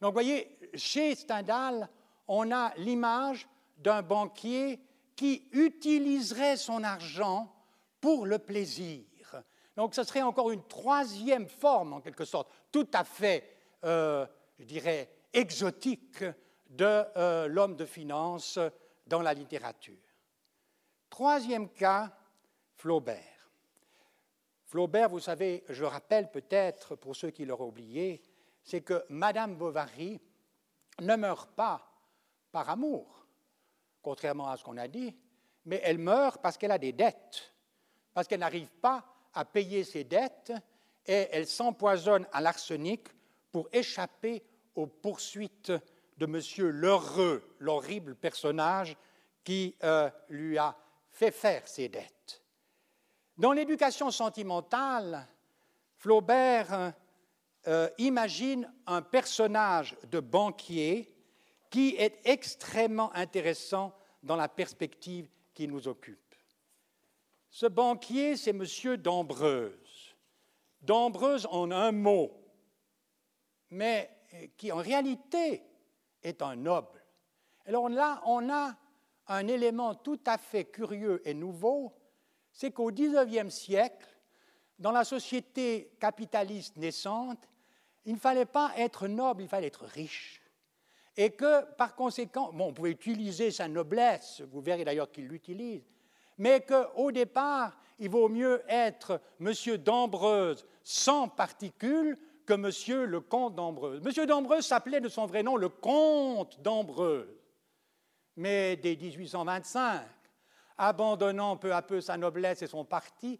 Donc, 0.00 0.10
vous 0.10 0.14
voyez, 0.14 0.58
chez 0.74 1.14
Stendhal, 1.14 1.88
on 2.28 2.52
a 2.52 2.72
l'image 2.76 3.48
d'un 3.78 4.02
banquier 4.02 4.80
qui 5.16 5.48
utiliserait 5.52 6.56
son 6.56 6.84
argent 6.84 7.52
pour 8.00 8.26
le 8.26 8.38
plaisir. 8.38 9.04
Donc, 9.76 9.94
ce 9.94 10.04
serait 10.04 10.22
encore 10.22 10.50
une 10.50 10.66
troisième 10.66 11.48
forme, 11.48 11.94
en 11.94 12.00
quelque 12.00 12.24
sorte, 12.24 12.50
tout 12.70 12.88
à 12.92 13.04
fait, 13.04 13.48
euh, 13.84 14.26
je 14.58 14.64
dirais, 14.64 15.08
exotique 15.32 16.24
de 16.68 17.04
euh, 17.16 17.48
l'homme 17.48 17.76
de 17.76 17.84
finance 17.84 18.58
dans 19.06 19.22
la 19.22 19.34
littérature. 19.34 19.96
Troisième 21.08 21.70
cas, 21.70 22.12
Flaubert. 22.76 23.50
Flaubert, 24.66 25.08
vous 25.08 25.20
savez, 25.20 25.64
je 25.68 25.84
rappelle 25.84 26.30
peut-être 26.30 26.94
pour 26.94 27.16
ceux 27.16 27.30
qui 27.30 27.44
l'auraient 27.46 27.64
oublié, 27.64 28.22
c'est 28.62 28.82
que 28.82 29.02
Madame 29.08 29.56
Bovary 29.56 30.20
ne 31.00 31.16
meurt 31.16 31.50
pas 31.52 31.90
par 32.52 32.68
amour, 32.68 33.26
contrairement 34.02 34.48
à 34.48 34.56
ce 34.56 34.64
qu'on 34.64 34.76
a 34.76 34.88
dit, 34.88 35.16
mais 35.64 35.80
elle 35.82 35.98
meurt 35.98 36.42
parce 36.42 36.58
qu'elle 36.58 36.72
a 36.72 36.78
des 36.78 36.92
dettes, 36.92 37.54
parce 38.12 38.28
qu'elle 38.28 38.40
n'arrive 38.40 38.70
pas 38.70 39.04
à 39.32 39.44
payer 39.44 39.84
ses 39.84 40.04
dettes 40.04 40.52
et 41.06 41.28
elle 41.30 41.46
s'empoisonne 41.46 42.26
à 42.32 42.40
l'arsenic 42.40 43.08
pour 43.50 43.68
échapper 43.72 44.42
aux 44.74 44.86
poursuites 44.86 45.72
de 46.18 46.26
M. 46.26 46.68
Lheureux, 46.70 47.42
l'horrible 47.60 48.14
personnage 48.16 48.96
qui 49.44 49.74
euh, 49.82 50.10
lui 50.28 50.58
a 50.58 50.76
fait 51.10 51.30
faire 51.30 51.66
ses 51.66 51.88
dettes. 51.88 52.42
Dans 53.36 53.52
l'éducation 53.52 54.10
sentimentale, 54.10 55.26
Flaubert 55.96 56.92
euh, 57.66 57.88
imagine 57.98 58.70
un 58.86 59.00
personnage 59.00 59.96
de 60.10 60.20
banquier 60.20 61.14
qui 61.70 61.94
est 61.96 62.20
extrêmement 62.24 63.14
intéressant 63.14 63.94
dans 64.22 64.36
la 64.36 64.48
perspective 64.48 65.28
qui 65.54 65.68
nous 65.68 65.86
occupe. 65.86 66.34
Ce 67.50 67.66
banquier, 67.66 68.36
c'est 68.36 68.50
M. 68.50 68.96
d'Ambreuse. 68.96 70.16
D'Ambreuse 70.80 71.46
en 71.50 71.70
un 71.70 71.92
mot, 71.92 72.32
mais 73.70 74.10
qui 74.56 74.70
en 74.72 74.76
réalité 74.76 75.62
est 76.22 76.42
un 76.42 76.56
noble. 76.56 77.04
Alors 77.66 77.88
là, 77.88 78.22
on 78.26 78.50
a 78.50 78.76
un 79.28 79.46
élément 79.46 79.94
tout 79.94 80.20
à 80.26 80.38
fait 80.38 80.64
curieux 80.64 81.20
et 81.24 81.34
nouveau, 81.34 81.92
c'est 82.52 82.70
qu'au 82.70 82.90
XIXe 82.90 83.52
siècle, 83.54 84.06
dans 84.78 84.92
la 84.92 85.04
société 85.04 85.92
capitaliste 86.00 86.76
naissante, 86.76 87.48
il 88.04 88.14
ne 88.14 88.18
fallait 88.18 88.46
pas 88.46 88.72
être 88.76 89.06
noble, 89.06 89.42
il 89.42 89.48
fallait 89.48 89.66
être 89.66 89.84
riche. 89.84 90.40
Et 91.16 91.30
que, 91.30 91.64
par 91.74 91.94
conséquent, 91.94 92.52
bon, 92.52 92.68
on 92.68 92.72
pouvait 92.72 92.92
utiliser 92.92 93.50
sa 93.50 93.68
noblesse, 93.68 94.40
vous 94.52 94.60
verrez 94.60 94.84
d'ailleurs 94.84 95.10
qu'il 95.10 95.26
l'utilise, 95.26 95.84
mais 96.38 96.60
qu'au 96.60 97.10
départ, 97.10 97.76
il 97.98 98.08
vaut 98.08 98.28
mieux 98.28 98.62
être 98.68 99.20
monsieur 99.40 99.76
d'Ambreuse 99.76 100.64
sans 100.84 101.28
particules 101.28 102.16
que 102.48 102.54
Monsieur 102.54 103.04
le 103.04 103.20
comte 103.20 103.56
d'Ambreuse. 103.56 104.00
Monsieur 104.00 104.24
d'Ambreuse 104.24 104.64
s'appelait 104.64 105.02
de 105.02 105.10
son 105.10 105.26
vrai 105.26 105.42
nom 105.42 105.56
le 105.56 105.68
comte 105.68 106.58
d'Ambreuse. 106.62 107.28
Mais 108.36 108.74
dès 108.76 108.96
1825, 108.96 110.00
abandonnant 110.78 111.58
peu 111.58 111.74
à 111.74 111.82
peu 111.82 112.00
sa 112.00 112.16
noblesse 112.16 112.62
et 112.62 112.66
son 112.66 112.86
parti, 112.86 113.38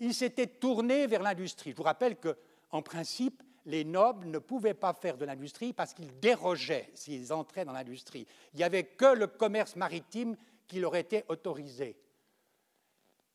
il 0.00 0.12
s'était 0.12 0.48
tourné 0.48 1.06
vers 1.06 1.22
l'industrie. 1.22 1.70
Je 1.70 1.76
vous 1.76 1.84
rappelle 1.84 2.16
qu'en 2.16 2.82
principe, 2.82 3.40
les 3.66 3.84
nobles 3.84 4.26
ne 4.26 4.40
pouvaient 4.40 4.74
pas 4.74 4.94
faire 4.94 5.16
de 5.16 5.24
l'industrie 5.24 5.72
parce 5.72 5.94
qu'ils 5.94 6.18
dérogeaient 6.18 6.90
s'ils 6.94 7.32
entraient 7.32 7.64
dans 7.64 7.72
l'industrie. 7.72 8.26
Il 8.52 8.56
n'y 8.56 8.64
avait 8.64 8.82
que 8.82 9.14
le 9.14 9.28
commerce 9.28 9.76
maritime 9.76 10.36
qui 10.66 10.80
leur 10.80 10.96
était 10.96 11.24
autorisé. 11.28 11.96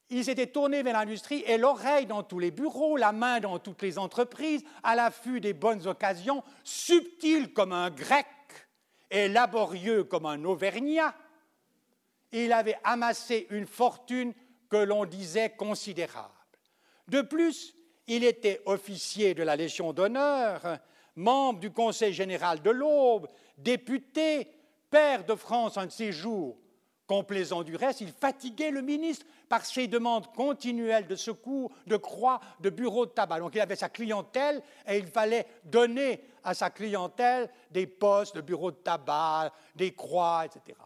Ils 0.10 0.24
s'étaient 0.24 0.48
tournés 0.48 0.84
vers 0.84 0.94
l'industrie 0.94 1.44
et 1.48 1.58
l'oreille 1.58 2.06
dans 2.06 2.22
tous 2.22 2.40
les 2.40 2.52
bureaux, 2.52 2.96
la 2.96 3.12
main 3.12 3.40
dans 3.40 3.58
toutes 3.58 3.82
les 3.82 3.98
entreprises, 3.98 4.64
à 4.84 4.96
l'affût 4.96 5.42
des 5.42 5.54
bonnes 5.54 5.88
occasions, 5.88 6.44
subtil 6.64 7.54
comme 7.54 7.74
un 7.74 7.90
grec 7.90 8.28
et 9.10 9.28
laborieux 9.28 10.04
comme 10.04 10.28
un 10.28 10.44
auvergnat. 10.46 11.16
Il 12.32 12.54
avait 12.54 12.78
amassé 12.84 13.48
une 13.50 13.66
fortune 13.66 14.34
que 14.70 14.78
l'on 14.78 15.06
disait 15.06 15.52
considérable. 15.52 16.34
De 17.08 17.22
plus, 17.22 17.74
il 18.08 18.24
était 18.24 18.62
officier 18.66 19.34
de 19.34 19.44
la 19.44 19.56
Légion 19.56 19.94
d'honneur, 19.94 20.80
membre 21.16 21.60
du 21.60 21.72
Conseil 21.72 22.14
général 22.14 22.62
de 22.62 22.70
l'Aube, 22.70 23.28
député, 23.58 24.48
père 24.90 25.24
de 25.24 25.36
France 25.36 25.78
un 25.78 25.88
de 25.88 25.92
ses 25.92 26.12
jours. 26.12 26.58
Complaisant 27.08 27.62
du 27.62 27.76
reste, 27.76 28.02
il 28.02 28.12
fatiguait 28.12 28.72
le 28.72 28.82
ministre 28.82 29.28
par 29.48 29.64
ses 29.64 29.88
demandes 29.88 30.34
continuelles 30.34 31.06
de 31.06 31.16
secours, 31.16 31.72
de 31.86 31.98
croix, 31.98 32.40
de 32.62 32.72
bureaux 32.72 33.06
de 33.06 33.12
tabac. 33.12 33.40
Donc 33.40 33.54
il 33.54 33.62
avait 33.62 33.76
sa 33.76 33.90
clientèle 33.90 34.64
et 34.88 34.98
il 34.98 35.06
fallait 35.06 35.46
donner 35.64 36.24
à 36.44 36.56
sa 36.56 36.72
clientèle 36.72 37.50
des 37.70 37.86
postes 37.86 38.36
de 38.36 38.42
bureaux 38.42 38.72
de 38.72 38.78
tabac, 38.78 39.54
des 39.76 39.94
croix, 39.94 40.46
etc. 40.46 40.80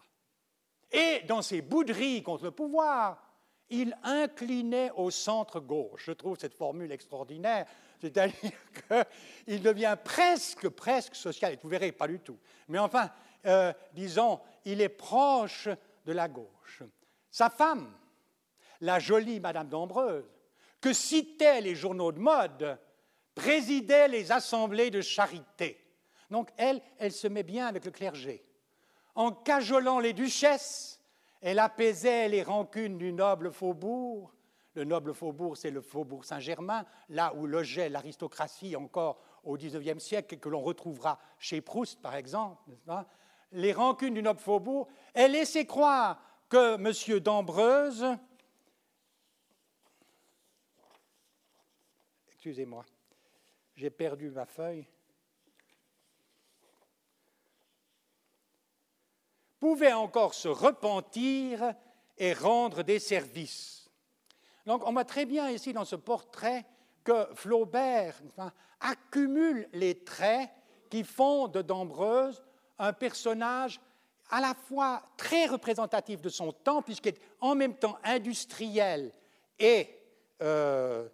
Et 0.91 1.22
dans 1.26 1.41
ses 1.41 1.61
bouderies 1.61 2.22
contre 2.22 2.43
le 2.43 2.51
pouvoir, 2.51 3.22
il 3.70 3.95
inclinait 4.03 4.91
au 4.95 5.11
centre 5.11 5.59
gauche. 5.59 6.03
Je 6.05 6.11
trouve 6.11 6.38
cette 6.38 6.55
formule 6.55 6.91
extraordinaire, 6.91 7.65
c'est-à-dire 8.01 8.51
qu'il 9.47 9.61
devient 9.61 9.95
presque, 10.03 10.67
presque 10.70 11.15
social. 11.15 11.57
Vous 11.61 11.70
verrez, 11.70 11.91
pas 11.91 12.07
du 12.07 12.20
tout. 12.20 12.39
Mais 12.67 12.80
enfin, 12.80 13.09
euh, 13.45 13.72
disons, 13.93 14.39
il 14.65 14.82
est 14.82 14.89
proche 14.89 15.70
de 16.06 16.12
la 16.12 16.28
gauche. 16.28 16.84
Sa 17.32 17.50
femme, 17.50 17.93
la 18.82 19.00
jolie 19.00 19.39
Madame 19.39 19.70
d'Ambreuse, 19.70 20.26
que 20.82 20.93
citaient 20.93 21.62
les 21.62 21.76
journaux 21.76 22.12
de 22.12 22.20
mode, 22.20 22.80
présidait 23.36 24.08
les 24.08 24.32
assemblées 24.32 24.91
de 24.91 25.02
charité. 25.02 25.84
Donc 26.30 26.50
elle, 26.58 26.82
elle 26.97 27.12
se 27.12 27.28
met 27.28 27.43
bien 27.43 27.68
avec 27.68 27.86
le 27.86 27.91
clergé. 27.91 28.43
En 29.16 29.32
cajolant 29.32 30.00
les 30.00 30.14
duchesses, 30.14 31.02
elle 31.41 31.60
apaisait 31.60 32.30
les 32.30 32.43
rancunes 32.43 32.97
du 32.97 33.12
noble 33.12 33.52
faubourg. 33.52 34.34
Le 34.76 34.84
noble 34.84 35.14
faubourg, 35.14 35.58
c'est 35.58 35.72
le 35.72 35.82
faubourg 35.82 36.26
Saint-Germain, 36.26 36.86
là 37.10 37.34
où 37.36 37.47
logeait 37.47 37.89
l'aristocratie 37.89 38.76
encore 38.76 39.20
au 39.43 39.58
XIXe 39.58 40.02
siècle 40.04 40.38
que 40.38 40.50
l'on 40.50 40.62
retrouvera 40.62 41.20
chez 41.38 41.60
Proust, 41.62 42.02
par 42.02 42.16
exemple. 42.16 42.62
Les 43.52 43.74
rancunes 43.74 44.14
du 44.14 44.22
noble 44.22 44.39
faubourg. 44.39 44.88
Elle 45.14 45.32
laissait 45.32 45.66
croire 45.66 46.22
que 46.50 46.76
M. 46.76 47.20
d'Ambreuse, 47.20 48.06
excusez-moi, 52.28 52.86
j'ai 53.76 53.89
perdu 53.89 54.30
ma 54.32 54.45
feuille. 54.45 54.88
pouvait 59.60 59.93
encore 59.93 60.34
se 60.34 60.47
repentir 60.47 61.74
et 62.18 62.34
rendre 62.34 62.84
des 62.84 63.00
services. 63.00 63.91
Donc 64.66 64.86
on 64.86 64.93
voit 64.93 65.06
très 65.06 65.26
bien 65.26 65.50
ici 65.50 65.74
dans 65.74 65.86
ce 65.86 65.95
portrait 65.95 66.66
que 67.04 67.28
Flaubert 67.36 68.20
accumule 68.80 69.68
les 69.74 70.04
traits 70.04 70.50
qui 70.89 71.04
font 71.04 71.47
de 71.47 71.62
D'Ambreuse 71.62 72.43
un 72.80 72.93
personnage 72.93 73.80
à 74.30 74.41
la 74.41 74.53
fois 74.53 75.01
très 75.17 75.47
représentatif 75.47 76.21
de 76.21 76.30
son 76.30 76.51
temps, 76.51 76.82
puisqu'il 76.82 77.09
est 77.09 77.21
en 77.41 77.55
même 77.55 77.75
temps 77.75 77.97
industriel 78.03 79.11
et 79.57 79.88
euh, 80.41 81.07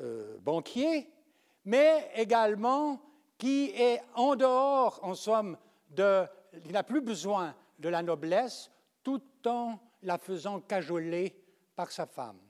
euh, 0.00 0.36
banquier, 0.38 1.08
mais 1.64 2.10
également 2.14 3.00
qui 3.38 3.70
est 3.70 4.00
en 4.14 4.36
dehors, 4.36 5.00
en 5.02 5.14
somme, 5.14 5.56
de, 5.90 6.24
il 6.64 6.72
n'a 6.72 6.82
plus 6.82 7.00
besoin 7.00 7.54
de 7.78 7.88
la 7.88 8.02
noblesse 8.02 8.70
tout 9.02 9.22
en 9.46 9.78
la 10.02 10.18
faisant 10.18 10.60
cajoler 10.60 11.34
par 11.74 11.92
sa 11.92 12.06
femme. 12.06 12.40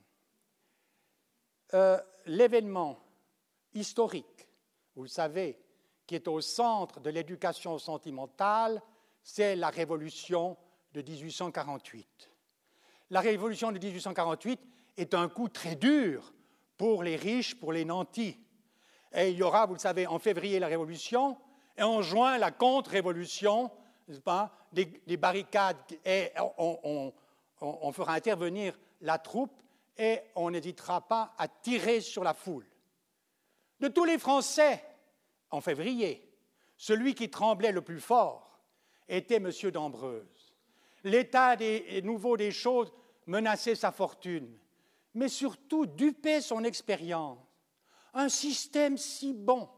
Euh, 1.73 1.99
l'événement 2.25 2.97
historique, 3.73 4.47
vous 4.95 5.03
le 5.03 5.09
savez, 5.09 5.59
qui 6.07 6.15
est 6.15 6.27
au 6.29 6.41
centre 6.41 7.01
de 7.01 7.09
l'éducation 7.09 7.77
sentimentale, 7.77 8.81
c'est 9.21 9.57
la 9.57 9.69
révolution 9.69 10.57
de 10.93 11.01
1848. 11.01 12.31
La 13.09 13.19
révolution 13.19 13.71
de 13.71 13.77
1848 13.77 14.59
est 14.95 15.13
un 15.13 15.27
coup 15.27 15.49
très 15.49 15.75
dur 15.75 16.33
pour 16.77 17.03
les 17.03 17.17
riches, 17.17 17.55
pour 17.59 17.73
les 17.73 17.83
nantis. 17.83 18.39
Et 19.13 19.29
il 19.29 19.37
y 19.37 19.43
aura, 19.43 19.65
vous 19.65 19.73
le 19.73 19.79
savez, 19.79 20.07
en 20.07 20.17
février 20.17 20.59
la 20.59 20.67
révolution 20.67 21.37
et 21.77 21.83
en 21.83 22.01
juin 22.01 22.37
la 22.37 22.51
contre-révolution 22.51 23.69
des, 24.71 25.17
barricades 25.17 25.77
et 26.05 26.31
on, 26.57 27.11
fera 27.91 28.13
intervenir 28.13 28.77
la 29.01 29.17
troupe 29.17 29.61
et 29.97 30.21
on 30.35 30.51
n'hésitera 30.51 31.01
pas 31.01 31.33
à 31.37 31.47
tirer 31.47 31.99
sur 31.99 32.23
la 32.23 32.33
foule. 32.33 32.65
De 33.79 33.87
tous 33.89 34.05
les 34.05 34.17
Français, 34.17 34.83
en 35.51 35.61
février, 35.61 36.27
celui 36.77 37.15
qui 37.15 37.29
tremblait 37.29 37.71
le 37.71 37.81
plus 37.81 37.99
fort 37.99 38.59
était 39.07 39.35
M. 39.35 39.51
d'Ambreuse. 39.71 40.53
L'état 41.03 41.55
des, 41.55 42.01
nouveau 42.03 42.37
des 42.37 42.51
choses 42.51 42.93
menaçait 43.25 43.75
sa 43.75 43.91
fortune, 43.91 44.57
mais 45.13 45.29
surtout 45.29 45.85
dupait 45.85 46.41
son 46.41 46.63
expérience. 46.63 47.39
Un 48.13 48.29
système 48.29 48.97
si 48.97 49.33
bon, 49.33 49.69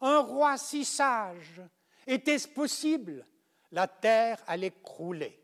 un 0.00 0.20
roi 0.20 0.56
si 0.56 0.84
sage, 0.84 1.62
était-ce 2.06 2.48
possible? 2.48 3.26
La 3.72 3.86
terre 3.86 4.42
allait 4.46 4.74
crouler. 4.82 5.40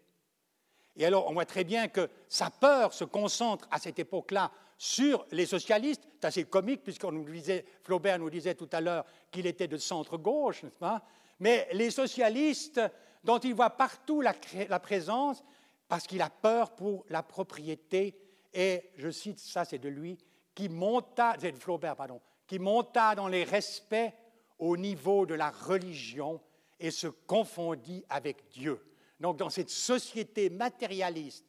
Et 0.97 1.05
alors, 1.05 1.29
on 1.29 1.35
voit 1.35 1.45
très 1.45 1.63
bien 1.63 1.89
que 1.89 2.09
sa 2.29 2.51
peur 2.51 2.93
se 2.93 3.05
concentre 3.05 3.69
à 3.71 3.79
cette 3.79 3.99
époque-là 3.99 4.51
sur 4.79 5.27
les 5.31 5.47
socialistes. 5.47 6.03
C'est 6.15 6.27
assez 6.27 6.45
comique, 6.45 6.83
puisqu'on 6.83 7.13
nous 7.13 7.25
disait, 7.25 7.65
Flaubert 7.83 8.19
nous 8.19 8.31
disait 8.31 8.55
tout 8.55 8.69
à 8.73 8.81
l'heure 8.81 9.05
qu'il 9.31 9.47
était 9.47 9.69
de 9.69 9.77
centre-gauche, 9.77 10.63
n'est-ce 10.63 10.79
pas? 10.79 11.03
Mais 11.41 11.69
les 11.73 11.91
socialistes, 11.91 12.81
dont 13.23 13.39
il 13.39 13.55
voit 13.55 13.71
partout 13.71 14.21
la, 14.21 14.81
présence, 14.81 15.43
parce 15.89 16.07
qu'il 16.07 16.23
a 16.23 16.31
peur 16.31 16.75
pour 16.75 17.05
la 17.09 17.23
propriété, 17.23 18.19
et 18.53 18.91
je 18.97 19.11
cite 19.11 19.39
ça, 19.39 19.65
c'est 19.65 19.79
de 19.79 19.89
lui, 19.89 20.19
qui 20.55 20.69
monta, 20.69 21.37
c'est 21.39 21.55
Flaubert, 21.57 21.97
pardon, 21.97 22.21
qui 22.47 22.59
monta 22.59 23.15
dans 23.15 23.29
les 23.29 23.45
respects 23.45 24.15
au 24.59 24.77
niveau 24.77 25.27
de 25.27 25.35
la 25.35 25.51
religion 25.51 26.41
et 26.81 26.91
se 26.91 27.07
confondit 27.07 28.05
avec 28.09 28.49
Dieu. 28.49 28.81
Donc 29.21 29.37
dans 29.39 29.51
cette 29.51 29.71
société 29.71 30.51
matérialiste 30.51 31.47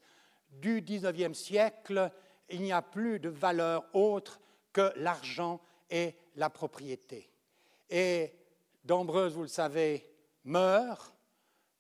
du 0.49 0.81
XIXe 0.81 1.37
siècle, 1.37 2.11
il 2.49 2.61
n'y 2.61 2.71
a 2.71 2.81
plus 2.81 3.19
de 3.19 3.29
valeur 3.29 3.85
autre 3.93 4.39
que 4.73 4.91
l'argent 4.97 5.59
et 5.89 6.15
la 6.35 6.49
propriété. 6.49 7.29
Et 7.89 8.33
D'Ambreuse, 8.83 9.33
vous 9.33 9.41
le 9.41 9.47
savez, 9.47 10.09
meurt, 10.45 11.13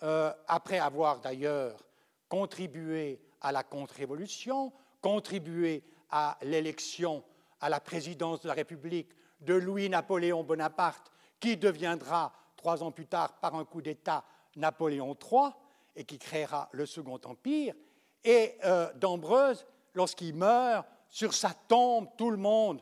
euh, 0.03 0.31
après 0.47 0.79
avoir 0.79 1.19
d'ailleurs 1.19 1.87
contribué 2.27 3.21
à 3.41 3.51
la 3.51 3.63
contre-révolution, 3.63 4.73
contribué 5.01 5.83
à 6.09 6.37
l'élection 6.41 7.23
à 7.59 7.69
la 7.69 7.79
présidence 7.79 8.41
de 8.41 8.47
la 8.47 8.53
République 8.53 9.09
de 9.41 9.53
Louis-Napoléon 9.53 10.43
Bonaparte, 10.43 11.11
qui 11.39 11.57
deviendra 11.57 12.33
trois 12.55 12.83
ans 12.83 12.91
plus 12.91 13.07
tard 13.07 13.39
par 13.39 13.55
un 13.55 13.65
coup 13.65 13.81
d'État 13.81 14.23
Napoléon 14.55 15.15
III, 15.15 15.51
et 15.95 16.03
qui 16.03 16.19
créera 16.19 16.69
le 16.71 16.85
Second 16.85 17.19
Empire. 17.25 17.73
Et 18.23 18.55
euh, 18.65 18.91
lorsqu'il 19.97 20.35
meurt, 20.35 20.87
sur 21.09 21.33
sa 21.33 21.53
tombe, 21.67 22.07
tout 22.17 22.29
le 22.29 22.37
monde 22.37 22.81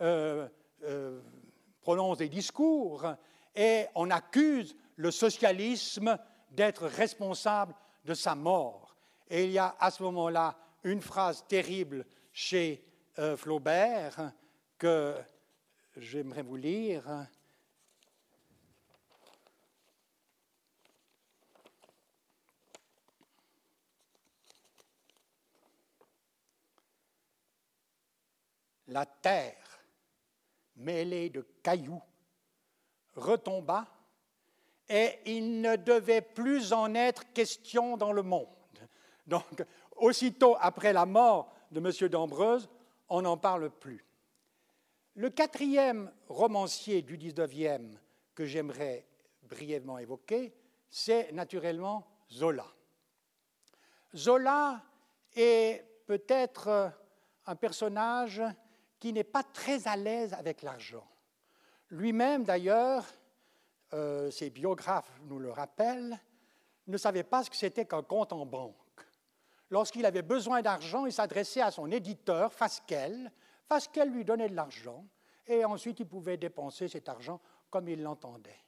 euh, 0.00 0.48
euh, 0.84 1.20
prononce 1.80 2.18
des 2.18 2.28
discours 2.28 3.06
et 3.54 3.86
on 3.94 4.10
accuse 4.10 4.76
le 4.96 5.10
socialisme 5.10 6.18
d'être 6.50 6.86
responsable 6.86 7.74
de 8.04 8.14
sa 8.14 8.34
mort. 8.34 8.96
Et 9.30 9.44
il 9.44 9.52
y 9.52 9.58
a 9.58 9.76
à 9.78 9.90
ce 9.90 10.02
moment-là 10.02 10.56
une 10.84 11.00
phrase 11.00 11.44
terrible 11.48 12.04
chez 12.32 12.82
Flaubert 13.36 14.32
que 14.78 15.14
j'aimerais 15.96 16.42
vous 16.42 16.56
lire 16.56 17.26
la 28.88 29.06
terre, 29.06 29.80
mêlée 30.76 31.30
de 31.30 31.46
cailloux, 31.62 32.02
retomba 33.14 33.86
et 34.88 35.18
il 35.26 35.60
ne 35.60 35.76
devait 35.76 36.20
plus 36.20 36.72
en 36.72 36.94
être 36.94 37.32
question 37.32 37.96
dans 37.96 38.12
le 38.12 38.22
monde. 38.22 38.46
Donc, 39.26 39.64
aussitôt 39.96 40.56
après 40.60 40.92
la 40.92 41.06
mort 41.06 41.52
de 41.72 41.80
M. 41.80 42.08
d'Ambreuse, 42.08 42.68
on 43.08 43.22
n'en 43.22 43.36
parle 43.36 43.70
plus. 43.70 44.04
Le 45.14 45.30
quatrième 45.30 46.12
romancier 46.28 47.02
du 47.02 47.16
19e 47.18 47.96
que 48.34 48.44
j'aimerais 48.44 49.06
brièvement 49.42 49.98
évoquer, 49.98 50.54
c'est 50.90 51.32
naturellement 51.32 52.06
Zola. 52.30 52.66
Zola 54.14 54.82
est 55.34 55.84
peut-être 56.06 56.92
un 57.46 57.56
personnage 57.56 58.42
qui 58.98 59.12
n'est 59.12 59.24
pas 59.24 59.42
très 59.42 59.88
à 59.88 59.96
l'aise 59.96 60.32
avec 60.34 60.62
l'argent. 60.62 61.06
Lui-même, 61.90 62.44
d'ailleurs, 62.44 63.04
euh, 63.92 64.30
ses 64.30 64.50
biographes 64.50 65.10
nous 65.24 65.38
le 65.38 65.50
rappellent, 65.50 66.18
ne 66.86 66.96
savait 66.96 67.22
pas 67.22 67.44
ce 67.44 67.50
que 67.50 67.56
c'était 67.56 67.84
qu'un 67.84 68.02
compte 68.02 68.32
en 68.32 68.46
banque. 68.46 68.74
Lorsqu'il 69.70 70.06
avait 70.06 70.22
besoin 70.22 70.62
d'argent, 70.62 71.06
il 71.06 71.12
s'adressait 71.12 71.60
à 71.60 71.70
son 71.70 71.90
éditeur, 71.90 72.52
Fasquelle. 72.52 73.32
Fasquelle 73.68 74.10
lui 74.10 74.24
donnait 74.24 74.48
de 74.48 74.54
l'argent 74.54 75.04
et 75.46 75.64
ensuite 75.64 76.00
il 76.00 76.06
pouvait 76.06 76.36
dépenser 76.36 76.88
cet 76.88 77.08
argent 77.08 77.40
comme 77.70 77.88
il 77.88 78.02
l'entendait. 78.02 78.60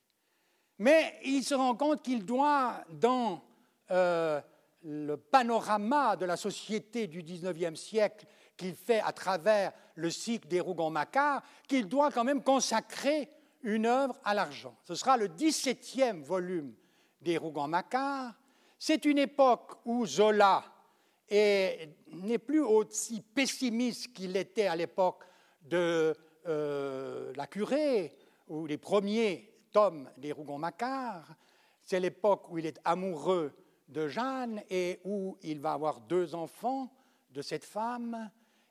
Mais 0.79 1.19
il 1.25 1.43
se 1.43 1.55
rend 1.55 1.75
compte 1.75 2.03
qu'il 2.03 2.25
doit, 2.25 2.85
dans 2.91 3.43
euh, 3.91 4.41
le 4.83 5.17
panorama 5.17 6.17
de 6.17 6.25
la 6.25 6.37
société 6.37 7.07
du 7.07 7.23
XIXe 7.23 7.79
siècle 7.79 8.27
qu'il 8.59 8.75
fait 8.75 9.01
à 9.01 9.13
travers 9.13 9.73
le 9.95 10.11
cycle 10.11 10.47
des 10.49 10.61
Rougon-Macquart, 10.61 11.43
qu'il 11.67 11.89
doit 11.89 12.11
quand 12.11 12.25
même 12.25 12.43
consacrer 12.43 13.31
une 13.63 13.87
œuvre 13.87 14.19
à 14.25 14.35
l'argent. 14.35 14.77
Ce 14.85 14.95
sera 14.95 15.17
le 15.17 15.29
17e 15.29 16.23
volume 16.23 16.75
des 17.23 17.39
Rougon-Macquart. 17.39 18.35
C'est 18.79 19.05
une 19.07 19.19
époque 19.19 19.73
où 19.85 20.05
Zola 20.05 20.65
n'est 21.31 22.39
plus 22.39 22.63
aussi 22.63 23.21
pessimiste 23.21 24.13
qu'il 24.13 24.37
était 24.37 24.67
à 24.67 24.77
l'époque 24.77 25.25
de 25.63 26.15
euh, 26.47 27.33
la 27.37 27.47
curée 27.47 28.17
ou 28.49 28.67
les 28.67 28.79
premiers 28.79 29.53
tomes 29.73 30.11
des 30.17 30.33
Rougon-Macquart. 30.33 31.35
C'est 31.85 32.01
l'époque 32.01 32.51
où 32.51 32.59
il 32.59 32.67
est 32.67 32.81
amoureux 32.85 33.53
de 33.89 34.09
Jeanne 34.09 34.63
et 34.71 35.01
où 35.05 35.37
il 35.43 35.61
va 35.61 35.73
avoir 35.73 36.01
deux 36.01 36.35
enfants 36.35 36.93
de 37.31 37.43
cette 37.43 37.65
femme. 37.65 38.31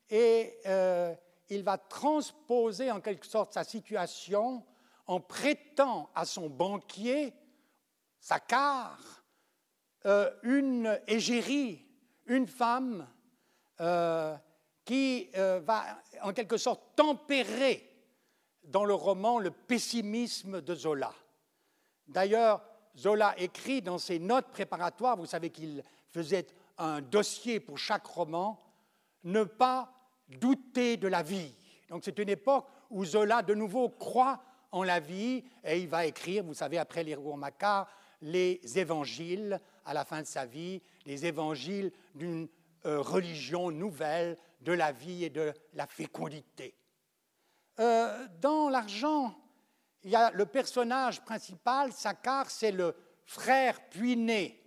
Et 0.10 0.58
euh, 0.66 1.14
il 1.50 1.64
va 1.64 1.78
transposer 1.78 2.92
en 2.92 3.02
quelque 3.02 3.26
sorte 3.26 3.54
sa 3.54 3.64
situation 3.64 4.64
en 5.06 5.20
prêtant 5.22 6.10
à 6.14 6.26
son 6.26 6.50
banquier, 6.50 7.34
Saccard, 8.20 9.24
euh, 10.06 10.30
une 10.44 11.00
égérie, 11.08 11.86
une 12.26 12.48
femme 12.48 13.08
euh, 13.80 14.36
qui 14.84 15.30
euh, 15.36 15.60
va 15.62 15.84
en 16.22 16.34
quelque 16.34 16.58
sorte 16.58 16.96
tempérer 16.96 17.84
dans 18.64 18.86
le 18.86 18.94
roman 18.94 19.40
le 19.40 19.52
pessimisme 19.52 20.62
de 20.62 20.76
Zola. 20.76 21.14
D'ailleurs, 22.08 22.62
Zola 22.98 23.34
écrit 23.38 23.82
dans 23.82 23.98
ses 23.98 24.20
notes 24.20 24.48
préparatoires, 24.48 25.18
vous 25.18 25.26
savez 25.26 25.50
qu'il 25.50 25.84
faisait 26.10 26.48
un 26.78 27.02
dossier 27.02 27.60
pour 27.60 27.78
chaque 27.78 28.06
roman, 28.06 28.62
ne 29.24 29.44
pas 29.44 29.97
douter 30.28 30.98
de 30.98 31.08
la 31.08 31.24
vie. 31.24 31.54
Donc 31.90 32.04
c'est 32.04 32.18
une 32.20 32.30
époque 32.30 32.68
où 32.90 33.06
Zola 33.06 33.42
de 33.42 33.54
nouveau 33.54 33.90
croit 33.90 34.42
en 34.72 34.84
la 34.84 35.00
vie 35.00 35.44
et 35.64 35.80
il 35.80 35.88
va 35.88 36.06
écrire, 36.06 36.44
vous 36.44 36.54
savez, 36.54 36.78
après 36.78 37.04
les 37.04 37.16
Macquart, 37.16 37.88
les 38.22 38.60
évangiles 38.76 39.60
à 39.86 39.94
la 39.94 40.04
fin 40.04 40.22
de 40.22 40.28
sa 40.28 40.46
vie, 40.46 40.82
les 41.06 41.26
évangiles 41.26 41.92
d'une 42.16 42.48
euh, 42.86 43.02
religion 43.02 43.72
nouvelle 43.72 44.38
de 44.62 44.74
la 44.74 44.92
vie 44.92 45.24
et 45.24 45.30
de 45.30 45.54
la 45.74 45.88
fécondité. 45.88 46.76
Euh, 47.80 48.28
dans 48.42 48.70
l'argent, 48.70 49.36
il 50.04 50.12
y 50.12 50.16
a 50.16 50.32
le 50.32 50.46
personnage 50.46 51.22
principal, 51.22 51.94
Saccard, 51.94 52.50
c'est 52.50 52.72
le 52.72 52.96
frère 53.26 53.82
puiné 53.90 54.64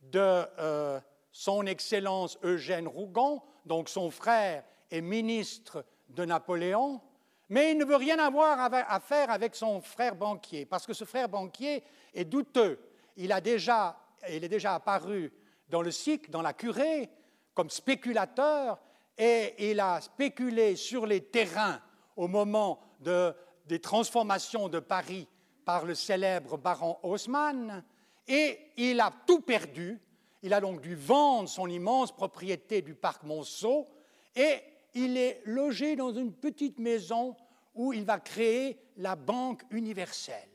de 0.00 0.20
euh, 0.20 1.00
son 1.30 1.66
Excellence 1.66 2.38
Eugène 2.42 2.88
Rougon, 2.88 3.42
donc 3.64 3.88
son 3.88 4.10
frère 4.10 4.64
est 4.90 5.00
ministre 5.00 5.84
de 6.08 6.24
Napoléon, 6.24 7.00
mais 7.48 7.72
il 7.72 7.78
ne 7.78 7.84
veut 7.84 7.96
rien 7.96 8.18
avoir 8.18 8.58
à 8.60 9.00
faire 9.00 9.30
avec 9.30 9.54
son 9.54 9.80
frère 9.80 10.14
banquier, 10.14 10.66
parce 10.66 10.86
que 10.86 10.92
ce 10.92 11.04
frère 11.04 11.28
banquier 11.28 11.82
est 12.12 12.24
douteux. 12.24 12.78
Il, 13.16 13.32
a 13.32 13.40
déjà, 13.40 13.98
il 14.30 14.44
est 14.44 14.48
déjà 14.48 14.74
apparu 14.74 15.32
dans 15.68 15.82
le 15.82 15.90
cycle, 15.90 16.30
dans 16.30 16.42
la 16.42 16.52
curée, 16.52 17.08
comme 17.54 17.70
spéculateur, 17.70 18.78
et 19.16 19.70
il 19.70 19.80
a 19.80 20.00
spéculé 20.00 20.76
sur 20.76 21.06
les 21.06 21.22
terrains 21.22 21.80
au 22.16 22.28
moment 22.28 22.80
de, 23.00 23.34
des 23.66 23.80
transformations 23.80 24.68
de 24.68 24.78
Paris 24.78 25.26
par 25.64 25.84
le 25.84 25.94
célèbre 25.94 26.56
baron 26.56 26.98
Haussmann, 27.02 27.82
et 28.26 28.58
il 28.76 29.00
a 29.00 29.12
tout 29.26 29.40
perdu. 29.40 30.00
Il 30.42 30.54
a 30.54 30.60
donc 30.60 30.80
dû 30.80 30.94
vendre 30.94 31.48
son 31.48 31.66
immense 31.66 32.12
propriété 32.12 32.82
du 32.82 32.94
parc 32.94 33.22
Monceau, 33.24 33.88
et 34.36 34.62
il 34.94 35.16
est 35.16 35.42
logé 35.44 35.96
dans 35.96 36.12
une 36.12 36.32
petite 36.32 36.78
maison 36.78 37.36
où 37.74 37.92
il 37.92 38.04
va 38.04 38.18
créer 38.18 38.78
la 38.96 39.16
Banque 39.16 39.62
universelle. 39.70 40.48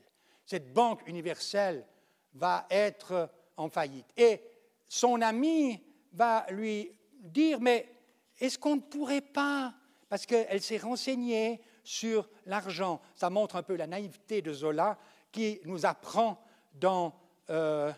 Cette 0.44 0.72
Banque 0.72 1.06
universelle 1.06 1.86
va 2.34 2.66
être 2.70 3.30
en 3.56 3.68
faillite. 3.68 4.06
Et 4.16 4.40
son 4.88 5.20
ami 5.22 5.82
va 6.12 6.46
lui 6.50 6.92
dire, 7.20 7.60
mais 7.60 7.88
est-ce 8.40 8.58
qu'on 8.58 8.76
ne 8.76 8.80
pourrait 8.80 9.20
pas, 9.20 9.74
parce 10.08 10.26
qu'elle 10.26 10.60
s'est 10.60 10.78
renseignée 10.78 11.60
sur 11.82 12.28
l'argent, 12.46 13.00
ça 13.14 13.30
montre 13.30 13.56
un 13.56 13.62
peu 13.62 13.76
la 13.76 13.86
naïveté 13.86 14.42
de 14.42 14.52
Zola 14.52 14.98
qui 15.30 15.60
nous 15.64 15.86
apprend 15.86 16.42
dans, 16.74 17.14
euh, 17.50 17.92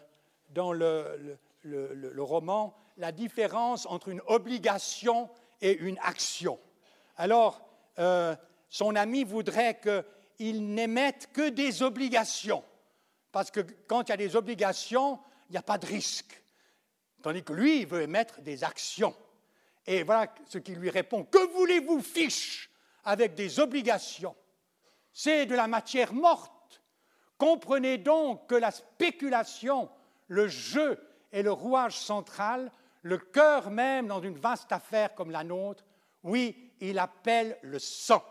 dans 0.50 0.72
le, 0.72 1.38
le, 1.62 2.22
roman 2.22 2.74
la 2.96 3.12
différence 3.12 3.86
entre 3.86 4.08
une 4.08 4.22
obligation 4.26 5.28
et 5.60 5.76
une 5.78 5.98
action. 6.02 6.58
Alors, 7.16 7.66
euh, 7.98 8.34
son 8.68 8.94
ami 8.96 9.24
voudrait 9.24 9.80
qu'il 9.80 10.74
n'émette 10.74 11.30
que 11.32 11.48
des 11.48 11.82
obligations, 11.82 12.64
parce 13.32 13.50
que 13.50 13.60
quand 13.86 14.08
il 14.08 14.10
y 14.10 14.12
a 14.12 14.16
des 14.16 14.36
obligations, 14.36 15.18
il 15.48 15.52
n'y 15.52 15.58
a 15.58 15.62
pas 15.62 15.78
de 15.78 15.86
risque. 15.86 16.42
Tandis 17.22 17.42
que 17.42 17.52
lui, 17.52 17.80
il 17.80 17.86
veut 17.86 18.02
émettre 18.02 18.40
des 18.40 18.64
actions. 18.64 19.14
Et 19.86 20.02
voilà 20.02 20.32
ce 20.46 20.58
qu'il 20.58 20.76
lui 20.76 20.90
répond. 20.90 21.24
Que 21.24 21.46
voulez-vous, 21.54 22.02
fiche, 22.02 22.70
avec 23.04 23.34
des 23.34 23.60
obligations? 23.60 24.36
C'est 25.12 25.46
de 25.46 25.54
la 25.54 25.68
matière 25.68 26.12
morte. 26.12 26.82
Comprenez 27.38 27.98
donc 27.98 28.48
que 28.48 28.54
la 28.54 28.70
spéculation, 28.70 29.88
le 30.28 30.48
jeu 30.48 30.98
est 31.32 31.42
le 31.42 31.52
rouage 31.52 31.96
central, 31.96 32.70
le 33.06 33.18
cœur 33.18 33.70
même 33.70 34.08
dans 34.08 34.20
une 34.20 34.36
vaste 34.36 34.72
affaire 34.72 35.14
comme 35.14 35.30
la 35.30 35.44
nôtre. 35.44 35.84
Oui, 36.24 36.72
il 36.80 36.98
appelle 36.98 37.56
le 37.62 37.78
sang. 37.78 38.22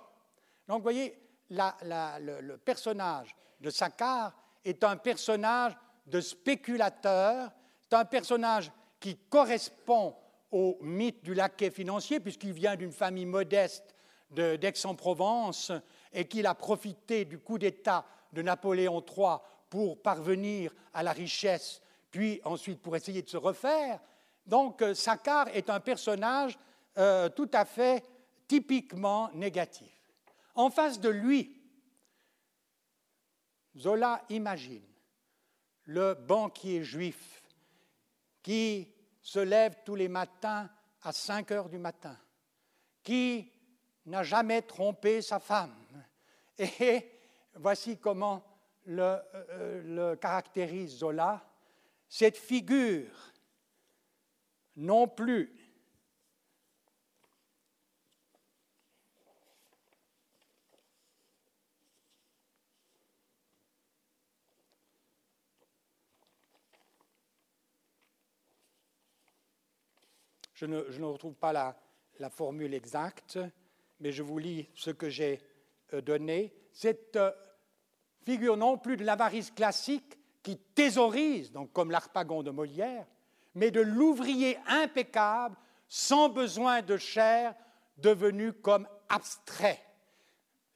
Donc, 0.68 0.80
vous 0.80 0.84
voyez, 0.84 1.18
le, 1.50 2.56
personnage 2.58 3.34
de 3.62 3.70
Saccard 3.70 4.34
est 4.66 4.84
un 4.84 4.98
personnage 4.98 5.78
de 6.06 6.20
spéculateur, 6.20 7.52
c'est 7.82 7.96
un 7.96 8.04
personnage 8.04 8.70
qui 9.00 9.16
correspond 9.30 10.14
au 10.52 10.78
mythe 10.82 11.24
du 11.24 11.34
laquais 11.34 11.72
financier, 11.72 12.20
puisqu'il 12.20 12.52
vient 12.52 12.76
d'une 12.76 12.92
famille 12.92 13.26
modeste 13.26 13.96
d'Aix-en-Provence 14.32 15.72
et 16.12 16.28
qu'il 16.28 16.48
a 16.48 16.54
profité 16.54 17.24
du 17.24 17.40
coup 17.40 17.58
d'État 17.58 18.06
de 18.34 18.42
Napoléon 18.42 19.02
III 19.02 19.38
pour 19.70 20.02
parvenir 20.02 20.76
à 20.94 21.02
la 21.02 21.14
richesse, 21.14 21.82
puis 22.12 22.42
ensuite 22.44 22.82
pour 22.82 22.98
essayer 22.98 23.22
de 23.22 23.30
se 23.30 23.38
refaire. 23.38 24.02
Donc, 24.46 24.82
euh, 24.82 24.94
Saccard 24.94 25.48
est 25.50 25.70
un 25.70 25.80
personnage 25.80 26.58
euh, 26.98 27.30
tout 27.30 27.50
à 27.54 27.66
fait 27.66 28.04
typiquement 28.48 29.30
négatif. 29.34 29.92
En 30.54 30.70
face 30.70 31.00
de 31.00 31.10
lui, 31.10 31.62
Zola 33.78 34.24
imagine 34.30 34.84
le 35.86 36.14
banquier 36.14 36.84
juif 36.84 37.44
qui 38.42 38.88
se 39.22 39.40
lève 39.40 39.78
tous 39.84 39.96
les 39.96 40.08
matins 40.08 40.70
à 41.02 41.12
5 41.12 41.52
heures 41.52 41.70
du 41.70 41.78
matin, 41.78 42.18
qui 43.04 43.52
n'a 44.06 44.24
jamais 44.24 44.62
trompé 44.62 45.22
sa 45.22 45.40
femme. 45.40 45.76
Et 46.58 47.12
voici 47.56 47.98
comment 47.98 48.44
euh, 48.88 49.82
le 49.84 50.16
caractérise 50.16 51.00
Zola. 51.00 51.44
Cette 52.08 52.38
figure, 52.38 53.34
non 54.76 55.08
plus. 55.08 55.52
Je 70.56 70.66
ne, 70.66 71.04
retrouve 71.04 71.36
pas 71.36 71.52
la, 71.52 72.30
formule 72.30 72.74
exacte, 72.74 73.38
mais 74.00 74.14
je 74.14 74.24
vous 74.24 74.38
lis 74.38 74.70
ce 74.74 74.90
que 74.90 75.10
j'ai 75.10 75.42
euh, 75.94 76.02
donné. 76.02 76.54
Cette 76.72 77.18
euh, 77.18 77.32
figure 78.26 78.56
non 78.56 78.78
plus 78.78 78.96
de 78.96 79.04
l'avarice 79.04 79.52
classique 79.52 80.18
qui 80.42 80.58
thésaurise, 80.58 81.52
donc 81.52 81.74
comme 81.74 81.92
l'Arpagon 81.92 82.42
de 82.42 82.52
Molière, 82.52 83.06
mais 83.56 83.72
de 83.72 83.82
l'ouvrier 83.82 84.58
impeccable, 84.68 85.56
sans 85.88 86.30
besoin 86.30 86.82
de 86.82 86.98
chair, 86.98 87.56
devenu 87.98 88.54
comme 88.54 88.88
abstrait. 89.10 89.82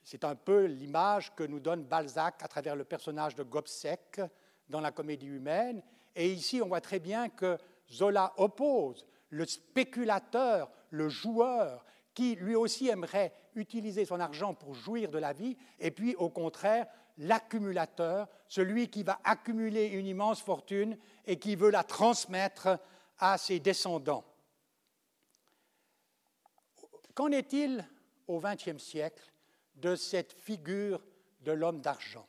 C'est 0.03 0.23
un 0.23 0.35
peu 0.35 0.65
l'image 0.65 1.35
que 1.35 1.43
nous 1.43 1.59
donne 1.59 1.83
Balzac 1.83 2.41
à 2.41 2.47
travers 2.47 2.75
le 2.75 2.85
personnage 2.85 3.35
de 3.35 3.43
Gobseck 3.43 4.21
dans 4.69 4.81
la 4.81 4.91
comédie 4.91 5.27
humaine. 5.27 5.83
Et 6.15 6.31
ici, 6.31 6.61
on 6.63 6.67
voit 6.67 6.81
très 6.81 6.99
bien 6.99 7.29
que 7.29 7.57
Zola 7.91 8.33
oppose 8.37 9.05
le 9.29 9.45
spéculateur, 9.45 10.71
le 10.89 11.09
joueur, 11.09 11.85
qui 12.13 12.35
lui 12.35 12.55
aussi 12.55 12.87
aimerait 12.87 13.33
utiliser 13.55 14.05
son 14.05 14.19
argent 14.19 14.53
pour 14.53 14.73
jouir 14.73 15.11
de 15.11 15.17
la 15.17 15.33
vie, 15.33 15.57
et 15.79 15.91
puis 15.91 16.15
au 16.15 16.29
contraire, 16.29 16.87
l'accumulateur, 17.19 18.27
celui 18.47 18.89
qui 18.89 19.03
va 19.03 19.19
accumuler 19.23 19.87
une 19.87 20.07
immense 20.07 20.41
fortune 20.41 20.97
et 21.25 21.37
qui 21.37 21.55
veut 21.55 21.69
la 21.69 21.83
transmettre 21.83 22.79
à 23.19 23.37
ses 23.37 23.59
descendants. 23.59 24.25
Qu'en 27.13 27.31
est-il 27.31 27.85
au 28.27 28.39
XXe 28.39 28.81
siècle 28.81 29.31
de 29.75 29.95
cette 29.95 30.33
figure 30.33 31.03
de 31.41 31.51
l'homme 31.51 31.81
d'argent? 31.81 32.27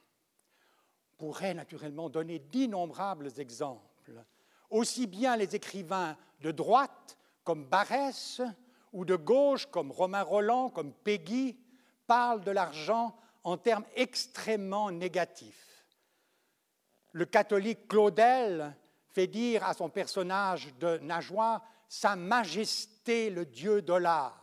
On 1.12 1.16
pourrait 1.16 1.54
naturellement 1.54 2.10
donner 2.10 2.40
d'innombrables 2.40 3.30
exemples, 3.38 4.12
aussi 4.70 5.06
bien 5.06 5.36
les 5.36 5.54
écrivains 5.54 6.16
de 6.40 6.50
droite 6.50 7.16
comme 7.44 7.64
Barès 7.64 8.40
ou 8.92 9.04
de 9.04 9.14
gauche 9.14 9.66
comme 9.66 9.92
Romain 9.92 10.22
Roland, 10.22 10.70
comme 10.70 10.92
Peggy, 10.92 11.56
parlent 12.08 12.42
de 12.42 12.50
l'argent 12.50 13.16
en 13.44 13.56
termes 13.56 13.84
extrêmement 13.94 14.90
négatifs. 14.90 15.84
Le 17.12 17.24
catholique 17.24 17.88
Claudel 17.88 18.74
fait 19.08 19.26
dire 19.26 19.64
à 19.64 19.74
son 19.74 19.88
personnage 19.88 20.72
de 20.78 20.98
Nageois 20.98 21.62
Sa 21.88 22.16
Majesté 22.16 23.30
le 23.30 23.44
Dieu 23.44 23.82
dollar. 23.82 24.36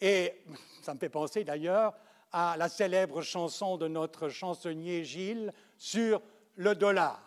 Et 0.00 0.42
ça 0.82 0.94
me 0.94 0.98
fait 0.98 1.10
penser 1.10 1.44
d'ailleurs 1.44 1.94
à 2.32 2.56
la 2.56 2.68
célèbre 2.68 3.20
chanson 3.22 3.76
de 3.76 3.88
notre 3.88 4.28
chansonnier 4.28 5.04
Gilles 5.04 5.52
sur 5.76 6.22
le 6.56 6.74
dollar. 6.74 7.20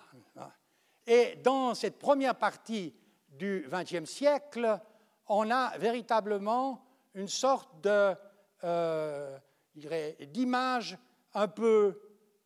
Et 1.05 1.35
dans 1.43 1.75
cette 1.75 1.99
première 1.99 2.35
partie 2.35 2.95
du 3.29 3.67
XXe 3.69 4.09
siècle, 4.09 4.79
on 5.27 5.51
a 5.51 5.77
véritablement 5.77 6.83
une 7.13 7.27
sorte 7.27 7.81
de, 7.81 8.15
euh, 8.63 9.37
d'image 9.75 10.97
un 11.33 11.47
peu, 11.47 11.99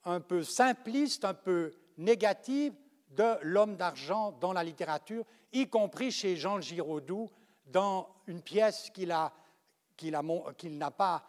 un 0.05 0.21
simpliste, 0.43 1.25
un 1.25 1.33
peu 1.33 1.73
négative 1.97 2.73
de 3.09 3.37
l'homme 3.41 3.75
d'argent 3.75 4.31
dans 4.33 4.53
la 4.53 4.63
littérature, 4.63 5.25
y 5.51 5.67
compris 5.67 6.11
chez 6.11 6.35
Jean 6.35 6.61
Giraudoux, 6.61 7.29
dans 7.65 8.07
une 8.27 8.41
pièce 8.41 8.89
qu'il 8.93 9.09
n'a 9.09 10.91
pas 10.91 11.23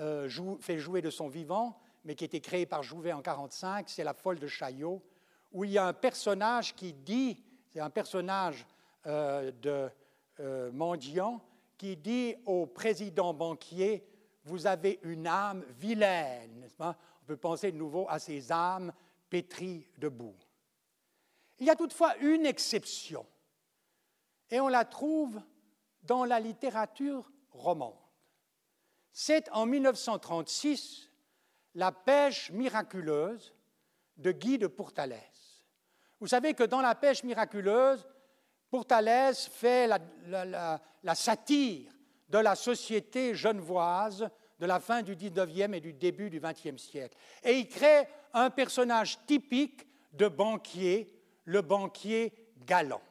euh, 0.00 0.28
fait 0.60 0.78
jouer 0.78 1.02
de 1.02 1.10
son 1.10 1.28
vivant, 1.28 1.78
mais 2.04 2.14
qui 2.14 2.24
a 2.24 2.26
été 2.26 2.40
créé 2.40 2.66
par 2.66 2.82
Jouvet 2.82 3.12
en 3.12 3.18
1945, 3.18 3.88
c'est 3.88 4.04
La 4.04 4.14
folle 4.14 4.38
de 4.38 4.46
Chaillot, 4.46 5.02
où 5.52 5.64
il 5.64 5.70
y 5.70 5.78
a 5.78 5.86
un 5.86 5.92
personnage 5.92 6.74
qui 6.74 6.92
dit, 6.92 7.42
c'est 7.72 7.80
un 7.80 7.90
personnage 7.90 8.66
euh, 9.06 9.52
de 9.60 9.90
euh, 10.40 10.72
mendiant, 10.72 11.42
qui 11.76 11.96
dit 11.96 12.34
au 12.46 12.66
président 12.66 13.34
banquier, 13.34 14.04
vous 14.44 14.66
avez 14.66 14.98
une 15.02 15.26
âme 15.26 15.64
vilaine, 15.78 16.68
On 16.78 16.94
peut 17.26 17.36
penser 17.36 17.72
de 17.72 17.76
nouveau 17.76 18.06
à 18.08 18.18
ces 18.18 18.50
âmes 18.50 18.92
pétries 19.30 19.86
de 19.98 20.08
boue. 20.08 20.36
Il 21.58 21.66
y 21.66 21.70
a 21.70 21.76
toutefois 21.76 22.16
une 22.18 22.46
exception, 22.46 23.24
et 24.50 24.60
on 24.60 24.68
la 24.68 24.84
trouve 24.84 25.40
dans 26.02 26.24
la 26.24 26.40
littérature 26.40 27.30
romande. 27.50 27.94
C'est 29.12 29.50
en 29.52 29.66
1936 29.66 31.10
la 31.74 31.92
pêche 31.92 32.50
miraculeuse 32.50 33.54
de 34.16 34.32
Guy 34.32 34.58
de 34.58 34.66
Pourtalès. 34.66 35.62
Vous 36.20 36.26
savez 36.26 36.54
que 36.54 36.64
dans 36.64 36.80
la 36.80 36.94
pêche 36.94 37.24
miraculeuse, 37.24 38.06
Pourtalès 38.70 39.46
fait 39.48 39.86
la, 39.86 41.14
satire 41.14 41.91
de 42.32 42.38
la 42.38 42.54
société 42.54 43.34
genevoise 43.34 44.28
de 44.58 44.66
la 44.66 44.80
fin 44.80 45.02
du 45.02 45.14
XIXe 45.14 45.74
et 45.74 45.80
du 45.80 45.92
début 45.92 46.30
du 46.30 46.40
XXe 46.40 46.80
siècle. 46.80 47.16
Et 47.44 47.58
il 47.58 47.68
crée 47.68 48.08
un 48.32 48.48
personnage 48.48 49.18
typique 49.26 49.86
de 50.14 50.28
banquier, 50.28 51.12
le 51.44 51.60
banquier 51.60 52.32
galant. 52.64 53.02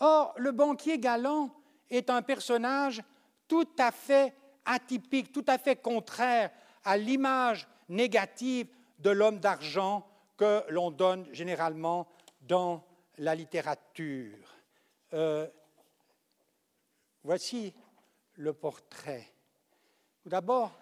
Or, 0.00 0.34
le 0.36 0.50
banquier 0.50 0.98
galant 0.98 1.50
est 1.88 2.10
un 2.10 2.22
personnage 2.22 3.00
tout 3.46 3.68
à 3.78 3.92
fait 3.92 4.34
atypique, 4.64 5.30
tout 5.30 5.44
à 5.46 5.58
fait 5.58 5.76
contraire 5.76 6.50
à 6.84 6.96
l'image 6.96 7.68
négative 7.88 8.66
de 8.98 9.10
l'homme 9.10 9.38
d'argent 9.38 10.04
que 10.36 10.64
l'on 10.68 10.90
donne 10.90 11.26
généralement 11.32 12.08
dans 12.40 12.84
la 13.18 13.36
littérature. 13.36 14.56
Euh, 15.12 15.46
voici 17.22 17.74
le 18.34 18.52
portrait. 18.52 19.32
D'abord, 20.24 20.72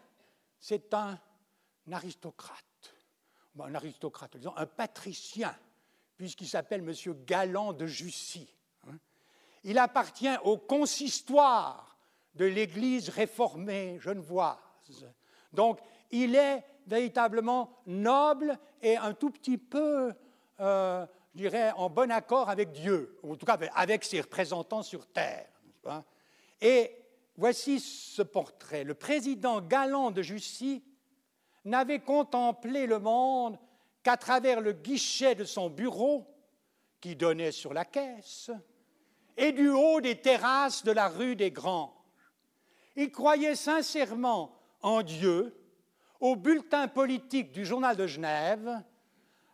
c'est 0.59 0.92
un 0.94 1.18
aristocrate, 1.90 2.94
un 3.59 3.74
aristocrate, 3.74 4.36
disons 4.36 4.57
un 4.57 4.66
patricien, 4.66 5.55
puisqu'il 6.16 6.48
s'appelle 6.48 6.80
M. 6.80 6.94
Galant 7.24 7.72
de 7.72 7.86
Jussy. 7.86 8.55
Hein. 8.86 8.98
Il 9.64 9.78
appartient 9.78 10.36
au 10.44 10.59
consistoire 10.59 11.98
de 12.34 12.44
l'Église 12.44 13.09
réformée 13.09 13.98
genevoise. 13.98 14.59
Donc, 15.53 15.80
il 16.11 16.36
est 16.36 16.64
véritablement 16.86 17.82
noble 17.86 18.59
et 18.82 18.96
un 18.96 19.14
tout 19.14 19.30
petit 19.30 19.59
peu, 19.59 20.12
euh, 20.61 21.07
je 21.34 21.38
dirais, 21.38 21.72
en 21.72 21.88
bon 21.88 22.11
accord 22.11 22.48
avec 22.48 22.72
Dieu, 22.72 23.18
ou 23.22 23.32
en 23.32 23.36
tout 23.36 23.46
cas 23.46 23.59
avec 23.74 24.05
ses 24.05 24.20
représentants 24.20 24.82
sur 24.82 25.07
terre. 25.07 25.48
Et 26.61 26.99
voici 27.41 27.80
ce 27.80 28.20
portrait. 28.20 28.84
Le 28.84 28.93
président 28.93 29.62
galant 29.62 30.11
de 30.11 30.20
Jussy 30.20 30.84
n'avait 31.64 32.01
contemplé 32.01 32.86
le 32.86 32.99
monde 32.99 33.59
qu'à 34.03 34.18
travers 34.18 34.61
le 34.61 34.72
guichet 34.74 35.34
de 35.34 35.45
son 35.45 35.70
bureau, 35.70 36.26
qui 37.01 37.16
donnait 37.16 37.51
sur 37.51 37.72
la 37.72 37.86
caisse, 37.86 38.51
et 39.38 39.53
du 39.53 39.70
haut 39.70 40.03
des 40.03 40.20
terrasses 40.20 40.84
de 40.84 40.93
la 40.93 41.09
rue 41.09 41.34
des 41.34 41.51
Grands. 41.51 42.05
Il 42.95 43.11
croyait 43.11 43.55
sincèrement 43.55 44.55
en 44.82 45.03
Dieu, 45.03 45.57
au 46.20 46.36
bulletin 46.36 46.88
politique 46.88 47.53
du 47.53 47.64
journal 47.64 47.97
de 47.97 48.07
Genève, 48.07 48.82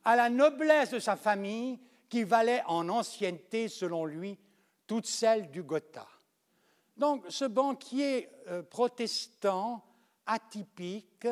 à 0.04 0.16
la 0.16 0.28
noblesse 0.28 0.90
de 0.90 0.98
sa 0.98 1.14
famille 1.14 1.78
qui 2.08 2.24
valait 2.24 2.64
en 2.66 2.88
ancienneté, 2.88 3.68
selon 3.68 4.06
lui, 4.06 4.40
toute 4.88 5.06
celle 5.06 5.52
du 5.52 5.62
Gotha. 5.62 6.08
Donc 6.96 7.24
ce 7.28 7.44
banquier 7.44 8.28
euh, 8.48 8.62
protestant 8.62 9.84
atypique 10.24 11.28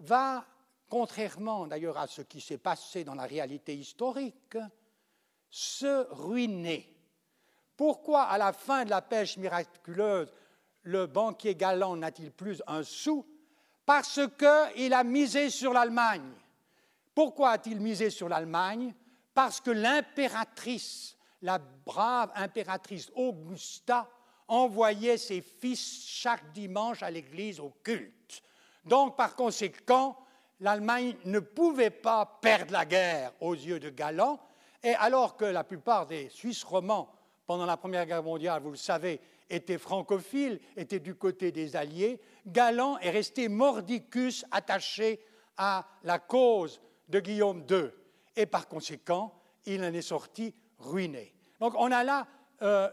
va, 0.00 0.44
contrairement 0.88 1.66
d'ailleurs 1.66 1.98
à 1.98 2.06
ce 2.06 2.22
qui 2.22 2.40
s'est 2.40 2.58
passé 2.58 3.04
dans 3.04 3.14
la 3.14 3.24
réalité 3.24 3.74
historique, 3.74 4.58
se 5.48 6.06
ruiner. 6.10 6.88
Pourquoi 7.76 8.22
à 8.22 8.38
la 8.38 8.52
fin 8.52 8.84
de 8.84 8.90
la 8.90 9.02
pêche 9.02 9.36
miraculeuse 9.36 10.32
le 10.82 11.06
banquier 11.06 11.54
galant 11.54 11.96
n'a-t-il 11.96 12.32
plus 12.32 12.62
un 12.66 12.82
sou? 12.82 13.24
Parce 13.86 14.20
qu'il 14.38 14.92
a 14.92 15.04
misé 15.04 15.50
sur 15.50 15.72
l'Allemagne. 15.72 16.32
Pourquoi 17.14 17.50
a-t-il 17.50 17.80
misé 17.80 18.10
sur 18.10 18.28
l'Allemagne? 18.28 18.94
Parce 19.34 19.60
que 19.60 19.70
l'impératrice, 19.70 21.16
la 21.42 21.58
brave 21.58 22.32
impératrice 22.34 23.10
Augusta, 23.14 24.08
envoyait 24.48 25.18
ses 25.18 25.40
fils 25.40 26.04
chaque 26.06 26.52
dimanche 26.52 27.02
à 27.02 27.10
l'église 27.10 27.60
au 27.60 27.72
culte. 27.82 28.42
Donc, 28.84 29.16
par 29.16 29.36
conséquent, 29.36 30.16
l'Allemagne 30.60 31.16
ne 31.24 31.38
pouvait 31.38 31.90
pas 31.90 32.38
perdre 32.40 32.72
la 32.72 32.84
guerre 32.84 33.32
aux 33.40 33.54
yeux 33.54 33.80
de 33.80 33.90
Galant, 33.90 34.40
et 34.82 34.94
alors 34.94 35.36
que 35.36 35.44
la 35.44 35.64
plupart 35.64 36.06
des 36.06 36.28
Suisses 36.28 36.64
romans, 36.64 37.12
pendant 37.46 37.66
la 37.66 37.76
Première 37.76 38.06
Guerre 38.06 38.22
mondiale, 38.22 38.62
vous 38.62 38.70
le 38.70 38.76
savez, 38.76 39.20
était 39.48 39.78
francophile, 39.78 40.60
était 40.76 41.00
du 41.00 41.14
côté 41.14 41.52
des 41.52 41.76
Alliés, 41.76 42.20
Galant 42.46 42.98
est 42.98 43.10
resté 43.10 43.48
mordicus 43.48 44.44
attaché 44.50 45.20
à 45.56 45.86
la 46.02 46.18
cause 46.18 46.80
de 47.08 47.20
Guillaume 47.20 47.64
II. 47.68 47.90
Et 48.34 48.46
par 48.46 48.66
conséquent, 48.66 49.34
il 49.66 49.84
en 49.84 49.92
est 49.92 50.02
sorti 50.02 50.54
ruiné. 50.78 51.34
Donc 51.60 51.74
on 51.76 51.92
a 51.92 52.02
là 52.02 52.26
euh, 52.62 52.88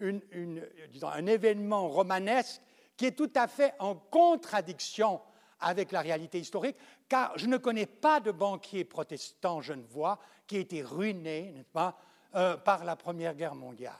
un 0.00 1.26
événement 1.26 1.88
romanesque 1.88 2.60
qui 2.96 3.06
est 3.06 3.12
tout 3.12 3.30
à 3.34 3.46
fait 3.46 3.74
en 3.78 3.94
contradiction 3.94 5.20
avec 5.60 5.92
la 5.92 6.00
réalité 6.00 6.38
historique, 6.38 6.76
car 7.08 7.36
je 7.38 7.46
ne 7.46 7.56
connais 7.56 7.86
pas 7.86 8.20
de 8.20 8.30
banquier 8.30 8.84
protestant 8.84 9.60
genevois 9.60 10.18
qui 10.46 10.56
ait 10.56 10.60
été 10.60 10.82
ruiné, 10.82 11.64
pas, 11.72 11.98
euh, 12.34 12.56
par 12.56 12.84
la 12.84 12.96
Première 12.96 13.34
Guerre 13.34 13.54
mondiale. 13.54 13.98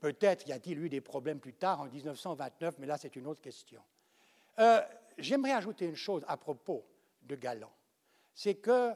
Peut-être 0.00 0.46
y 0.48 0.52
a-t-il 0.52 0.78
eu 0.78 0.88
des 0.88 1.00
problèmes 1.00 1.40
plus 1.40 1.54
tard, 1.54 1.80
en 1.80 1.86
1929, 1.86 2.76
mais 2.78 2.86
là 2.86 2.96
c'est 2.96 3.16
une 3.16 3.26
autre 3.26 3.40
question. 3.40 3.82
Euh, 4.58 4.80
j'aimerais 5.18 5.52
ajouter 5.52 5.86
une 5.86 5.96
chose 5.96 6.24
à 6.26 6.36
propos 6.36 6.84
de 7.22 7.36
Galan, 7.36 7.72
c'est 8.34 8.56
que, 8.56 8.92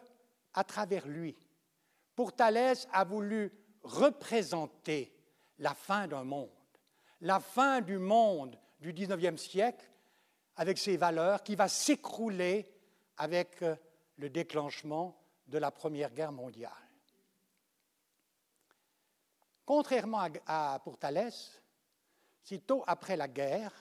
à 0.54 0.64
travers 0.64 1.06
lui, 1.06 1.36
Pourtalès 2.14 2.88
a 2.92 3.04
voulu 3.04 3.52
représenter 3.82 5.13
la 5.58 5.74
fin 5.74 6.06
d'un 6.06 6.24
monde, 6.24 6.50
la 7.20 7.40
fin 7.40 7.80
du 7.80 7.98
monde 7.98 8.58
du 8.80 8.92
XIXe 8.92 9.40
siècle 9.40 9.90
avec 10.56 10.78
ses 10.78 10.96
valeurs 10.96 11.42
qui 11.42 11.56
va 11.56 11.68
s'écrouler 11.68 12.70
avec 13.16 13.62
euh, 13.62 13.76
le 14.16 14.30
déclenchement 14.30 15.20
de 15.46 15.58
la 15.58 15.70
Première 15.70 16.12
Guerre 16.12 16.32
mondiale. 16.32 16.72
Contrairement 19.64 20.28
à, 20.46 20.78
Pourtalès, 20.84 21.62
sitôt 22.42 22.84
après 22.86 23.16
la 23.16 23.28
guerre, 23.28 23.72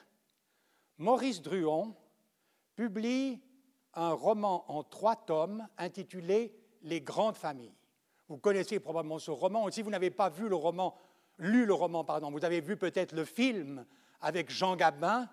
Maurice 0.98 1.42
Druon 1.42 1.96
publie 2.76 3.42
un 3.94 4.14
roman 4.14 4.66
en 4.72 4.84
trois 4.84 5.16
tomes 5.16 5.68
intitulé 5.78 6.56
Les 6.84 7.02
grandes 7.02 7.38
familles. 7.38 7.76
Vous 8.28 8.38
connaissez 8.38 8.80
probablement 8.80 9.20
ce 9.20 9.32
roman, 9.32 9.70
si 9.72 9.82
vous 9.82 9.90
n'avez 9.90 10.10
pas 10.10 10.30
vu 10.30 10.48
le 10.48 10.56
roman, 10.56 10.96
lu 11.40 11.66
le 11.66 11.74
roman, 11.74 12.04
pardon, 12.04 12.32
vous 12.32 12.46
avez 12.46 12.62
vu 12.62 12.78
peut-être 12.78 13.14
le 13.14 13.26
film 13.26 13.86
avec 14.22 14.50
Jean 14.50 14.76
Gabin 14.76 15.30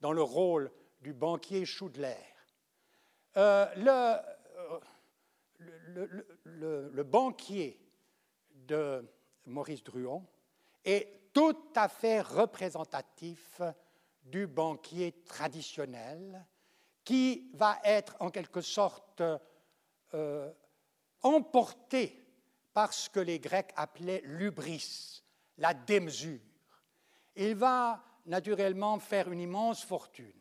dans 0.00 0.12
le 0.12 0.22
rôle 0.22 0.70
du 1.00 1.12
banquier 1.12 1.64
Schudler. 1.64 2.16
Euh, 3.36 3.66
euh, 3.86 4.18
le, 6.44 7.02
banquier 7.02 7.80
de 8.54 9.04
Maurice 9.46 9.82
Druon 9.82 10.24
est 10.84 11.32
tout 11.32 11.70
à 11.74 11.88
fait 11.88 12.20
représentatif 12.20 13.60
du 14.22 14.46
banquier 14.46 15.12
traditionnel 15.24 16.46
qui 17.04 17.50
va 17.54 17.78
être 17.84 18.16
en 18.20 18.30
quelque 18.30 18.60
sorte 18.60 19.22
euh, 20.14 20.52
emporté 21.22 22.24
par 22.72 22.92
ce 22.92 23.10
que 23.10 23.20
les 23.20 23.38
Grecs 23.38 23.72
appelaient 23.76 24.22
l'ubris, 24.24 25.23
la 25.58 25.74
démesure. 25.74 26.40
Il 27.36 27.54
va 27.54 28.02
naturellement 28.26 28.98
faire 28.98 29.30
une 29.30 29.40
immense 29.40 29.84
fortune. 29.84 30.32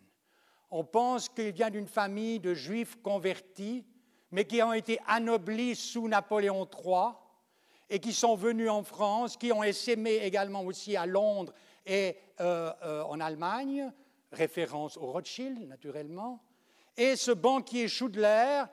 On 0.71 0.83
pense 0.83 1.29
qu'il 1.29 1.51
vient 1.51 1.69
d'une 1.69 1.87
famille 1.87 2.39
de 2.39 2.53
juifs 2.53 2.95
convertis, 3.01 3.85
mais 4.31 4.45
qui 4.45 4.61
ont 4.63 4.73
été 4.73 4.99
anoblis 5.07 5.75
sous 5.75 6.07
Napoléon 6.07 6.67
III 6.67 7.13
et 7.89 7.99
qui 7.99 8.13
sont 8.13 8.35
venus 8.35 8.69
en 8.69 8.83
France, 8.83 9.37
qui 9.37 9.51
ont 9.51 9.63
essaimé 9.63 10.15
également 10.15 10.63
aussi 10.63 10.95
à 10.97 11.05
Londres 11.05 11.53
et 11.85 12.17
euh, 12.39 12.71
euh, 12.83 13.03
en 13.03 13.19
Allemagne, 13.19 13.91
référence 14.31 14.97
au 14.97 15.11
Rothschild 15.11 15.67
naturellement. 15.67 16.43
Et 16.97 17.15
ce 17.15 17.31
banquier 17.31 17.87
Schudler 17.87 18.63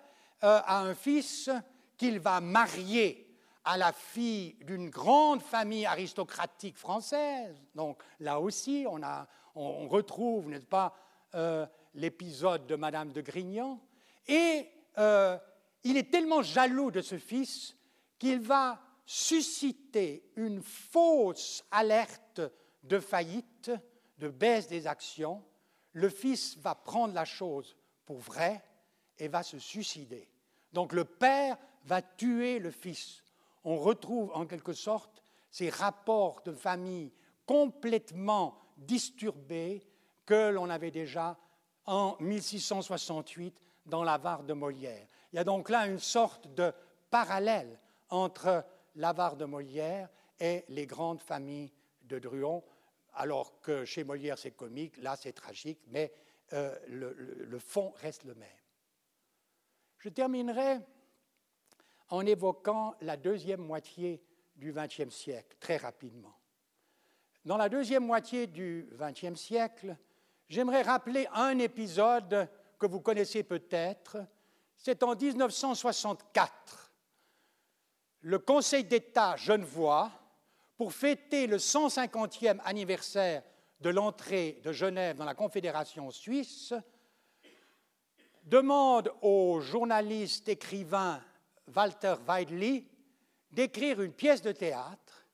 euh, 0.43 0.61
a 0.65 0.81
un 0.81 0.95
fils 0.95 1.51
qu'il 1.97 2.19
va 2.19 2.41
marier 2.41 3.30
à 3.65 3.77
la 3.77 3.93
fille 3.93 4.57
d'une 4.63 4.91
grande 4.91 5.43
famille 5.43 5.87
aristocratique 5.87 6.77
française. 6.77 7.57
Donc 7.75 8.03
là 8.19 8.41
aussi, 8.41 8.87
on, 9.55 9.89
retrouve, 9.89 10.49
n'est-ce 10.49 10.67
pas, 10.67 10.95
euh, 11.35 11.67
l'épisode 11.95 12.67
de 12.67 12.77
Madame 12.77 13.13
de 13.13 13.21
Grignan. 13.21 13.81
Et 14.27 14.69
euh, 14.99 15.39
il 15.85 15.97
est 15.97 16.11
tellement 16.11 16.43
jaloux 16.43 16.91
de 16.91 17.01
ce 17.01 17.19
fils 17.19 17.77
qu'il 18.19 18.41
va 18.41 18.81
susciter 19.05 20.31
une 20.37 20.63
fausse 20.63 21.65
alerte 21.71 22.41
de 22.83 22.99
faillite, 22.99 23.71
de 24.19 24.29
baisse 24.29 24.69
des 24.69 24.87
actions. 24.87 25.43
Le 25.93 26.09
fils 26.09 26.57
va 26.59 26.75
prendre 26.75 27.15
la 27.15 27.25
chose 27.25 27.77
pour 28.07 28.19
vrai 28.19 28.63
et 29.19 29.29
va 29.29 29.43
se 29.43 29.59
suicider. 29.59 30.29
Donc 30.73 30.93
le 30.93 31.05
père 31.05 31.57
va 31.85 32.03
tuer 32.03 32.59
le 32.59 32.71
fils 32.71 33.23
on 33.65 33.77
retrouve 33.77 34.31
en 34.35 34.47
quelque 34.47 34.73
sorte 34.73 35.23
ces 35.51 35.69
rapports 35.69 36.43
de 36.43 36.53
famille 36.53 37.13
complètement 37.47 38.59
disturbés 38.77 39.87
que 40.25 40.51
l'on 40.51 40.71
avait 40.71 40.91
déjà 40.91 41.39
en 41.87 42.17
1668 42.21 43.61
dans 43.87 44.05
l'avare 44.05 44.45
de 44.45 44.53
Molière. 44.53 45.07
Il 45.33 45.37
y 45.37 45.39
a 45.39 45.45
donc 45.45 45.69
là 45.69 45.87
une 45.87 45.99
sorte 45.99 46.53
de 46.55 46.73
parallèle 47.11 47.81
entre 48.09 48.65
l'avare 48.95 49.37
de 49.37 49.45
Molière 49.45 50.09
et 50.39 50.65
les 50.69 50.87
grandes 50.87 51.21
familles 51.21 51.73
de 52.03 52.19
Druon, 52.19 52.63
alors 53.15 53.61
que 53.61 53.85
chez 53.85 54.05
Molière 54.05 54.39
c'est 54.39 54.53
comique, 54.53 54.97
là 54.99 55.17
c'est 55.17 55.33
tragique, 55.33 55.81
mais 55.89 56.13
euh, 56.53 56.77
le 56.87 57.59
fond 57.59 57.93
reste 57.97 58.25
le 58.25 58.35
même. 58.35 58.49
Je 59.99 60.09
terminerai 60.09 60.79
en 62.11 62.27
évoquant 62.27 62.95
la 63.01 63.17
deuxième 63.17 63.61
moitié 63.61 64.23
du 64.57 64.73
XXe 64.73 65.15
siècle, 65.15 65.57
très 65.59 65.77
rapidement. 65.77 66.35
Dans 67.45 67.57
la 67.57 67.69
deuxième 67.69 68.05
moitié 68.05 68.47
du 68.47 68.89
XXe 68.99 69.41
siècle, 69.41 69.97
j'aimerais 70.49 70.83
rappeler 70.83 71.27
un 71.33 71.59
épisode 71.59 72.49
que 72.79 72.87
vous 72.87 73.01
connaissez 73.01 73.43
peut-être. 73.43 74.19
C'est 74.77 75.03
en 75.03 75.15
1964. 75.15 76.93
Le 78.23 78.39
Conseil 78.39 78.85
d'État 78.85 79.37
genevois, 79.37 80.11
pour 80.77 80.93
fêter 80.93 81.47
le 81.47 81.57
150e 81.57 82.61
anniversaire 82.65 83.43
de 83.81 83.91
l'entrée 83.91 84.61
de 84.63 84.73
Genève 84.73 85.17
dans 85.17 85.25
la 85.25 85.35
Confédération 85.35 86.11
suisse, 86.11 86.75
demande 88.45 89.13
aux 89.23 89.61
journalistes, 89.61 90.49
écrivains 90.49 91.23
Walter 91.75 92.15
Weidli 92.27 92.87
d'écrire 93.51 94.01
une 94.01 94.13
pièce 94.13 94.43
de 94.43 94.53
théâtre 94.53 95.27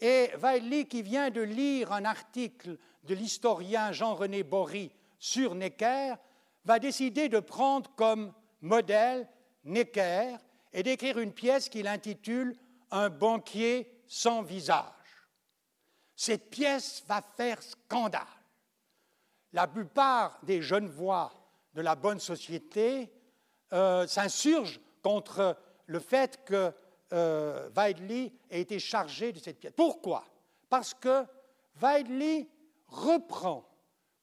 et 0.00 0.30
Weidli, 0.38 0.86
qui 0.86 1.02
vient 1.02 1.30
de 1.30 1.40
lire 1.40 1.92
un 1.92 2.04
article 2.04 2.78
de 3.04 3.14
l'historien 3.14 3.92
Jean-René 3.92 4.42
Bory 4.42 4.92
sur 5.18 5.54
Necker, 5.54 6.14
va 6.64 6.78
décider 6.78 7.28
de 7.28 7.40
prendre 7.40 7.90
comme 7.96 8.32
modèle 8.60 9.28
Necker 9.64 10.36
et 10.72 10.82
d'écrire 10.82 11.18
une 11.18 11.32
pièce 11.32 11.68
qu'il 11.68 11.88
intitule 11.88 12.56
Un 12.90 13.10
banquier 13.10 13.90
sans 14.06 14.42
visage. 14.42 14.84
Cette 16.14 16.50
pièce 16.50 17.02
va 17.06 17.22
faire 17.36 17.62
scandale. 17.62 18.22
La 19.52 19.66
plupart 19.66 20.38
des 20.42 20.62
jeunes 20.62 20.88
voix 20.88 21.32
de 21.74 21.80
la 21.80 21.94
bonne 21.96 22.20
société 22.20 23.10
euh, 23.72 24.06
s'insurgent 24.06 24.80
contre 25.02 25.56
le 25.88 25.98
fait 25.98 26.44
que 26.44 26.72
euh, 27.12 27.68
Weidli 27.74 28.32
ait 28.50 28.60
été 28.60 28.78
chargé 28.78 29.32
de 29.32 29.38
cette 29.38 29.58
pièce. 29.58 29.72
Pourquoi? 29.74 30.24
Parce 30.68 30.94
que 30.94 31.24
Weidli 31.80 32.48
reprend 32.86 33.66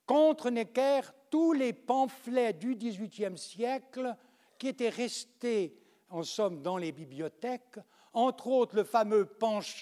contre 0.05 0.51
Necker 0.51 1.01
tous 1.29 1.53
les 1.53 1.73
pamphlets 1.73 2.53
du 2.53 2.75
XVIIIe 2.75 3.37
siècle 3.37 4.15
qui 4.59 4.67
étaient 4.67 4.89
restés, 4.89 5.75
en 6.09 6.23
somme, 6.23 6.61
dans 6.61 6.77
les 6.77 6.91
bibliothèques, 6.91 7.79
entre 8.13 8.47
autres 8.47 8.75
le 8.75 8.83
fameux 8.83 9.27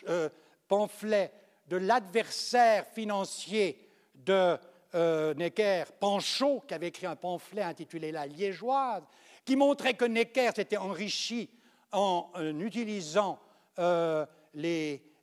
euh, 0.07 0.29
pamphlet 0.67 1.31
de 1.67 1.77
l'adversaire 1.77 2.87
financier 2.87 3.77
de 4.15 4.57
euh, 4.95 5.33
Necker, 5.33 5.83
Panchaud, 5.99 6.63
qui 6.65 6.73
avait 6.73 6.87
écrit 6.87 7.07
un 7.07 7.17
pamphlet 7.17 7.61
intitulé 7.61 8.11
La 8.11 8.25
Liégeoise, 8.25 9.03
qui 9.43 9.57
montrait 9.57 9.95
que 9.95 10.05
Necker 10.05 10.51
s'était 10.55 10.77
enrichi 10.77 11.49
en 11.93 12.31
utilisant 12.59 13.39
euh, 13.79 14.25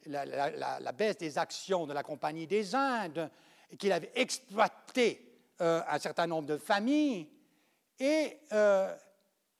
la, 0.07 0.93
baisse 0.93 1.19
des 1.19 1.37
actions 1.37 1.87
de 1.87 1.93
la 1.93 2.03
Compagnie 2.03 2.47
des 2.47 2.75
Indes, 2.75 3.31
qu'il 3.79 3.93
avait 3.93 4.13
exploité 4.15 5.31
euh, 5.61 5.83
un 5.87 5.99
certain 5.99 6.27
nombre 6.27 6.49
de 6.49 6.57
familles. 6.57 7.29
Et 7.99 8.39
euh, 8.53 8.97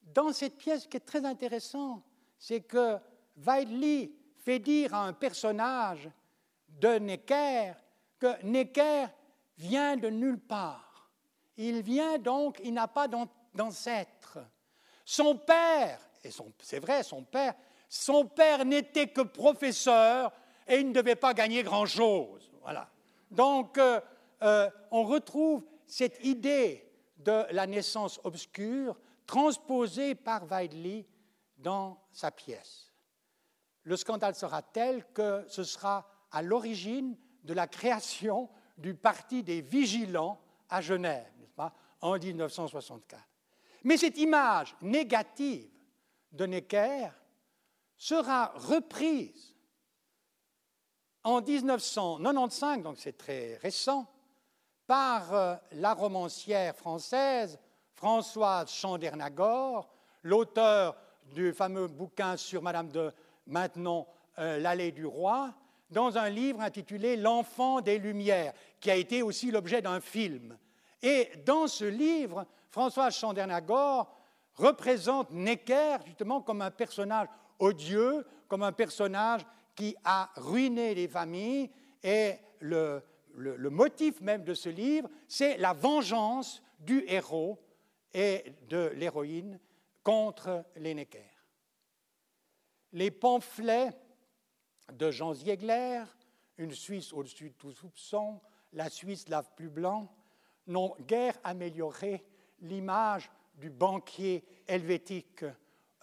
dans 0.03 0.33
cette 0.33 0.57
pièce, 0.57 0.85
ce 0.85 0.89
qui 0.89 0.97
est 0.97 1.01
très 1.01 1.25
intéressant, 1.25 2.03
c'est 2.39 2.63
que 2.63 2.97
Weidli 3.37 4.13
fait 4.37 4.59
dire 4.59 4.95
à 4.95 5.05
un 5.05 5.13
personnage 5.13 6.09
de 6.69 6.99
Necker 6.99 7.75
que 8.19 8.43
Necker 8.45 9.07
vient 9.59 9.97
de 9.97 10.09
nulle 10.09 10.41
part. 10.41 11.11
Il 11.57 11.83
vient 11.83 12.19
donc, 12.19 12.61
il 12.65 12.73
n'a 12.73 12.89
pas 12.89 13.07
d'ancêtre. 13.09 14.39
Son 15.05 15.37
père 15.37 16.10
et 16.25 16.31
c'est 16.63 16.79
vrai, 16.79 17.03
son 17.03 17.25
père, 17.25 17.55
son 17.89 18.27
père 18.27 18.65
n'était 18.65 19.09
que 19.09 19.23
professeur 19.23 20.33
et 20.67 20.77
il 20.77 20.89
ne 20.89 20.93
devait 20.93 21.17
pas 21.17 21.35
gagner 21.35 21.63
grand-chose. 21.63 22.51
Voilà. 22.63 22.89
Donc, 23.31 23.79
euh, 23.79 24.01
euh, 24.43 24.71
on 24.91 25.05
retrouve 25.05 25.65
cette 25.87 26.25
idée 26.25 26.87
de 27.19 27.45
la 27.51 27.67
naissance 27.67 28.21
obscure 28.25 28.99
transposée 29.27 30.15
par 30.15 30.47
Weidli 30.47 31.07
dans 31.59 32.01
sa 32.13 32.31
pièce. 32.31 32.93
Le 33.85 33.97
scandale 33.97 34.35
sera 34.35 34.63
tel 34.63 35.05
que 35.13 35.45
ce 35.49 35.65
sera 35.65 36.09
à 36.31 36.43
l'origine 36.43 37.17
de 37.45 37.55
la 37.55 37.67
création 37.67 38.49
du 38.77 38.95
Parti 38.95 39.43
des 39.43 39.61
Vigilants 39.61 40.41
à 40.69 40.81
Genève, 40.81 41.33
en 42.01 42.19
1964. 42.19 43.23
Mais 43.85 43.97
cette 43.97 44.19
image 44.19 44.75
négative 44.83 45.71
de 46.33 46.47
Necker 46.47 47.11
sera 47.97 48.53
reprise 48.57 49.55
en 51.23 51.43
1995, 51.43 52.83
donc 52.83 52.97
c'est 52.99 53.17
très 53.19 53.57
récent, 53.57 54.07
par 54.87 55.35
euh, 55.35 55.55
la 55.73 55.93
romancière 55.95 56.75
française 56.75 57.59
Françoise 57.95 58.71
Chandernagor, 58.71 59.91
l'auteur 60.23 60.97
du 61.35 61.53
fameux 61.53 61.87
bouquin 61.87 62.37
sur 62.39 62.63
Madame 62.63 62.89
de 62.89 63.13
Maintenon, 63.47 64.07
euh, 64.39 64.59
l'allée 64.59 64.93
du 64.93 65.05
roi, 65.05 65.53
dans 65.91 66.17
un 66.17 66.31
livre 66.31 66.63
intitulé 66.63 67.17
L'enfant 67.17 67.83
des 67.83 67.99
Lumières, 67.99 68.55
qui 68.81 68.91
a 68.91 68.97
été 68.97 69.23
aussi 69.23 69.51
l'objet 69.51 69.83
d'un 69.83 70.01
film. 70.01 70.57
Et 71.03 71.31
dans 71.45 71.67
ce 71.67 71.85
livre, 71.85 72.47
Françoise 72.71 73.15
Chandernagor 73.15 74.11
représente 74.61 75.31
Necker 75.31 75.97
justement 76.07 76.43
comme 76.43 76.63
un 76.63 76.71
personnage 76.71 77.29
odieux, 77.59 78.27
comme 78.49 78.63
un 78.63 78.73
personnage 78.73 79.47
qui 79.75 79.97
a 80.05 80.31
ruiné 80.37 80.95
les 80.95 81.09
familles. 81.09 81.71
Et 82.03 82.35
le, 82.61 83.03
motif 83.71 84.21
même 84.21 84.45
de 84.45 84.55
ce 84.55 84.69
livre, 84.69 85.09
c'est 85.27 85.57
la 85.57 85.73
vengeance 85.73 86.63
du 86.79 87.05
héros 87.07 87.59
et 88.13 88.53
de 88.69 88.93
l'héroïne 88.97 89.59
contre 90.03 90.65
les 90.77 90.95
Necker. 90.95 91.31
Les 92.93 93.11
pamphlets 93.11 93.93
de 94.93 95.11
Jean 95.11 95.35
Ziegler, 95.35 96.03
Une 96.59 96.73
Suisse 96.73 97.13
au-dessus 97.13 97.51
de 97.51 97.55
tout 97.55 97.73
soupçon, 97.73 98.41
La 98.73 98.91
Suisse 98.91 99.29
lave 99.29 99.51
plus 99.55 99.69
blanc, 99.69 100.13
n'ont 100.67 100.95
guère 101.07 101.39
amélioré 101.45 102.25
l'image 102.61 103.31
du 103.55 103.71
banquier 103.71 104.45
helvétique 104.67 105.45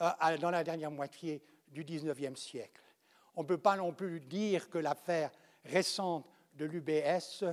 euh, 0.02 0.38
dans 0.40 0.52
la 0.52 0.64
dernière 0.64 0.92
moitié 0.92 1.42
du 1.70 1.84
XIXe 1.84 2.40
siècle. 2.40 2.82
On 3.36 3.44
ne 3.44 3.48
peut 3.48 3.58
pas 3.58 3.76
non 3.76 3.94
plus 3.94 4.20
dire 4.20 4.70
que 4.70 4.78
l'affaire 4.78 5.32
récente 5.66 6.28
de 6.54 6.66
l'UBS 6.66 7.44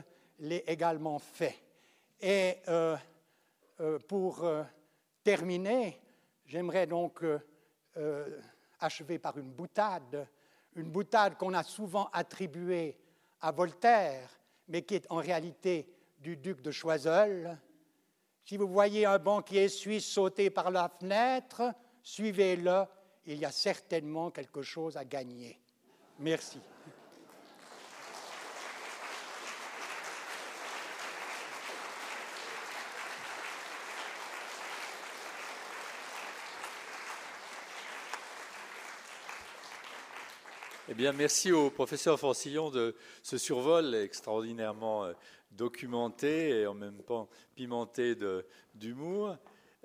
l'ait 0.41 0.65
également 0.67 1.19
fait. 1.19 1.63
Et 2.21 2.57
euh, 2.69 2.97
euh, 3.81 3.99
pour 3.99 4.47
terminer, 5.23 6.01
j'aimerais 6.47 6.87
donc 6.87 7.25
achever 8.81 9.19
par 9.19 9.39
une 9.39 9.51
boutade, 9.51 10.27
une 10.75 10.91
boutade 10.91 11.37
qu'on 11.37 11.55
a 11.55 11.63
souvent 11.63 12.09
attribuée 12.13 12.99
à 13.41 13.53
Voltaire, 13.53 14.29
mais 14.69 14.83
qui 14.83 14.97
est 14.97 15.07
en 15.11 15.17
réalité 15.17 15.87
du 16.19 16.37
duc 16.37 16.63
de 16.63 16.71
Choiseul. 16.71 17.59
Si 18.45 18.59
vous 18.59 18.69
voyez 18.69 19.07
un 19.07 19.19
banquier 19.19 19.69
suisse 19.69 20.05
sauter 20.05 20.51
par 20.51 20.71
la 20.71 20.91
fenêtre, 21.01 21.63
suivez-le, 22.03 22.85
il 23.25 23.39
y 23.39 23.45
a 23.47 23.51
certainement 23.51 24.31
quelque 24.31 24.61
chose 24.61 24.99
à 24.99 25.05
gagner. 25.05 25.59
Merci. 26.19 26.61
Eh 40.87 40.93
bien, 40.93 41.13
merci 41.13 41.51
au 41.51 41.71
professeur 41.71 42.21
Forcillon 42.21 42.69
de 42.69 42.95
ce 43.23 43.39
survol 43.39 43.95
extraordinairement 43.95 45.07
euh, 45.07 45.15
documenté 45.57 46.61
et 46.61 46.67
en 46.67 46.75
même 46.75 47.03
temps 47.03 47.29
pimenté 47.55 48.17
d'humour. 48.75 49.37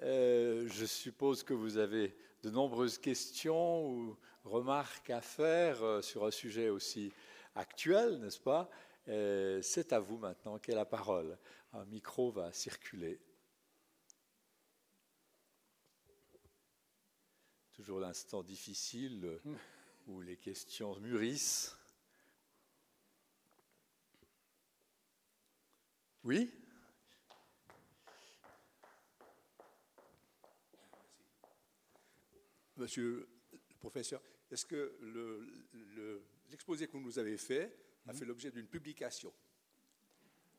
Euh, 0.02 0.68
je 0.68 0.86
suppose 0.86 1.44
que 1.44 1.54
vous 1.54 1.78
avez 1.78 2.16
de 2.44 2.50
nombreuses 2.50 2.98
questions 2.98 3.90
ou 3.90 4.18
remarques 4.44 5.10
à 5.10 5.22
faire 5.22 5.84
euh, 5.84 6.02
sur 6.02 6.26
un 6.26 6.32
sujet 6.32 6.70
aussi 6.70 7.12
actuel, 7.56 8.20
n'est-ce 8.20 8.40
pas? 8.40 8.70
C'est 9.62 9.92
à 9.92 10.00
vous 10.00 10.20
maintenant 10.20 10.60
qu'est 10.60 10.76
la 10.76 10.86
parole? 10.86 11.36
Un 11.74 11.84
micro 11.86 12.30
va 12.30 12.54
circuler. 12.54 13.20
Toujours 17.74 18.00
l'instant 18.00 18.44
difficile 18.44 19.40
où 20.06 20.22
les 20.22 20.38
questions 20.38 20.96
mûrissent. 21.00 21.79
Oui. 26.24 26.52
Monsieur 32.76 33.30
le 33.52 33.78
professeur, 33.80 34.22
est-ce 34.52 34.66
que 34.66 34.98
l'exposé 36.50 36.88
que 36.88 36.94
vous 36.94 37.02
nous 37.02 37.20
avez 37.20 37.38
fait 37.38 37.76
a 38.08 38.14
fait 38.14 38.26
l'objet 38.26 38.52
d'une 38.52 38.68
publication? 38.68 39.34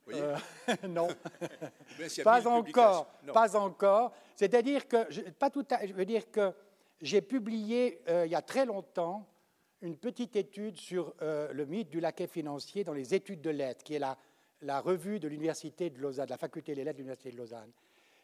Euh, 0.08 0.36
non, 0.88 1.08
pas 2.24 2.46
encore, 2.46 3.06
pas 3.32 3.57
encore. 3.57 4.12
C'est-à-dire 4.34 4.88
que, 4.88 5.30
pas 5.30 5.50
tout 5.50 5.66
à, 5.70 5.87
je 5.87 5.92
veux 5.92 6.04
dire 6.04 6.30
que 6.30 6.53
j'ai 7.00 7.20
publié 7.20 8.03
euh, 8.08 8.26
il 8.26 8.32
y 8.32 8.34
a 8.34 8.42
très 8.42 8.66
longtemps 8.66 9.26
une 9.82 9.96
petite 9.96 10.37
étude 10.37 10.76
sur 10.76 11.14
euh, 11.22 11.53
le 11.53 11.64
mythe 11.64 11.91
du 11.91 12.00
laquais 12.00 12.26
financier 12.26 12.84
dans 12.84 12.92
les 12.92 13.14
études 13.14 13.41
de 13.41 13.50
lettres, 13.50 13.82
qui 13.84 13.95
est 13.95 13.99
la, 13.99 14.18
la 14.62 14.80
revue 14.80 15.18
de 15.18 15.28
l'Université 15.28 15.91
de 15.91 15.99
Lausanne, 15.99 16.26
de 16.26 16.30
la 16.30 16.38
faculté 16.38 16.74
des 16.74 16.84
lettres 16.84 16.99
de 16.99 17.03
l'Université 17.03 17.30
de 17.32 17.37
Lausanne. 17.37 17.70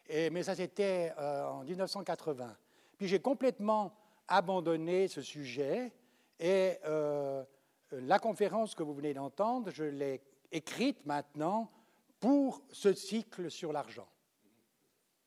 Et, 0.09 0.31
mais 0.31 0.43
ça, 0.43 0.55
c'était 0.55 1.13
euh, 1.19 1.49
en 1.49 1.65
1980. 1.65 2.57
Puis 2.99 3.09
j'ai 3.09 3.21
complètement 3.21 3.93
abandonné 4.29 5.09
ce 5.09 5.23
sujet 5.23 5.93
et 6.39 6.75
euh, 6.85 7.45
la 7.93 8.19
conférence 8.19 8.75
que 8.75 8.83
vous 8.83 8.95
venez 8.95 9.15
d'entendre, 9.15 9.71
je 9.71 9.85
l'ai 9.85 10.21
écrite 10.53 11.05
maintenant 11.07 11.71
pour 12.21 12.63
ce 12.71 12.93
cycle 12.93 13.51
sur 13.51 13.73
l'argent. 13.73 14.09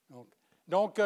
Donc, 0.09 0.27
donc 0.67 1.01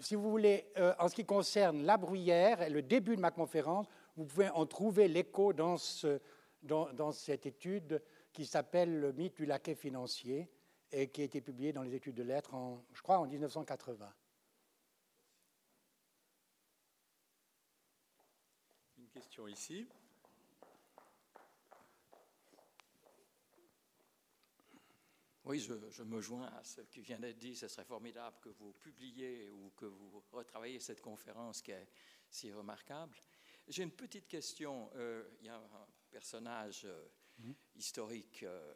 si 0.00 0.14
vous 0.14 0.30
voulez, 0.30 0.66
en 0.98 1.08
ce 1.08 1.14
qui 1.14 1.24
concerne 1.24 1.84
la 1.84 1.96
bruyère, 1.96 2.68
le 2.70 2.82
début 2.82 3.16
de 3.16 3.20
ma 3.20 3.30
conférence, 3.30 3.86
vous 4.16 4.24
pouvez 4.24 4.48
en 4.50 4.66
trouver 4.66 5.08
l'écho 5.08 5.52
dans, 5.52 5.76
cette 7.12 7.46
étude 7.46 8.02
qui 8.36 8.44
s'appelle 8.44 9.00
Le 9.00 9.12
mythe 9.14 9.34
du 9.34 9.46
laquais 9.46 9.74
financier 9.74 10.50
et 10.92 11.08
qui 11.08 11.22
a 11.22 11.24
été 11.24 11.40
publiée 11.40 11.72
dans 11.72 11.82
les 11.82 11.94
études 11.94 12.16
de 12.16 12.22
lettres, 12.22 12.52
en, 12.52 12.84
je 12.92 13.00
crois, 13.00 13.18
en 13.18 13.26
1980. 13.26 14.14
Une 18.98 19.08
question 19.08 19.48
ici. 19.48 19.88
Oui, 25.44 25.58
je, 25.58 25.72
je, 25.88 26.02
me 26.02 26.20
joins 26.20 26.48
à 26.48 26.62
ce 26.62 26.82
qui 26.82 27.00
vient 27.00 27.18
d'être 27.18 27.38
dit. 27.38 27.56
Ce 27.56 27.68
serait 27.68 27.86
formidable 27.86 28.36
que 28.42 28.50
vous 28.50 28.74
publiez 28.74 29.48
ou 29.48 29.72
que 29.78 29.86
vous 29.86 30.22
retravaillez 30.30 30.80
cette 30.80 31.00
conférence 31.00 31.62
qui 31.62 31.70
est 31.70 31.88
si 32.28 32.52
remarquable. 32.52 33.16
J'ai 33.66 33.82
une 33.82 33.92
petite 33.92 34.28
question. 34.28 34.90
Euh, 34.94 35.24
il 35.40 35.46
y 35.46 35.48
a 35.48 35.56
un 35.56 35.86
personnage 36.10 36.84
euh, 36.84 37.08
mhm. 37.38 37.54
historique 37.74 38.42
euh, 38.42 38.74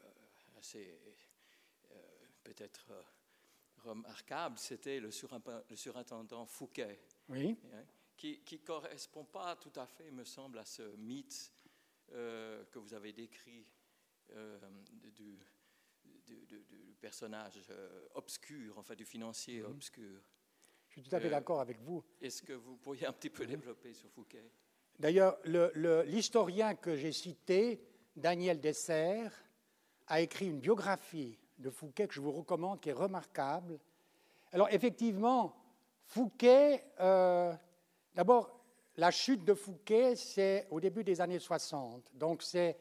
assez 0.58 0.98
peut-être 2.42 2.92
remarquable, 3.78 4.58
c'était 4.58 5.00
le, 5.00 5.10
surintendant 5.10 6.46
Fouquet, 6.46 7.00
oui. 7.28 7.56
Hein, 7.72 7.84
qui 8.16 8.42
ne 8.52 8.56
correspond 8.58 9.24
pas 9.24 9.56
tout 9.56 9.72
à 9.76 9.86
fait, 9.86 10.10
me 10.10 10.24
semble, 10.24 10.58
à 10.58 10.64
ce 10.64 10.82
mythe 10.96 11.52
que 12.08 12.78
vous 12.78 12.92
avez 12.92 13.12
décrit 13.12 13.66
du, 15.06 15.38
du, 16.26 16.96
personnage 17.00 17.60
obscur, 18.14 18.76
enfin 18.78 18.94
du 18.94 19.04
financier 19.04 19.60
mhm. 19.60 19.70
obscur. 19.70 20.20
Je 20.90 20.94
suis 20.94 21.02
tout 21.08 21.14
à 21.14 21.20
fait 21.20 21.30
d'accord 21.30 21.60
avec 21.60 21.78
vous. 21.80 22.04
Est-ce 22.20 22.42
que 22.42 22.52
vous 22.52 22.76
pourriez 22.76 23.06
un 23.06 23.12
petit 23.12 23.30
peu 23.30 23.44
mhm. 23.44 23.50
développer 23.50 23.94
sur 23.94 24.10
Fouquet? 24.10 24.50
D'ailleurs, 24.98 25.38
l'historien 26.06 26.74
que 26.74 26.96
j'ai 26.96 27.12
cité, 27.12 27.80
Daniel 28.16 28.60
Dessert, 28.60 29.32
a 30.06 30.20
écrit 30.20 30.46
une 30.46 30.58
biographie 30.58 31.38
de 31.58 31.70
Fouquet 31.70 32.08
que 32.08 32.14
je 32.14 32.20
vous 32.20 32.32
recommande, 32.32 32.80
qui 32.80 32.90
est 32.90 32.94
remarquable. 32.94 33.78
Alors, 34.52 34.68
effectivement, 34.70 35.54
Fouquet, 36.04 36.84
euh, 36.98 37.54
d'abord, 38.14 38.60
la 38.96 39.12
chute 39.12 39.44
de 39.44 39.54
Fouquet, 39.54 40.16
c'est 40.16 40.66
au 40.70 40.80
début 40.80 41.04
des 41.04 41.20
années 41.20 41.38
60, 41.38 42.10
donc 42.14 42.42
c'est 42.42 42.76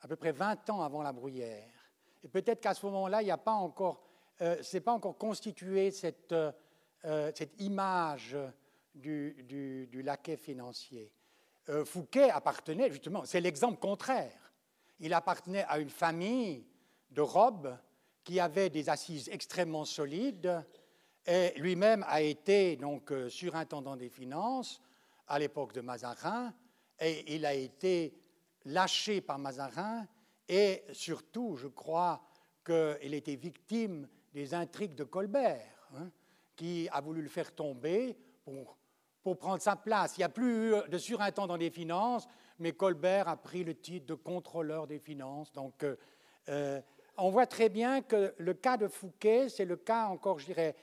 à 0.00 0.08
peu 0.08 0.16
près 0.16 0.32
20 0.32 0.68
ans 0.70 0.82
avant 0.82 1.02
la 1.02 1.12
bruyère. 1.12 1.92
Et 2.24 2.28
peut-être 2.28 2.60
qu'à 2.60 2.74
ce 2.74 2.84
moment-là, 2.86 3.22
il 3.22 3.26
n'y 3.26 3.30
a 3.30 3.38
pas 3.38 3.52
encore, 3.52 4.02
euh, 4.42 4.56
c'est 4.62 4.80
pas 4.80 4.92
encore 4.92 5.16
constitué 5.16 5.92
cette, 5.92 6.32
euh, 6.32 7.32
cette 7.34 7.60
image 7.60 8.36
du, 8.94 10.02
laquais 10.02 10.36
financier. 10.36 11.12
Fouquet 11.84 12.30
appartenait 12.30 12.90
justement, 12.90 13.24
c'est 13.24 13.40
l'exemple 13.40 13.78
contraire. 13.78 14.52
Il 14.98 15.14
appartenait 15.14 15.64
à 15.68 15.78
une 15.78 15.90
famille 15.90 16.66
de 17.10 17.20
robes 17.20 17.76
qui 18.24 18.40
avait 18.40 18.70
des 18.70 18.88
assises 18.88 19.28
extrêmement 19.28 19.84
solides 19.84 20.64
et 21.26 21.52
lui-même 21.56 22.04
a 22.08 22.22
été 22.22 22.76
donc 22.76 23.12
surintendant 23.28 23.96
des 23.96 24.08
finances 24.08 24.80
à 25.30 25.38
l'époque 25.38 25.72
de 25.72 25.80
Mazarin, 25.80 26.52
et 26.98 27.34
il 27.34 27.46
a 27.46 27.54
été 27.54 28.14
lâché 28.64 29.20
par 29.20 29.38
Mazarin, 29.38 30.06
et 30.48 30.82
surtout, 30.92 31.56
je 31.56 31.68
crois 31.68 32.20
qu'il 32.64 33.14
était 33.14 33.36
victime 33.36 34.08
des 34.34 34.52
intrigues 34.52 34.96
de 34.96 35.04
Colbert, 35.04 35.88
hein, 35.94 36.10
qui 36.56 36.88
a 36.90 37.00
voulu 37.00 37.22
le 37.22 37.28
faire 37.28 37.54
tomber 37.54 38.18
pour, 38.44 38.76
pour 39.22 39.38
prendre 39.38 39.60
sa 39.60 39.76
place. 39.76 40.16
Il 40.16 40.20
n'y 40.20 40.24
a 40.24 40.30
plus 40.30 40.74
de 40.88 40.98
surintendant 40.98 41.58
des 41.58 41.70
finances, 41.70 42.26
mais 42.58 42.72
Colbert 42.72 43.28
a 43.28 43.36
pris 43.36 43.64
le 43.64 43.74
titre 43.74 44.06
de 44.06 44.14
contrôleur 44.14 44.86
des 44.86 44.98
finances. 44.98 45.52
Donc, 45.52 45.82
euh, 45.82 45.96
euh, 46.48 46.80
on 47.16 47.30
voit 47.30 47.46
très 47.46 47.68
bien 47.68 48.02
que 48.02 48.34
le 48.38 48.54
cas 48.54 48.76
de 48.76 48.88
Fouquet, 48.88 49.48
c'est 49.48 49.64
le 49.64 49.76
cas 49.76 50.06
encore, 50.06 50.38
je 50.38 50.46
dirais, 50.46 50.74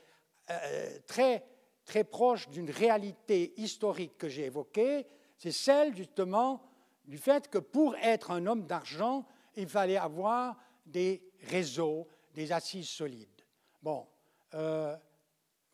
euh, 0.50 1.00
très 1.08 1.46
très 1.86 2.04
proche 2.04 2.50
d'une 2.50 2.70
réalité 2.70 3.54
historique 3.56 4.18
que 4.18 4.28
j'ai 4.28 4.46
évoquée, 4.46 5.06
c'est 5.38 5.54
celle 5.54 5.96
justement 5.96 6.62
du 7.06 7.18
fait 7.18 7.48
que 7.50 7.60
pour 7.60 7.96
être 7.96 8.32
un 8.32 8.46
homme 8.46 8.66
d'argent, 8.66 9.26
il 9.56 9.70
fallait 9.70 9.96
avoir 9.96 10.58
des 10.86 11.32
réseaux, 11.44 12.06
des 12.34 12.52
assises 12.52 12.90
solides. 12.90 13.42
Bon, 13.82 14.06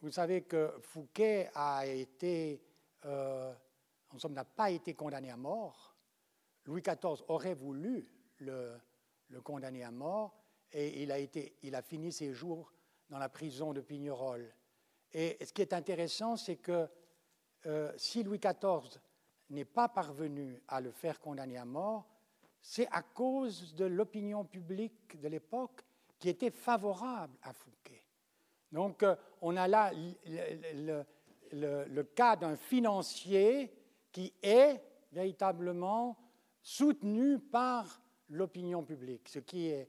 vous 0.04 0.12
savez 0.12 0.42
que 0.42 0.76
Fouquet 0.82 1.50
euh, 1.56 3.54
n'a 4.30 4.44
pas 4.44 4.70
été 4.70 4.94
condamné 4.96 5.30
à 5.32 5.38
mort. 5.38 5.96
Louis 6.66 6.82
XIV 6.82 7.24
aurait 7.30 7.54
voulu 7.54 8.10
le, 8.40 8.78
condamner 9.44 9.82
à 9.86 9.92
mort 9.92 10.44
et 10.74 11.02
il 11.02 11.10
a, 11.10 11.20
été, 11.20 11.56
il 11.64 11.74
a 11.74 11.82
fini 11.82 12.12
ses 12.12 12.34
jours 12.34 12.74
dans 13.10 13.18
la 13.18 13.30
prison 13.30 13.72
de 13.72 13.80
Pignerol. 13.80 14.54
Et 15.14 15.38
ce 15.42 15.54
qui 15.54 15.62
est 15.62 15.72
intéressant, 15.72 16.36
c'est 16.36 16.58
que 16.58 16.90
euh, 17.66 17.94
si 17.96 18.24
Louis 18.24 18.40
XIV 18.40 19.00
n'est 19.52 19.64
pas 19.64 19.88
parvenu 19.88 20.62
à 20.68 20.82
le 20.82 20.92
faire 20.92 21.22
condamner 21.22 21.58
à 21.58 21.66
mort, 21.66 22.10
c'est 22.62 22.88
à 22.92 23.04
cause 23.04 23.74
de 23.76 23.86
l'opinion 23.86 24.44
publique 24.44 25.18
de 25.22 25.30
l'époque 25.30 25.82
qui 26.20 26.28
était 26.28 26.52
favorable 26.52 27.38
à 27.42 27.54
Fouquet. 27.54 28.03
Donc 28.74 29.04
euh, 29.04 29.16
on 29.42 29.56
a 29.56 29.68
là 29.68 29.92
le, 31.54 32.04
cas 32.16 32.36
d'un 32.36 32.56
financier 32.56 33.72
qui 34.12 34.34
est 34.42 34.84
véritablement 35.12 36.18
soutenu 36.62 37.38
par 37.38 38.02
l'opinion 38.30 38.84
publique, 38.84 39.30
ce 39.30 39.40
qui 39.40 39.68
est, 39.70 39.88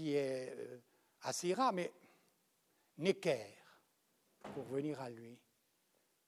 euh, 0.00 0.78
assez 1.22 1.52
rare, 1.52 1.74
mais 1.74 1.92
Necker 2.98 3.52
pour 4.54 4.64
venir 4.64 4.98
à 5.00 5.10
lui. 5.10 5.38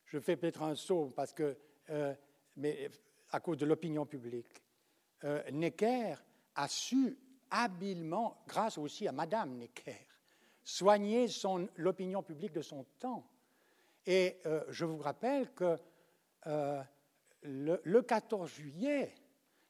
Je 0.04 0.18
fais 0.18 0.36
peut-être 0.36 0.62
un 0.62 0.74
saut 0.74 1.10
parce 1.16 1.32
que, 1.32 1.56
euh, 1.88 2.14
à 3.30 3.40
cause 3.40 3.56
de 3.56 3.66
l'opinion 3.66 4.04
publique. 4.04 4.62
Necker 5.52 6.16
a 6.54 6.68
su 6.68 7.16
habilement, 7.50 8.42
grâce 8.46 8.76
aussi 8.78 9.08
à 9.08 9.12
Madame 9.12 9.56
Necker, 9.56 10.07
soigner 10.68 11.26
l'opinion 11.76 12.22
publique 12.22 12.52
de 12.52 12.60
son 12.60 12.84
temps. 12.98 13.26
Et 14.04 14.38
euh, 14.44 14.64
je 14.68 14.84
vous 14.84 14.98
rappelle 14.98 15.52
que 15.54 15.78
le, 17.42 17.80
le 17.82 18.02
14 18.02 18.50
juillet, 18.50 19.14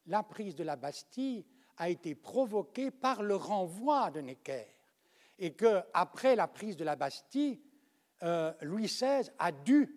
la 0.07 0.23
prise 0.23 0.55
de 0.55 0.63
la 0.63 0.75
Bastille 0.75 1.45
a 1.77 1.89
été 1.89 2.15
provoquée 2.15 2.91
par 2.91 3.23
le 3.23 3.35
renvoi 3.35 4.11
de 4.11 4.19
Necker. 4.19 4.65
Et 5.37 5.53
qu'après 5.53 6.35
la 6.35 6.47
prise 6.47 6.75
de 6.75 6.83
la 6.83 6.97
Bastille, 6.97 7.61
euh, 8.23 8.53
Louis 8.61 8.85
XVI 8.87 9.29
a 9.39 9.51
dû 9.53 9.95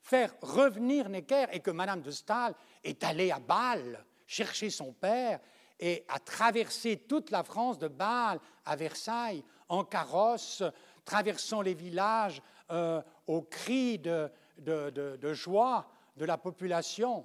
faire 0.00 0.34
revenir 0.40 1.10
Necker 1.10 1.46
et 1.52 1.60
que 1.60 1.70
Madame 1.70 2.00
de 2.00 2.10
Staël 2.10 2.54
est 2.82 3.04
allée 3.04 3.30
à 3.30 3.38
Bâle 3.38 4.02
chercher 4.26 4.70
son 4.70 4.94
père 4.94 5.40
et 5.78 6.04
a 6.08 6.18
traversé 6.18 6.96
toute 6.96 7.30
la 7.30 7.42
France 7.42 7.78
de 7.78 7.88
Bâle 7.88 8.40
à 8.64 8.76
Versailles 8.76 9.44
en 9.70 9.84
carrosse, 9.84 10.62
traversant 11.04 11.62
les 11.62 11.74
villages 11.74 12.42
euh, 12.70 13.00
au 13.26 13.42
cri 13.42 13.98
de, 13.98 14.30
joie 15.32 15.88
de 16.16 16.24
la 16.24 16.36
population. 16.36 17.24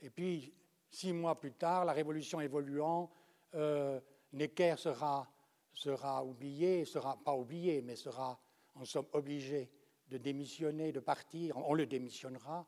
Et 0.00 0.10
puis, 0.10 0.52
six 0.90 1.12
mois 1.12 1.40
plus 1.40 1.52
tard, 1.52 1.84
la 1.84 1.92
révolution 1.92 2.40
évoluant, 2.40 3.10
euh, 3.54 4.00
Necker 4.32 4.74
sera, 4.76 5.26
sera 5.72 6.24
oublié, 6.24 6.84
sera 6.84 7.16
pas 7.16 7.34
oublié, 7.34 7.80
mais 7.80 7.96
sera 7.96 8.38
en 8.74 8.84
somme 8.84 9.06
obligé 9.12 9.70
de 10.08 10.18
démissionner, 10.18 10.92
de 10.92 11.00
partir, 11.00 11.56
on 11.56 11.74
le 11.74 11.86
démissionnera, 11.86 12.66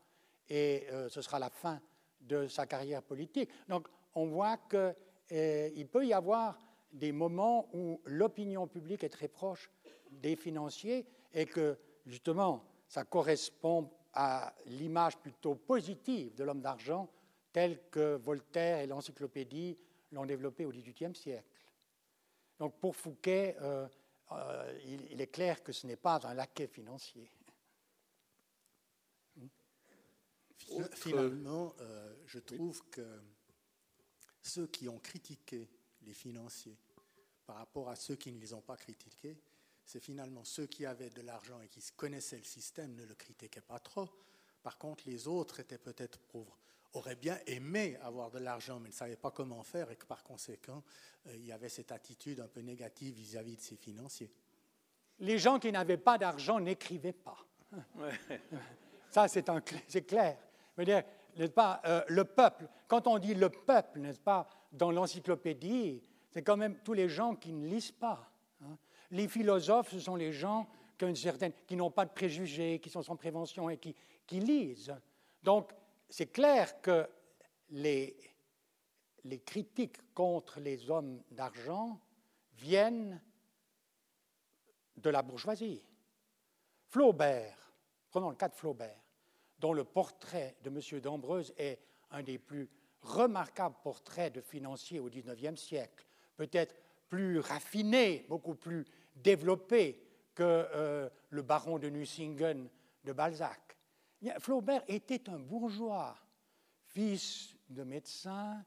et 0.48 0.86
euh, 0.90 1.08
ce 1.08 1.20
sera 1.20 1.38
la 1.40 1.50
fin 1.50 1.80
de 2.20 2.46
sa 2.46 2.66
carrière 2.66 3.02
politique. 3.02 3.50
Donc 3.68 3.88
on 4.14 4.26
voit 4.26 4.56
qu'il 4.56 4.94
euh, 5.32 5.84
peut 5.90 6.06
y 6.06 6.12
avoir 6.12 6.58
des 6.96 7.12
moments 7.12 7.68
où 7.74 8.00
l'opinion 8.06 8.66
publique 8.66 9.04
est 9.04 9.10
très 9.10 9.28
proche 9.28 9.70
des 10.10 10.34
financiers 10.34 11.06
et 11.32 11.46
que 11.46 11.78
justement 12.06 12.64
ça 12.88 13.04
correspond 13.04 13.90
à 14.12 14.54
l'image 14.66 15.18
plutôt 15.18 15.54
positive 15.54 16.34
de 16.34 16.44
l'homme 16.44 16.62
d'argent 16.62 17.10
telle 17.52 17.88
que 17.90 18.16
Voltaire 18.16 18.80
et 18.80 18.86
l'encyclopédie 18.86 19.78
l'ont 20.12 20.26
développé 20.26 20.64
au 20.64 20.70
XVIIIe 20.70 21.14
siècle. 21.14 21.48
Donc 22.58 22.78
pour 22.80 22.96
Fouquet, 22.96 23.56
euh, 23.60 23.86
euh, 24.32 24.78
il, 24.84 25.20
est 25.20 25.26
clair 25.26 25.62
que 25.62 25.72
ce 25.72 25.86
n'est 25.86 25.96
pas 25.96 26.20
un 26.26 26.34
laquais 26.34 26.66
financier. 26.66 27.30
Finalement, 30.92 31.74
euh, 31.80 32.14
je 32.26 32.38
trouve 32.38 32.82
que 32.90 33.20
ceux 34.42 34.66
qui 34.66 34.88
ont 34.88 34.98
critiqué 34.98 35.68
les 36.02 36.14
financiers 36.14 36.78
par 37.46 37.56
rapport 37.56 37.88
à 37.88 37.96
ceux 37.96 38.16
qui 38.16 38.32
ne 38.32 38.40
les 38.40 38.52
ont 38.52 38.60
pas 38.60 38.76
critiqués, 38.76 39.38
c'est 39.84 40.00
finalement 40.00 40.44
ceux 40.44 40.66
qui 40.66 40.84
avaient 40.84 41.10
de 41.10 41.22
l'argent 41.22 41.60
et 41.60 41.68
qui 41.68 41.80
connaissaient 41.96 42.38
le 42.38 42.44
système 42.44 42.94
ne 42.94 43.04
le 43.04 43.14
critiquaient 43.14 43.60
pas 43.60 43.78
trop. 43.78 44.08
Par 44.62 44.78
contre, 44.78 45.04
les 45.06 45.28
autres 45.28 45.60
étaient 45.60 45.78
peut-être 45.78 46.18
pauvres 46.18 46.58
aurait 46.96 47.16
bien 47.16 47.38
aimé 47.46 47.98
avoir 48.02 48.30
de 48.30 48.38
l'argent, 48.38 48.80
mais 48.80 48.88
ne 48.88 48.94
savait 48.94 49.16
pas 49.16 49.30
comment 49.30 49.62
faire, 49.62 49.90
et 49.90 49.96
que 49.96 50.06
par 50.06 50.22
conséquent, 50.22 50.82
euh, 51.26 51.34
il 51.34 51.46
y 51.46 51.52
avait 51.52 51.68
cette 51.68 51.92
attitude 51.92 52.40
un 52.40 52.48
peu 52.48 52.60
négative 52.60 53.14
vis-à-vis 53.14 53.56
de 53.56 53.60
ses 53.60 53.76
financiers. 53.76 54.32
Les 55.18 55.38
gens 55.38 55.58
qui 55.58 55.70
n'avaient 55.72 55.96
pas 55.96 56.18
d'argent 56.18 56.60
n'écrivaient 56.60 57.12
pas. 57.12 57.38
Ça, 59.10 59.28
c'est, 59.28 59.42
clair. 60.06 60.36
dire, 60.78 61.02
n'est-ce 61.36 61.52
pas, 61.52 61.80
euh, 61.86 62.02
le 62.08 62.24
peuple, 62.24 62.68
quand 62.86 63.06
on 63.06 63.18
dit 63.18 63.34
le 63.34 63.48
peuple, 63.48 64.00
n'est-ce 64.00 64.20
pas, 64.20 64.48
dans 64.72 64.90
l'encyclopédie, 64.90 66.02
c'est 66.36 66.42
quand 66.42 66.58
même 66.58 66.76
tous 66.80 66.92
les 66.92 67.08
gens 67.08 67.34
qui 67.34 67.50
ne 67.50 67.66
lisent 67.66 67.92
pas. 67.92 68.30
Hein. 68.60 68.76
Les 69.10 69.26
philosophes, 69.26 69.90
ce 69.90 70.00
sont 70.00 70.16
les 70.16 70.32
gens 70.32 70.68
qui, 70.98 71.76
n'ont 71.76 71.90
pas 71.90 72.04
de 72.04 72.10
préjugés, 72.10 72.78
qui 72.78 72.90
sont 72.90 73.02
sans 73.02 73.16
prévention 73.16 73.70
et 73.70 73.78
qui, 73.78 73.94
lisent. 74.38 74.94
Donc, 75.42 75.72
c'est 76.10 76.26
clair 76.26 76.82
que 76.82 77.08
les, 77.70 78.18
critiques 79.46 80.12
contre 80.12 80.60
les 80.60 80.90
hommes 80.90 81.22
d'argent 81.30 81.98
viennent 82.52 83.18
de 84.98 85.08
la 85.08 85.22
bourgeoisie. 85.22 85.82
Flaubert, 86.90 87.72
prenons 88.10 88.28
le 88.28 88.36
cas 88.36 88.50
de 88.50 88.54
Flaubert, 88.54 89.00
dont 89.58 89.72
le 89.72 89.84
portrait 89.84 90.58
de 90.62 90.68
M. 90.68 91.00
d'Ambreuse 91.00 91.54
est 91.56 91.80
un 92.10 92.22
des 92.22 92.36
plus 92.36 92.68
remarquables 93.00 93.76
portraits 93.82 94.34
de 94.34 94.42
financiers 94.42 95.00
au 95.00 95.08
XIXe 95.08 95.58
siècle, 95.58 96.05
peut-être 96.36 96.74
plus 97.08 97.38
raffiné, 97.40 98.26
beaucoup 98.28 98.54
plus 98.54 98.84
développé 99.14 100.02
que 100.34 100.42
euh, 100.42 101.08
le 101.30 101.42
baron 101.42 101.78
de 101.78 101.88
Nucingen 101.88 102.68
de 103.04 103.12
Balzac. 103.12 103.76
Flaubert 104.38 104.82
était 104.88 105.28
un 105.30 105.38
bourgeois, 105.38 106.16
fils 106.84 107.54
de 107.68 107.84
médecin, 107.84 108.64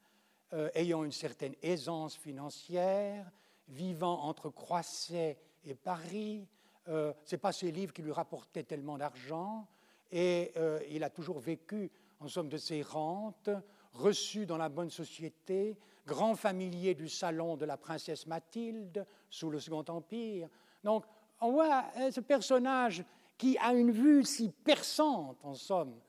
euh, 0.53 0.69
ayant 0.73 1.03
une 1.03 1.11
certaine 1.11 1.55
aisance 1.61 2.15
financière, 2.15 3.29
vivant 3.67 4.23
entre 4.23 4.49
Croisset 4.49 5.37
et 5.63 5.75
Paris. 5.75 6.47
Euh, 6.87 7.13
Ce 7.25 7.35
n'est 7.35 7.39
pas 7.39 7.51
ses 7.51 7.71
livres 7.71 7.93
qui 7.93 8.01
lui 8.01 8.11
rapportaient 8.11 8.63
tellement 8.63 8.97
d'argent. 8.97 9.67
Et 10.11 10.51
euh, 10.57 10.79
il 10.89 11.03
a 11.03 11.09
toujours 11.09 11.39
vécu 11.39 11.91
en 12.19 12.27
somme 12.27 12.49
de 12.49 12.57
ses 12.57 12.81
rentes, 12.81 13.49
reçu 13.93 14.45
dans 14.45 14.57
la 14.57 14.69
bonne 14.69 14.89
société, 14.89 15.77
grand 16.05 16.35
familier 16.35 16.95
du 16.95 17.09
salon 17.09 17.57
de 17.57 17.65
la 17.65 17.77
princesse 17.77 18.25
Mathilde 18.27 19.05
sous 19.29 19.49
le 19.49 19.59
Second 19.59 19.85
Empire. 19.87 20.49
Donc, 20.83 21.05
on 21.41 21.51
voit 21.51 21.85
hein, 21.95 22.11
ce 22.11 22.21
personnage 22.21 23.03
qui 23.37 23.57
a 23.57 23.73
une 23.73 23.91
vue 23.91 24.23
si 24.23 24.49
perçante, 24.49 25.37
en 25.43 25.53
somme, 25.53 25.99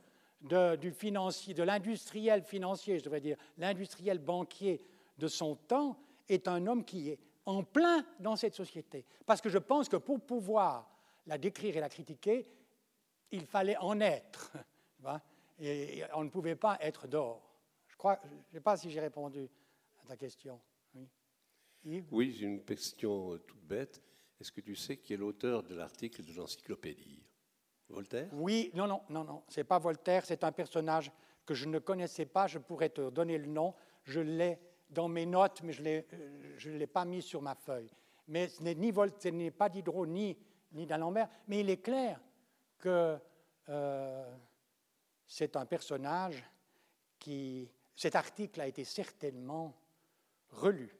de, 0.42 0.76
du 0.76 0.90
financier, 0.90 1.54
de 1.54 1.62
l'industriel 1.62 2.42
financier, 2.42 2.98
je 2.98 3.04
devrais 3.04 3.20
dire, 3.20 3.36
l'industriel 3.58 4.18
banquier 4.18 4.80
de 5.18 5.28
son 5.28 5.54
temps, 5.54 5.96
est 6.28 6.48
un 6.48 6.66
homme 6.66 6.84
qui 6.84 7.10
est 7.10 7.18
en 7.44 7.62
plein 7.62 8.04
dans 8.18 8.36
cette 8.36 8.54
société. 8.54 9.04
Parce 9.26 9.40
que 9.40 9.48
je 9.48 9.58
pense 9.58 9.88
que 9.88 9.96
pour 9.96 10.20
pouvoir 10.20 10.88
la 11.26 11.38
décrire 11.38 11.76
et 11.76 11.80
la 11.80 11.88
critiquer, 11.88 12.48
il 13.30 13.46
fallait 13.46 13.76
en 13.78 14.00
être. 14.00 14.56
Et 15.62 16.02
on 16.14 16.24
ne 16.24 16.30
pouvait 16.30 16.56
pas 16.56 16.78
être 16.80 17.06
dehors. 17.06 17.49
Je 18.00 18.02
crois, 18.02 18.18
je 18.24 18.34
ne 18.34 18.40
sais 18.50 18.60
pas 18.62 18.78
si 18.78 18.90
j'ai 18.90 18.98
répondu 18.98 19.46
à 20.02 20.06
ta 20.08 20.16
question. 20.16 20.58
Oui, 21.84 22.02
oui 22.10 22.32
j'ai 22.32 22.46
une 22.46 22.64
question 22.64 23.36
toute 23.46 23.62
bête. 23.62 24.00
Est-ce 24.40 24.50
que 24.50 24.62
tu 24.62 24.74
sais 24.74 24.96
qui 24.96 25.12
est 25.12 25.18
l'auteur 25.18 25.62
de 25.62 25.74
l'article 25.74 26.24
de 26.24 26.32
l'encyclopédie? 26.32 27.22
Voltaire? 27.90 28.30
Oui, 28.32 28.70
non, 28.72 28.86
non, 28.86 29.02
non, 29.10 29.22
non. 29.22 29.42
C'est 29.48 29.64
pas 29.64 29.78
Voltaire. 29.78 30.24
C'est 30.24 30.42
un 30.44 30.50
personnage 30.50 31.12
que 31.44 31.52
je 31.52 31.68
ne 31.68 31.78
connaissais 31.78 32.24
pas. 32.24 32.46
Je 32.46 32.58
pourrais 32.58 32.88
te 32.88 33.10
donner 33.10 33.36
le 33.36 33.48
nom. 33.48 33.74
Je 34.04 34.20
l'ai 34.20 34.58
dans 34.88 35.06
mes 35.06 35.26
notes, 35.26 35.60
mais 35.62 35.74
je 35.74 36.70
ne 36.70 36.78
l'ai 36.78 36.86
pas 36.86 37.04
mis 37.04 37.20
sur 37.20 37.42
ma 37.42 37.54
feuille. 37.54 37.90
Mais 38.28 38.48
ce 38.48 38.62
n'est 38.62 38.76
ni 38.76 38.92
Voltaire, 38.92 39.34
n'est 39.34 39.50
pas 39.50 39.68
Diderot 39.68 40.06
ni 40.06 40.38
ni 40.72 40.86
d'Alembert. 40.86 41.28
Mais 41.48 41.60
il 41.60 41.68
est 41.68 41.82
clair 41.82 42.18
que 42.78 43.18
euh, 43.68 44.36
c'est 45.26 45.54
un 45.54 45.66
personnage 45.66 46.42
qui. 47.18 47.70
Cet 48.00 48.16
article 48.16 48.62
a 48.62 48.66
été 48.66 48.82
certainement 48.82 49.78
relu 50.48 50.90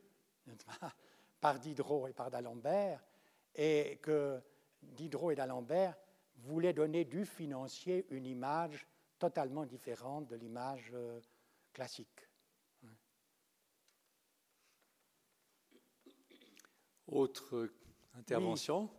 par 1.41 1.59
Diderot 1.59 2.09
et 2.09 2.13
par 2.13 2.31
d'Alembert, 2.31 3.03
et 3.55 3.99
que 4.03 4.39
Diderot 4.83 5.31
et 5.31 5.35
d'Alembert 5.35 5.97
voulaient 6.37 6.75
donner 6.75 7.07
du 7.07 7.25
financier 7.25 8.07
une 8.11 8.27
image 8.27 8.87
totalement 9.19 9.65
différente 9.65 10.27
de 10.27 10.37
l'image 10.37 10.91
euh, 10.93 11.19
classique. 11.73 12.29
Autre 17.07 17.73
intervention? 18.13 18.91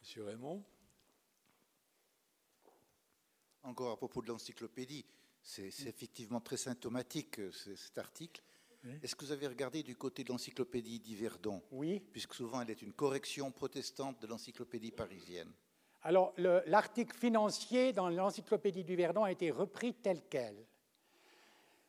Monsieur 0.00 0.24
Raymond? 0.24 0.64
Encore 3.62 3.92
à 3.92 3.96
propos 3.96 4.22
de 4.22 4.26
l'encyclopédie, 4.26 5.06
c'est 5.44 5.68
effectivement 5.86 6.40
très 6.40 6.56
symptomatique 6.56 7.38
cet 7.52 7.98
article. 7.98 8.42
Est-ce 9.02 9.14
que 9.14 9.24
vous 9.24 9.32
avez 9.32 9.46
regardé 9.46 9.82
du 9.82 9.96
côté 9.96 10.24
de 10.24 10.30
l'encyclopédie 10.30 11.00
d'Yverdon 11.00 11.62
Oui. 11.70 12.02
Puisque 12.12 12.34
souvent 12.34 12.60
elle 12.60 12.70
est 12.70 12.82
une 12.82 12.92
correction 12.92 13.50
protestante 13.50 14.20
de 14.20 14.26
l'encyclopédie 14.26 14.90
parisienne. 14.90 15.52
Alors, 16.02 16.34
l'article 16.36 17.16
financier 17.16 17.94
dans 17.94 18.10
l'encyclopédie 18.10 18.84
du 18.84 18.94
Verdon 18.94 19.24
a 19.24 19.32
été 19.32 19.50
repris 19.50 19.94
tel 19.94 20.20
quel. 20.28 20.54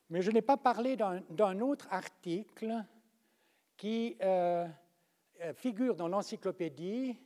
Mais 0.09 0.21
je 0.21 0.31
n'ai 0.31 0.41
pas 0.41 0.55
parlé 0.55 0.95
d'un 0.95 1.59
autre 1.59 1.87
article 1.91 2.81
qui 3.75 4.15
euh, 4.21 4.65
euh, 5.41 5.53
figure 5.53 5.97
dans 5.97 6.07
l'encyclopédie 6.07 7.17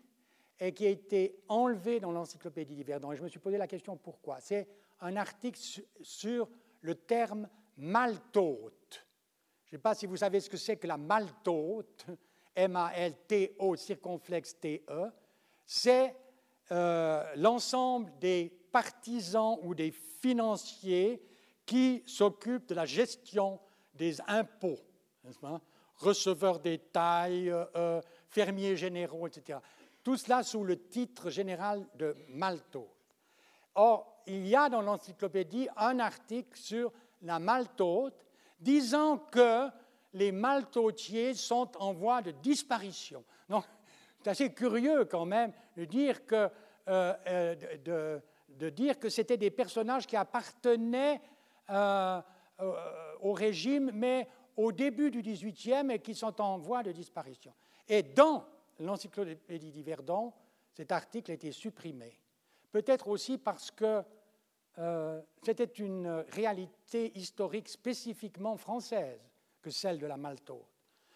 et 0.60 0.74
qui 0.74 0.88
a 0.88 0.90
été 0.90 1.44
enlevé 1.48 2.00
dans 2.00 2.12
l'encyclopédie 2.12 2.76
du 2.76 2.84
Verdon. 2.84 3.12
Et 3.12 3.18
je 3.18 3.22
me 3.22 3.28
suis 3.28 3.40
posé 3.40 3.60
la 3.60 3.68
question 3.68 3.96
pourquoi. 3.96 4.40
C'est 4.40 4.68
un 5.02 5.16
article 5.16 5.60
sur 6.02 6.50
le 6.82 6.96
terme 6.96 7.50
maltote. 7.78 9.06
Je 9.66 9.76
ne 9.76 9.78
sais 9.78 9.82
pas 9.82 9.96
si 9.96 10.06
vous 10.06 10.18
savez 10.18 10.40
ce 10.40 10.50
que 10.50 10.58
c'est 10.58 10.78
que 10.78 10.88
la 10.88 10.98
maltote, 10.98 12.06
M-A-L-T-O, 12.56 13.76
circonflexe 13.76 14.60
T-E. 14.60 15.12
C'est 15.66 16.16
euh, 16.72 17.24
l'ensemble 17.36 18.12
des 18.20 18.50
partisans 18.72 19.58
ou 19.62 19.74
des 19.74 19.92
financiers 19.92 21.22
qui 21.66 22.04
s'occupent 22.06 22.68
de 22.68 22.76
la 22.76 22.86
gestion 22.86 23.60
des 23.94 24.20
impôts, 24.28 24.80
receveurs 25.96 26.60
des 26.60 26.80
tailles, 26.80 27.52
euh, 27.52 28.02
fermiers 28.28 28.76
généraux, 28.76 29.28
etc. 29.28 29.60
Tout 30.04 30.18
cela 30.18 30.44
sous 30.44 30.64
le 30.64 30.88
titre 30.88 31.30
général 31.30 31.88
de 31.96 32.16
maltote. 32.30 32.90
Or, 33.76 34.19
il 34.30 34.48
y 34.48 34.56
a 34.56 34.70
dans 34.70 34.82
l'encyclopédie 34.82 35.68
un 35.76 36.00
article 36.00 36.58
sur 36.58 36.92
la 37.24 37.40
maltote 37.40 38.26
disant 38.60 39.18
que 39.18 39.68
les 40.14 40.32
maltotiers 40.32 41.34
sont 41.34 41.70
en 41.80 41.94
voie 41.94 42.22
de 42.22 42.32
disparition. 42.32 43.24
Donc, 43.50 43.66
c'est 44.22 44.30
assez 44.30 44.54
curieux 44.54 45.06
quand 45.06 45.26
même 45.26 45.52
de 45.76 45.86
dire 45.86 46.26
que, 46.26 46.50
euh, 46.88 47.14
euh, 47.28 48.22
de, 48.58 48.94
que 48.94 49.10
c'était 49.10 49.38
des 49.38 49.52
personnages 49.52 50.06
qui 50.06 50.16
appartenaient 50.16 51.22
euh, 51.70 52.22
au 53.22 53.34
régime, 53.34 53.92
mais 53.94 54.28
au 54.58 54.72
début 54.72 55.10
du 55.10 55.22
XVIIIe 55.22 55.90
et 55.92 56.00
qui 56.00 56.14
sont 56.14 56.40
en 56.42 56.58
voie 56.58 56.84
de 56.84 56.92
disparition. 56.92 57.54
Et 57.88 58.04
dans 58.04 58.46
l'encyclopédie 58.80 59.72
d'Yverdon, 59.72 60.34
cet 60.74 60.92
article 60.92 61.32
a 61.32 61.34
été 61.34 61.52
supprimé. 61.52 62.20
Peut-être 62.72 63.08
aussi 63.08 63.38
parce 63.38 63.72
que 63.72 64.04
euh, 64.78 65.22
c'était 65.44 65.66
une 65.66 66.24
réalité 66.30 67.12
historique 67.18 67.68
spécifiquement 67.68 68.56
française 68.56 69.20
que 69.62 69.70
celle 69.70 70.00
de 70.00 70.06
la 70.06 70.18
maltote. 70.18 70.66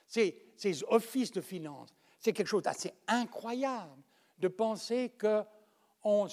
Ces, 0.08 0.54
ces 0.58 0.84
offices 0.86 1.32
de 1.32 1.42
finances, 1.42 1.94
c'est 2.20 2.34
quelque 2.34 2.48
chose 2.48 2.64
d'assez 2.64 2.94
incroyable 3.08 4.02
de 4.40 4.48
penser 4.50 5.14
qu'on 5.20 6.28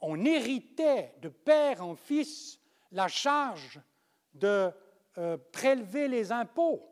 on 0.00 0.24
héritait 0.24 1.14
de 1.20 1.28
père 1.28 1.84
en 1.84 1.94
fils 1.94 2.58
la 2.92 3.08
charge 3.08 3.80
de 4.34 4.70
euh, 5.18 5.36
prélever 5.52 6.08
les 6.08 6.32
impôts. 6.32 6.82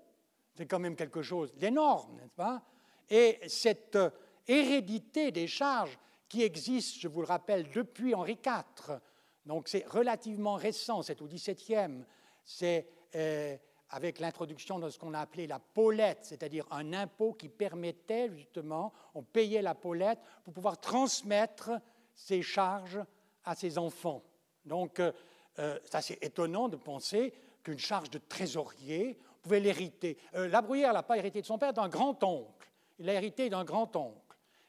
C'est 0.55 0.67
quand 0.67 0.79
même 0.79 0.97
quelque 0.97 1.23
chose 1.23 1.55
d'énorme, 1.55 2.17
n'est-ce 2.17 2.35
pas? 2.35 2.63
Et 3.09 3.41
cette 3.49 3.99
hérédité 4.47 5.31
des 5.31 5.47
charges 5.47 5.99
qui 6.35 6.43
existe, 6.43 6.99
je 6.99 7.07
vous 7.07 7.21
le 7.21 7.29
rappelle, 7.29 7.71
depuis 7.71 8.13
Henri 8.13 8.37
IV, 8.45 8.99
donc 9.47 9.69
c'est 9.69 9.87
relativement 9.87 10.55
récent, 10.55 11.01
c'est 11.03 11.23
au 11.23 11.29
XVIIe, 11.29 12.05
c'est 12.43 12.89
euh, 13.15 13.57
avec 13.91 14.19
l'introduction 14.19 14.81
de 14.81 14.91
ce 14.91 14.99
qu'on 14.99 15.15
a 15.15 15.21
appelé 15.21 15.47
la 15.47 15.61
paulette, 15.61 16.19
c'est-à-dire 16.23 16.67
un 16.73 16.93
impôt 16.93 17.35
qui 17.35 17.49
permettait 17.49 18.31
justement, 18.35 18.93
on 19.15 19.23
payait 19.23 19.63
la 19.63 19.77
paulette 19.77 20.19
pour 20.43 20.53
pouvoir 20.53 20.81
transmettre 20.81 21.71
ses 22.17 22.43
charges 22.43 23.01
à 23.45 23.55
ses 23.55 23.79
enfants. 23.79 24.25
Donc 24.65 24.99
euh, 24.99 25.13
euh 25.61 25.79
c'est 26.01 26.21
étonnant 26.21 26.69
de 26.69 26.77
penser 26.77 27.33
qu'une 27.63 27.79
charge 27.79 28.11
de 28.11 28.19
trésorier 28.19 29.21
pouvait 29.41 29.61
l'hériter. 29.61 30.19
Euh, 30.35 30.49
la 30.49 30.63
Bruyère 30.63 30.95
n'a 30.95 31.05
pas 31.05 31.17
hérité 31.17 31.41
de 31.41 31.47
son 31.47 31.59
père, 31.59 31.73
d'un 31.73 31.89
grand-oncle. 31.89 32.73
Il 32.99 33.07
l'a 33.07 33.15
hérité 33.15 33.49
d'un 33.51 33.65
grand-oncle. 33.65 34.24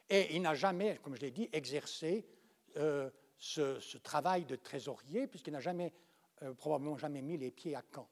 Et 0.10 0.36
il 0.36 0.42
n'a 0.42 0.54
jamais, 0.54 0.98
comme 1.02 1.16
je 1.16 1.22
l'ai 1.22 1.32
dit, 1.32 1.50
exercé 1.52 2.28
euh, 2.78 3.10
ce, 3.38 3.98
travail 3.98 4.46
de 4.46 4.56
trésorier, 4.56 5.28
puisqu'il 5.28 5.54
n'a 5.54 5.60
jamais, 5.60 5.94
euh, 6.44 6.54
probablement 6.54 6.98
jamais 6.98 7.22
mis 7.22 7.38
les 7.38 7.52
pieds 7.52 7.76
à 7.76 7.84
Caen. 7.94 8.08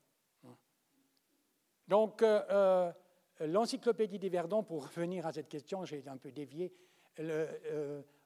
Donc, 1.88 2.22
euh, 2.22 2.91
l'encyclopédie 3.40 4.20
des 4.20 4.30
Verdons, 4.30 4.64
pour 4.64 4.88
revenir 4.88 5.28
à 5.28 5.34
cette 5.34 5.49
question, 5.49 5.86
j'ai 5.86 6.03
un 6.07 6.18
peu 6.18 6.32
dévié, 6.32 6.74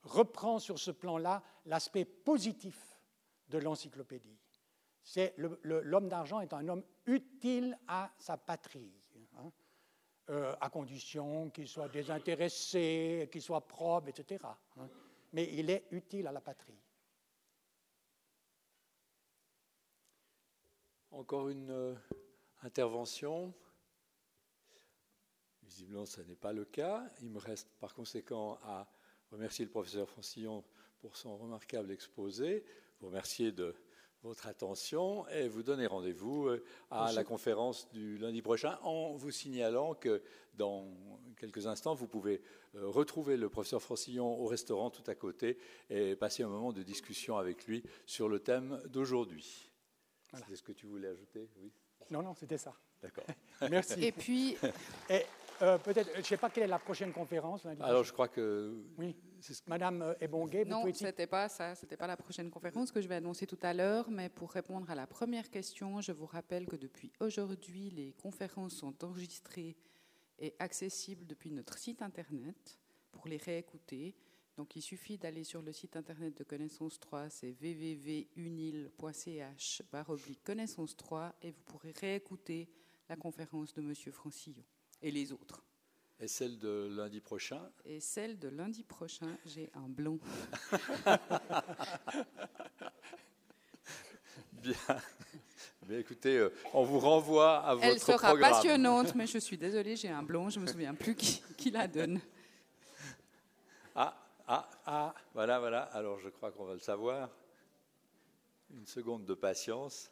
reprend 0.04 0.60
sur 0.60 0.80
ce 0.80 0.92
plan-là 0.92 1.44
l'aspect 1.66 2.06
positif 2.06 2.98
de 3.50 3.58
l'encyclopédie. 3.58 4.38
C'est 5.04 5.34
l'homme 5.38 6.10
d'argent 6.10 6.40
est 6.42 6.54
un 6.54 6.68
homme 6.68 6.84
utile 7.06 7.78
à 7.88 8.12
sa 8.18 8.38
patrie. 8.38 8.92
Euh, 10.30 10.54
à 10.60 10.70
condition 10.70 11.50
qu'il 11.52 11.70
soit 11.70 11.88
désintéressé, 11.88 13.30
qu'il 13.32 13.42
soit 13.42 13.66
probe, 13.66 14.10
etc. 14.10 14.44
Hein. 14.76 14.90
Mais 15.32 15.54
il 15.54 15.70
est 15.70 15.86
utile 15.92 16.28
à 16.28 16.34
la 16.34 16.42
patrie. 16.42 16.78
Encore 21.12 21.48
une 21.48 21.72
euh, 21.72 21.96
intervention 22.62 23.54
Visiblement, 25.64 26.06
ce 26.06 26.20
n'est 26.20 26.36
pas 26.36 26.52
le 26.52 26.66
cas. 26.66 27.10
Il 27.22 27.30
me 27.30 27.40
reste 27.40 27.70
par 27.80 27.94
conséquent 27.94 28.60
à 28.64 28.86
remercier 29.32 29.64
le 29.64 29.72
professeur 29.72 30.10
Francillon 30.10 30.62
pour 31.00 31.16
son 31.16 31.38
remarquable 31.38 31.92
exposé, 31.92 32.66
vous 33.00 33.08
remercier 33.08 33.54
de 33.54 33.74
votre 34.24 34.48
attention 34.48 35.28
et 35.30 35.48
vous 35.48 35.64
donner 35.64 35.88
rendez-vous 35.88 36.48
euh, 36.48 36.64
à 36.92 37.12
la 37.14 37.24
conférence 37.24 37.90
du 37.92 38.18
lundi 38.18 38.42
prochain 38.42 38.78
en 38.84 39.14
vous 39.16 39.32
signalant 39.32 39.94
que 39.94 40.22
dans 40.56 40.86
quelques 41.40 41.68
instants, 41.68 41.94
vous 41.94 42.08
pouvez 42.08 42.42
euh, 42.76 42.88
retrouver 42.88 43.38
le 43.38 43.50
professeur 43.50 43.82
Francillon 43.82 44.40
au 44.40 44.48
restaurant 44.48 44.90
tout 44.90 45.04
à 45.08 45.16
côté 45.16 45.58
et 45.90 46.16
passer 46.16 46.44
un 46.44 46.50
moment 46.50 46.74
de 46.74 46.84
discussion 46.84 47.38
avec 47.38 47.68
lui 47.68 47.84
sur 48.06 48.28
le 48.28 48.40
thème 48.40 48.82
d'aujourd'hui. 48.88 49.72
C'est 50.48 50.56
ce 50.56 50.64
que 50.64 50.72
tu 50.74 50.88
voulais 50.88 51.08
ajouter? 51.08 51.50
Oui. 51.58 51.72
Non, 52.10 52.22
non, 52.22 52.34
c'était 52.34 52.58
ça. 52.58 52.74
D'accord. 53.02 53.26
Merci. 53.70 54.04
Et 54.04 54.12
puis, 54.12 54.58
Et 55.10 55.24
euh, 55.62 55.78
peut-être, 55.78 56.12
je 56.14 56.20
ne 56.20 56.24
sais 56.24 56.38
pas 56.38 56.50
quelle 56.50 56.64
est 56.64 56.68
la 56.68 56.80
prochaine 56.80 57.12
conférence. 57.12 57.64
lundi 57.64 57.82
Alors, 57.82 58.04
je 58.04 58.14
crois 58.14 58.28
que 58.28 58.74
Oui. 58.98 59.16
Madame 59.68 60.02
euh, 60.02 60.14
Ebongué, 60.20 60.64
vous 60.64 60.70
non, 60.70 60.82
pouvez 60.82 60.94
c'était 60.94 61.28
pas 61.28 61.50
ça, 61.50 61.76
c'était 61.76 61.98
pas 61.98 62.08
la 62.08 62.18
prochaine 62.18 62.50
conférence 62.50 62.92
que 62.92 63.02
je 63.02 63.08
vais 63.08 63.16
annoncer 63.16 63.48
tout 63.48 63.60
à 63.62 63.74
l'heure, 63.74 64.10
mais 64.10 64.30
pour 64.30 64.52
répondre 64.52 64.90
à 64.90 64.96
la 64.96 65.08
première 65.08 65.50
question, 65.50 66.02
je 66.02 66.12
vous 66.12 66.26
rappelle 66.26 66.66
que 66.66 66.76
depuis 66.76 67.12
aujourd'hui, 67.20 67.90
les 67.90 68.14
conférences 68.14 68.76
sont 68.76 69.04
enregistrées 69.04 69.76
et 70.40 70.56
accessibles 70.60 71.26
depuis 71.26 71.52
notre 71.52 71.78
site 71.78 72.02
internet 72.02 72.80
pour 73.12 73.28
les 73.28 73.38
réécouter. 73.38 74.16
Donc 74.56 74.76
il 74.76 74.82
suffit 74.82 75.18
d'aller 75.18 75.44
sur 75.44 75.62
le 75.62 75.72
site 75.72 75.96
internet 75.96 76.36
de 76.38 76.44
Connaissance 76.44 77.00
3, 77.00 77.30
c'est 77.30 77.56
www.unil.ch 77.62 78.24
connaissance 80.44 80.98
3 80.98 81.36
et 81.44 81.52
vous 81.52 81.62
pourrez 81.64 81.92
réécouter 81.92 82.68
la 83.08 83.16
conférence 83.16 83.74
de 83.74 83.82
Monsieur 83.82 84.12
Francillon 84.12 84.64
et 85.02 85.12
les 85.12 85.32
autres. 85.32 85.67
Et 86.20 86.28
celle 86.28 86.58
de 86.58 86.90
lundi 86.92 87.22
prochain? 87.22 87.62
Et 87.86 88.00
celle 88.00 88.40
de 88.40 88.50
lundi 88.50 88.84
prochain, 88.84 89.38
j'ai 89.46 89.70
un 89.76 89.88
blond. 89.88 90.20
Bien. 94.54 94.76
Écoutez, 95.90 96.38
euh, 96.38 96.54
on 96.74 96.84
vous 96.84 97.00
renvoie 97.00 97.60
à 97.60 97.76
votre 97.76 97.88
Elle 97.88 98.00
sera 98.00 98.30
programme. 98.30 98.52
passionnante, 98.52 99.16
mais 99.16 99.26
je 99.26 99.38
suis 99.38 99.58
désolée, 99.58 99.96
j'ai 99.96 100.10
un 100.10 100.24
blond, 100.24 100.50
je 100.50 100.60
me 100.60 100.68
souviens 100.68 100.94
plus 100.94 101.16
qui, 101.16 101.42
qui 101.56 101.72
la 101.72 101.88
donne. 101.88 102.20
Ah, 103.96 104.14
ah, 104.48 104.70
ah, 104.86 105.16
voilà, 105.34 105.60
voilà. 105.60 105.84
Alors, 105.84 106.20
je 106.20 106.30
crois 106.30 106.52
qu'on 106.52 106.66
va 106.66 106.74
le 106.74 106.80
savoir. 106.80 107.30
Une 108.72 108.86
seconde 108.86 109.24
de 109.26 109.34
patience. 109.34 110.12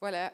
Voilà, 0.00 0.32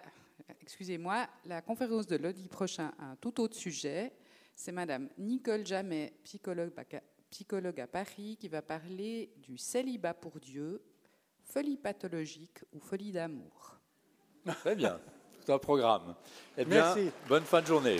excusez-moi, 0.61 1.27
la 1.47 1.63
conférence 1.63 2.07
de 2.07 2.17
lundi 2.17 2.49
prochain 2.49 2.93
a 2.99 3.07
un 3.13 3.17
tout 3.17 3.41
autre 3.41 3.57
sujet. 3.57 4.13
C'est 4.55 4.73
Madame 4.73 5.09
Nicole 5.19 5.67
Jamet, 5.67 6.13
psychologue, 6.25 6.73
à- 6.79 7.01
psychologue 7.31 7.81
à 7.81 7.87
Paris, 7.87 8.37
qui 8.39 8.49
va 8.49 8.63
parler 8.63 9.33
du 9.39 9.57
célibat 9.57 10.15
pour 10.15 10.39
Dieu, 10.41 10.83
folie 11.45 11.77
pathologique 11.77 12.59
ou 12.73 12.81
folie 12.81 13.13
d'amour. 13.13 13.77
Très 14.45 14.75
bien. 14.75 15.01
Tout 15.45 15.53
un 15.53 15.59
programme. 15.59 16.15
Eh 16.59 16.65
bien, 16.65 16.95
Merci. 16.95 17.11
bonne 17.29 17.45
fin 17.45 17.61
de 17.63 17.67
journée. 17.67 17.97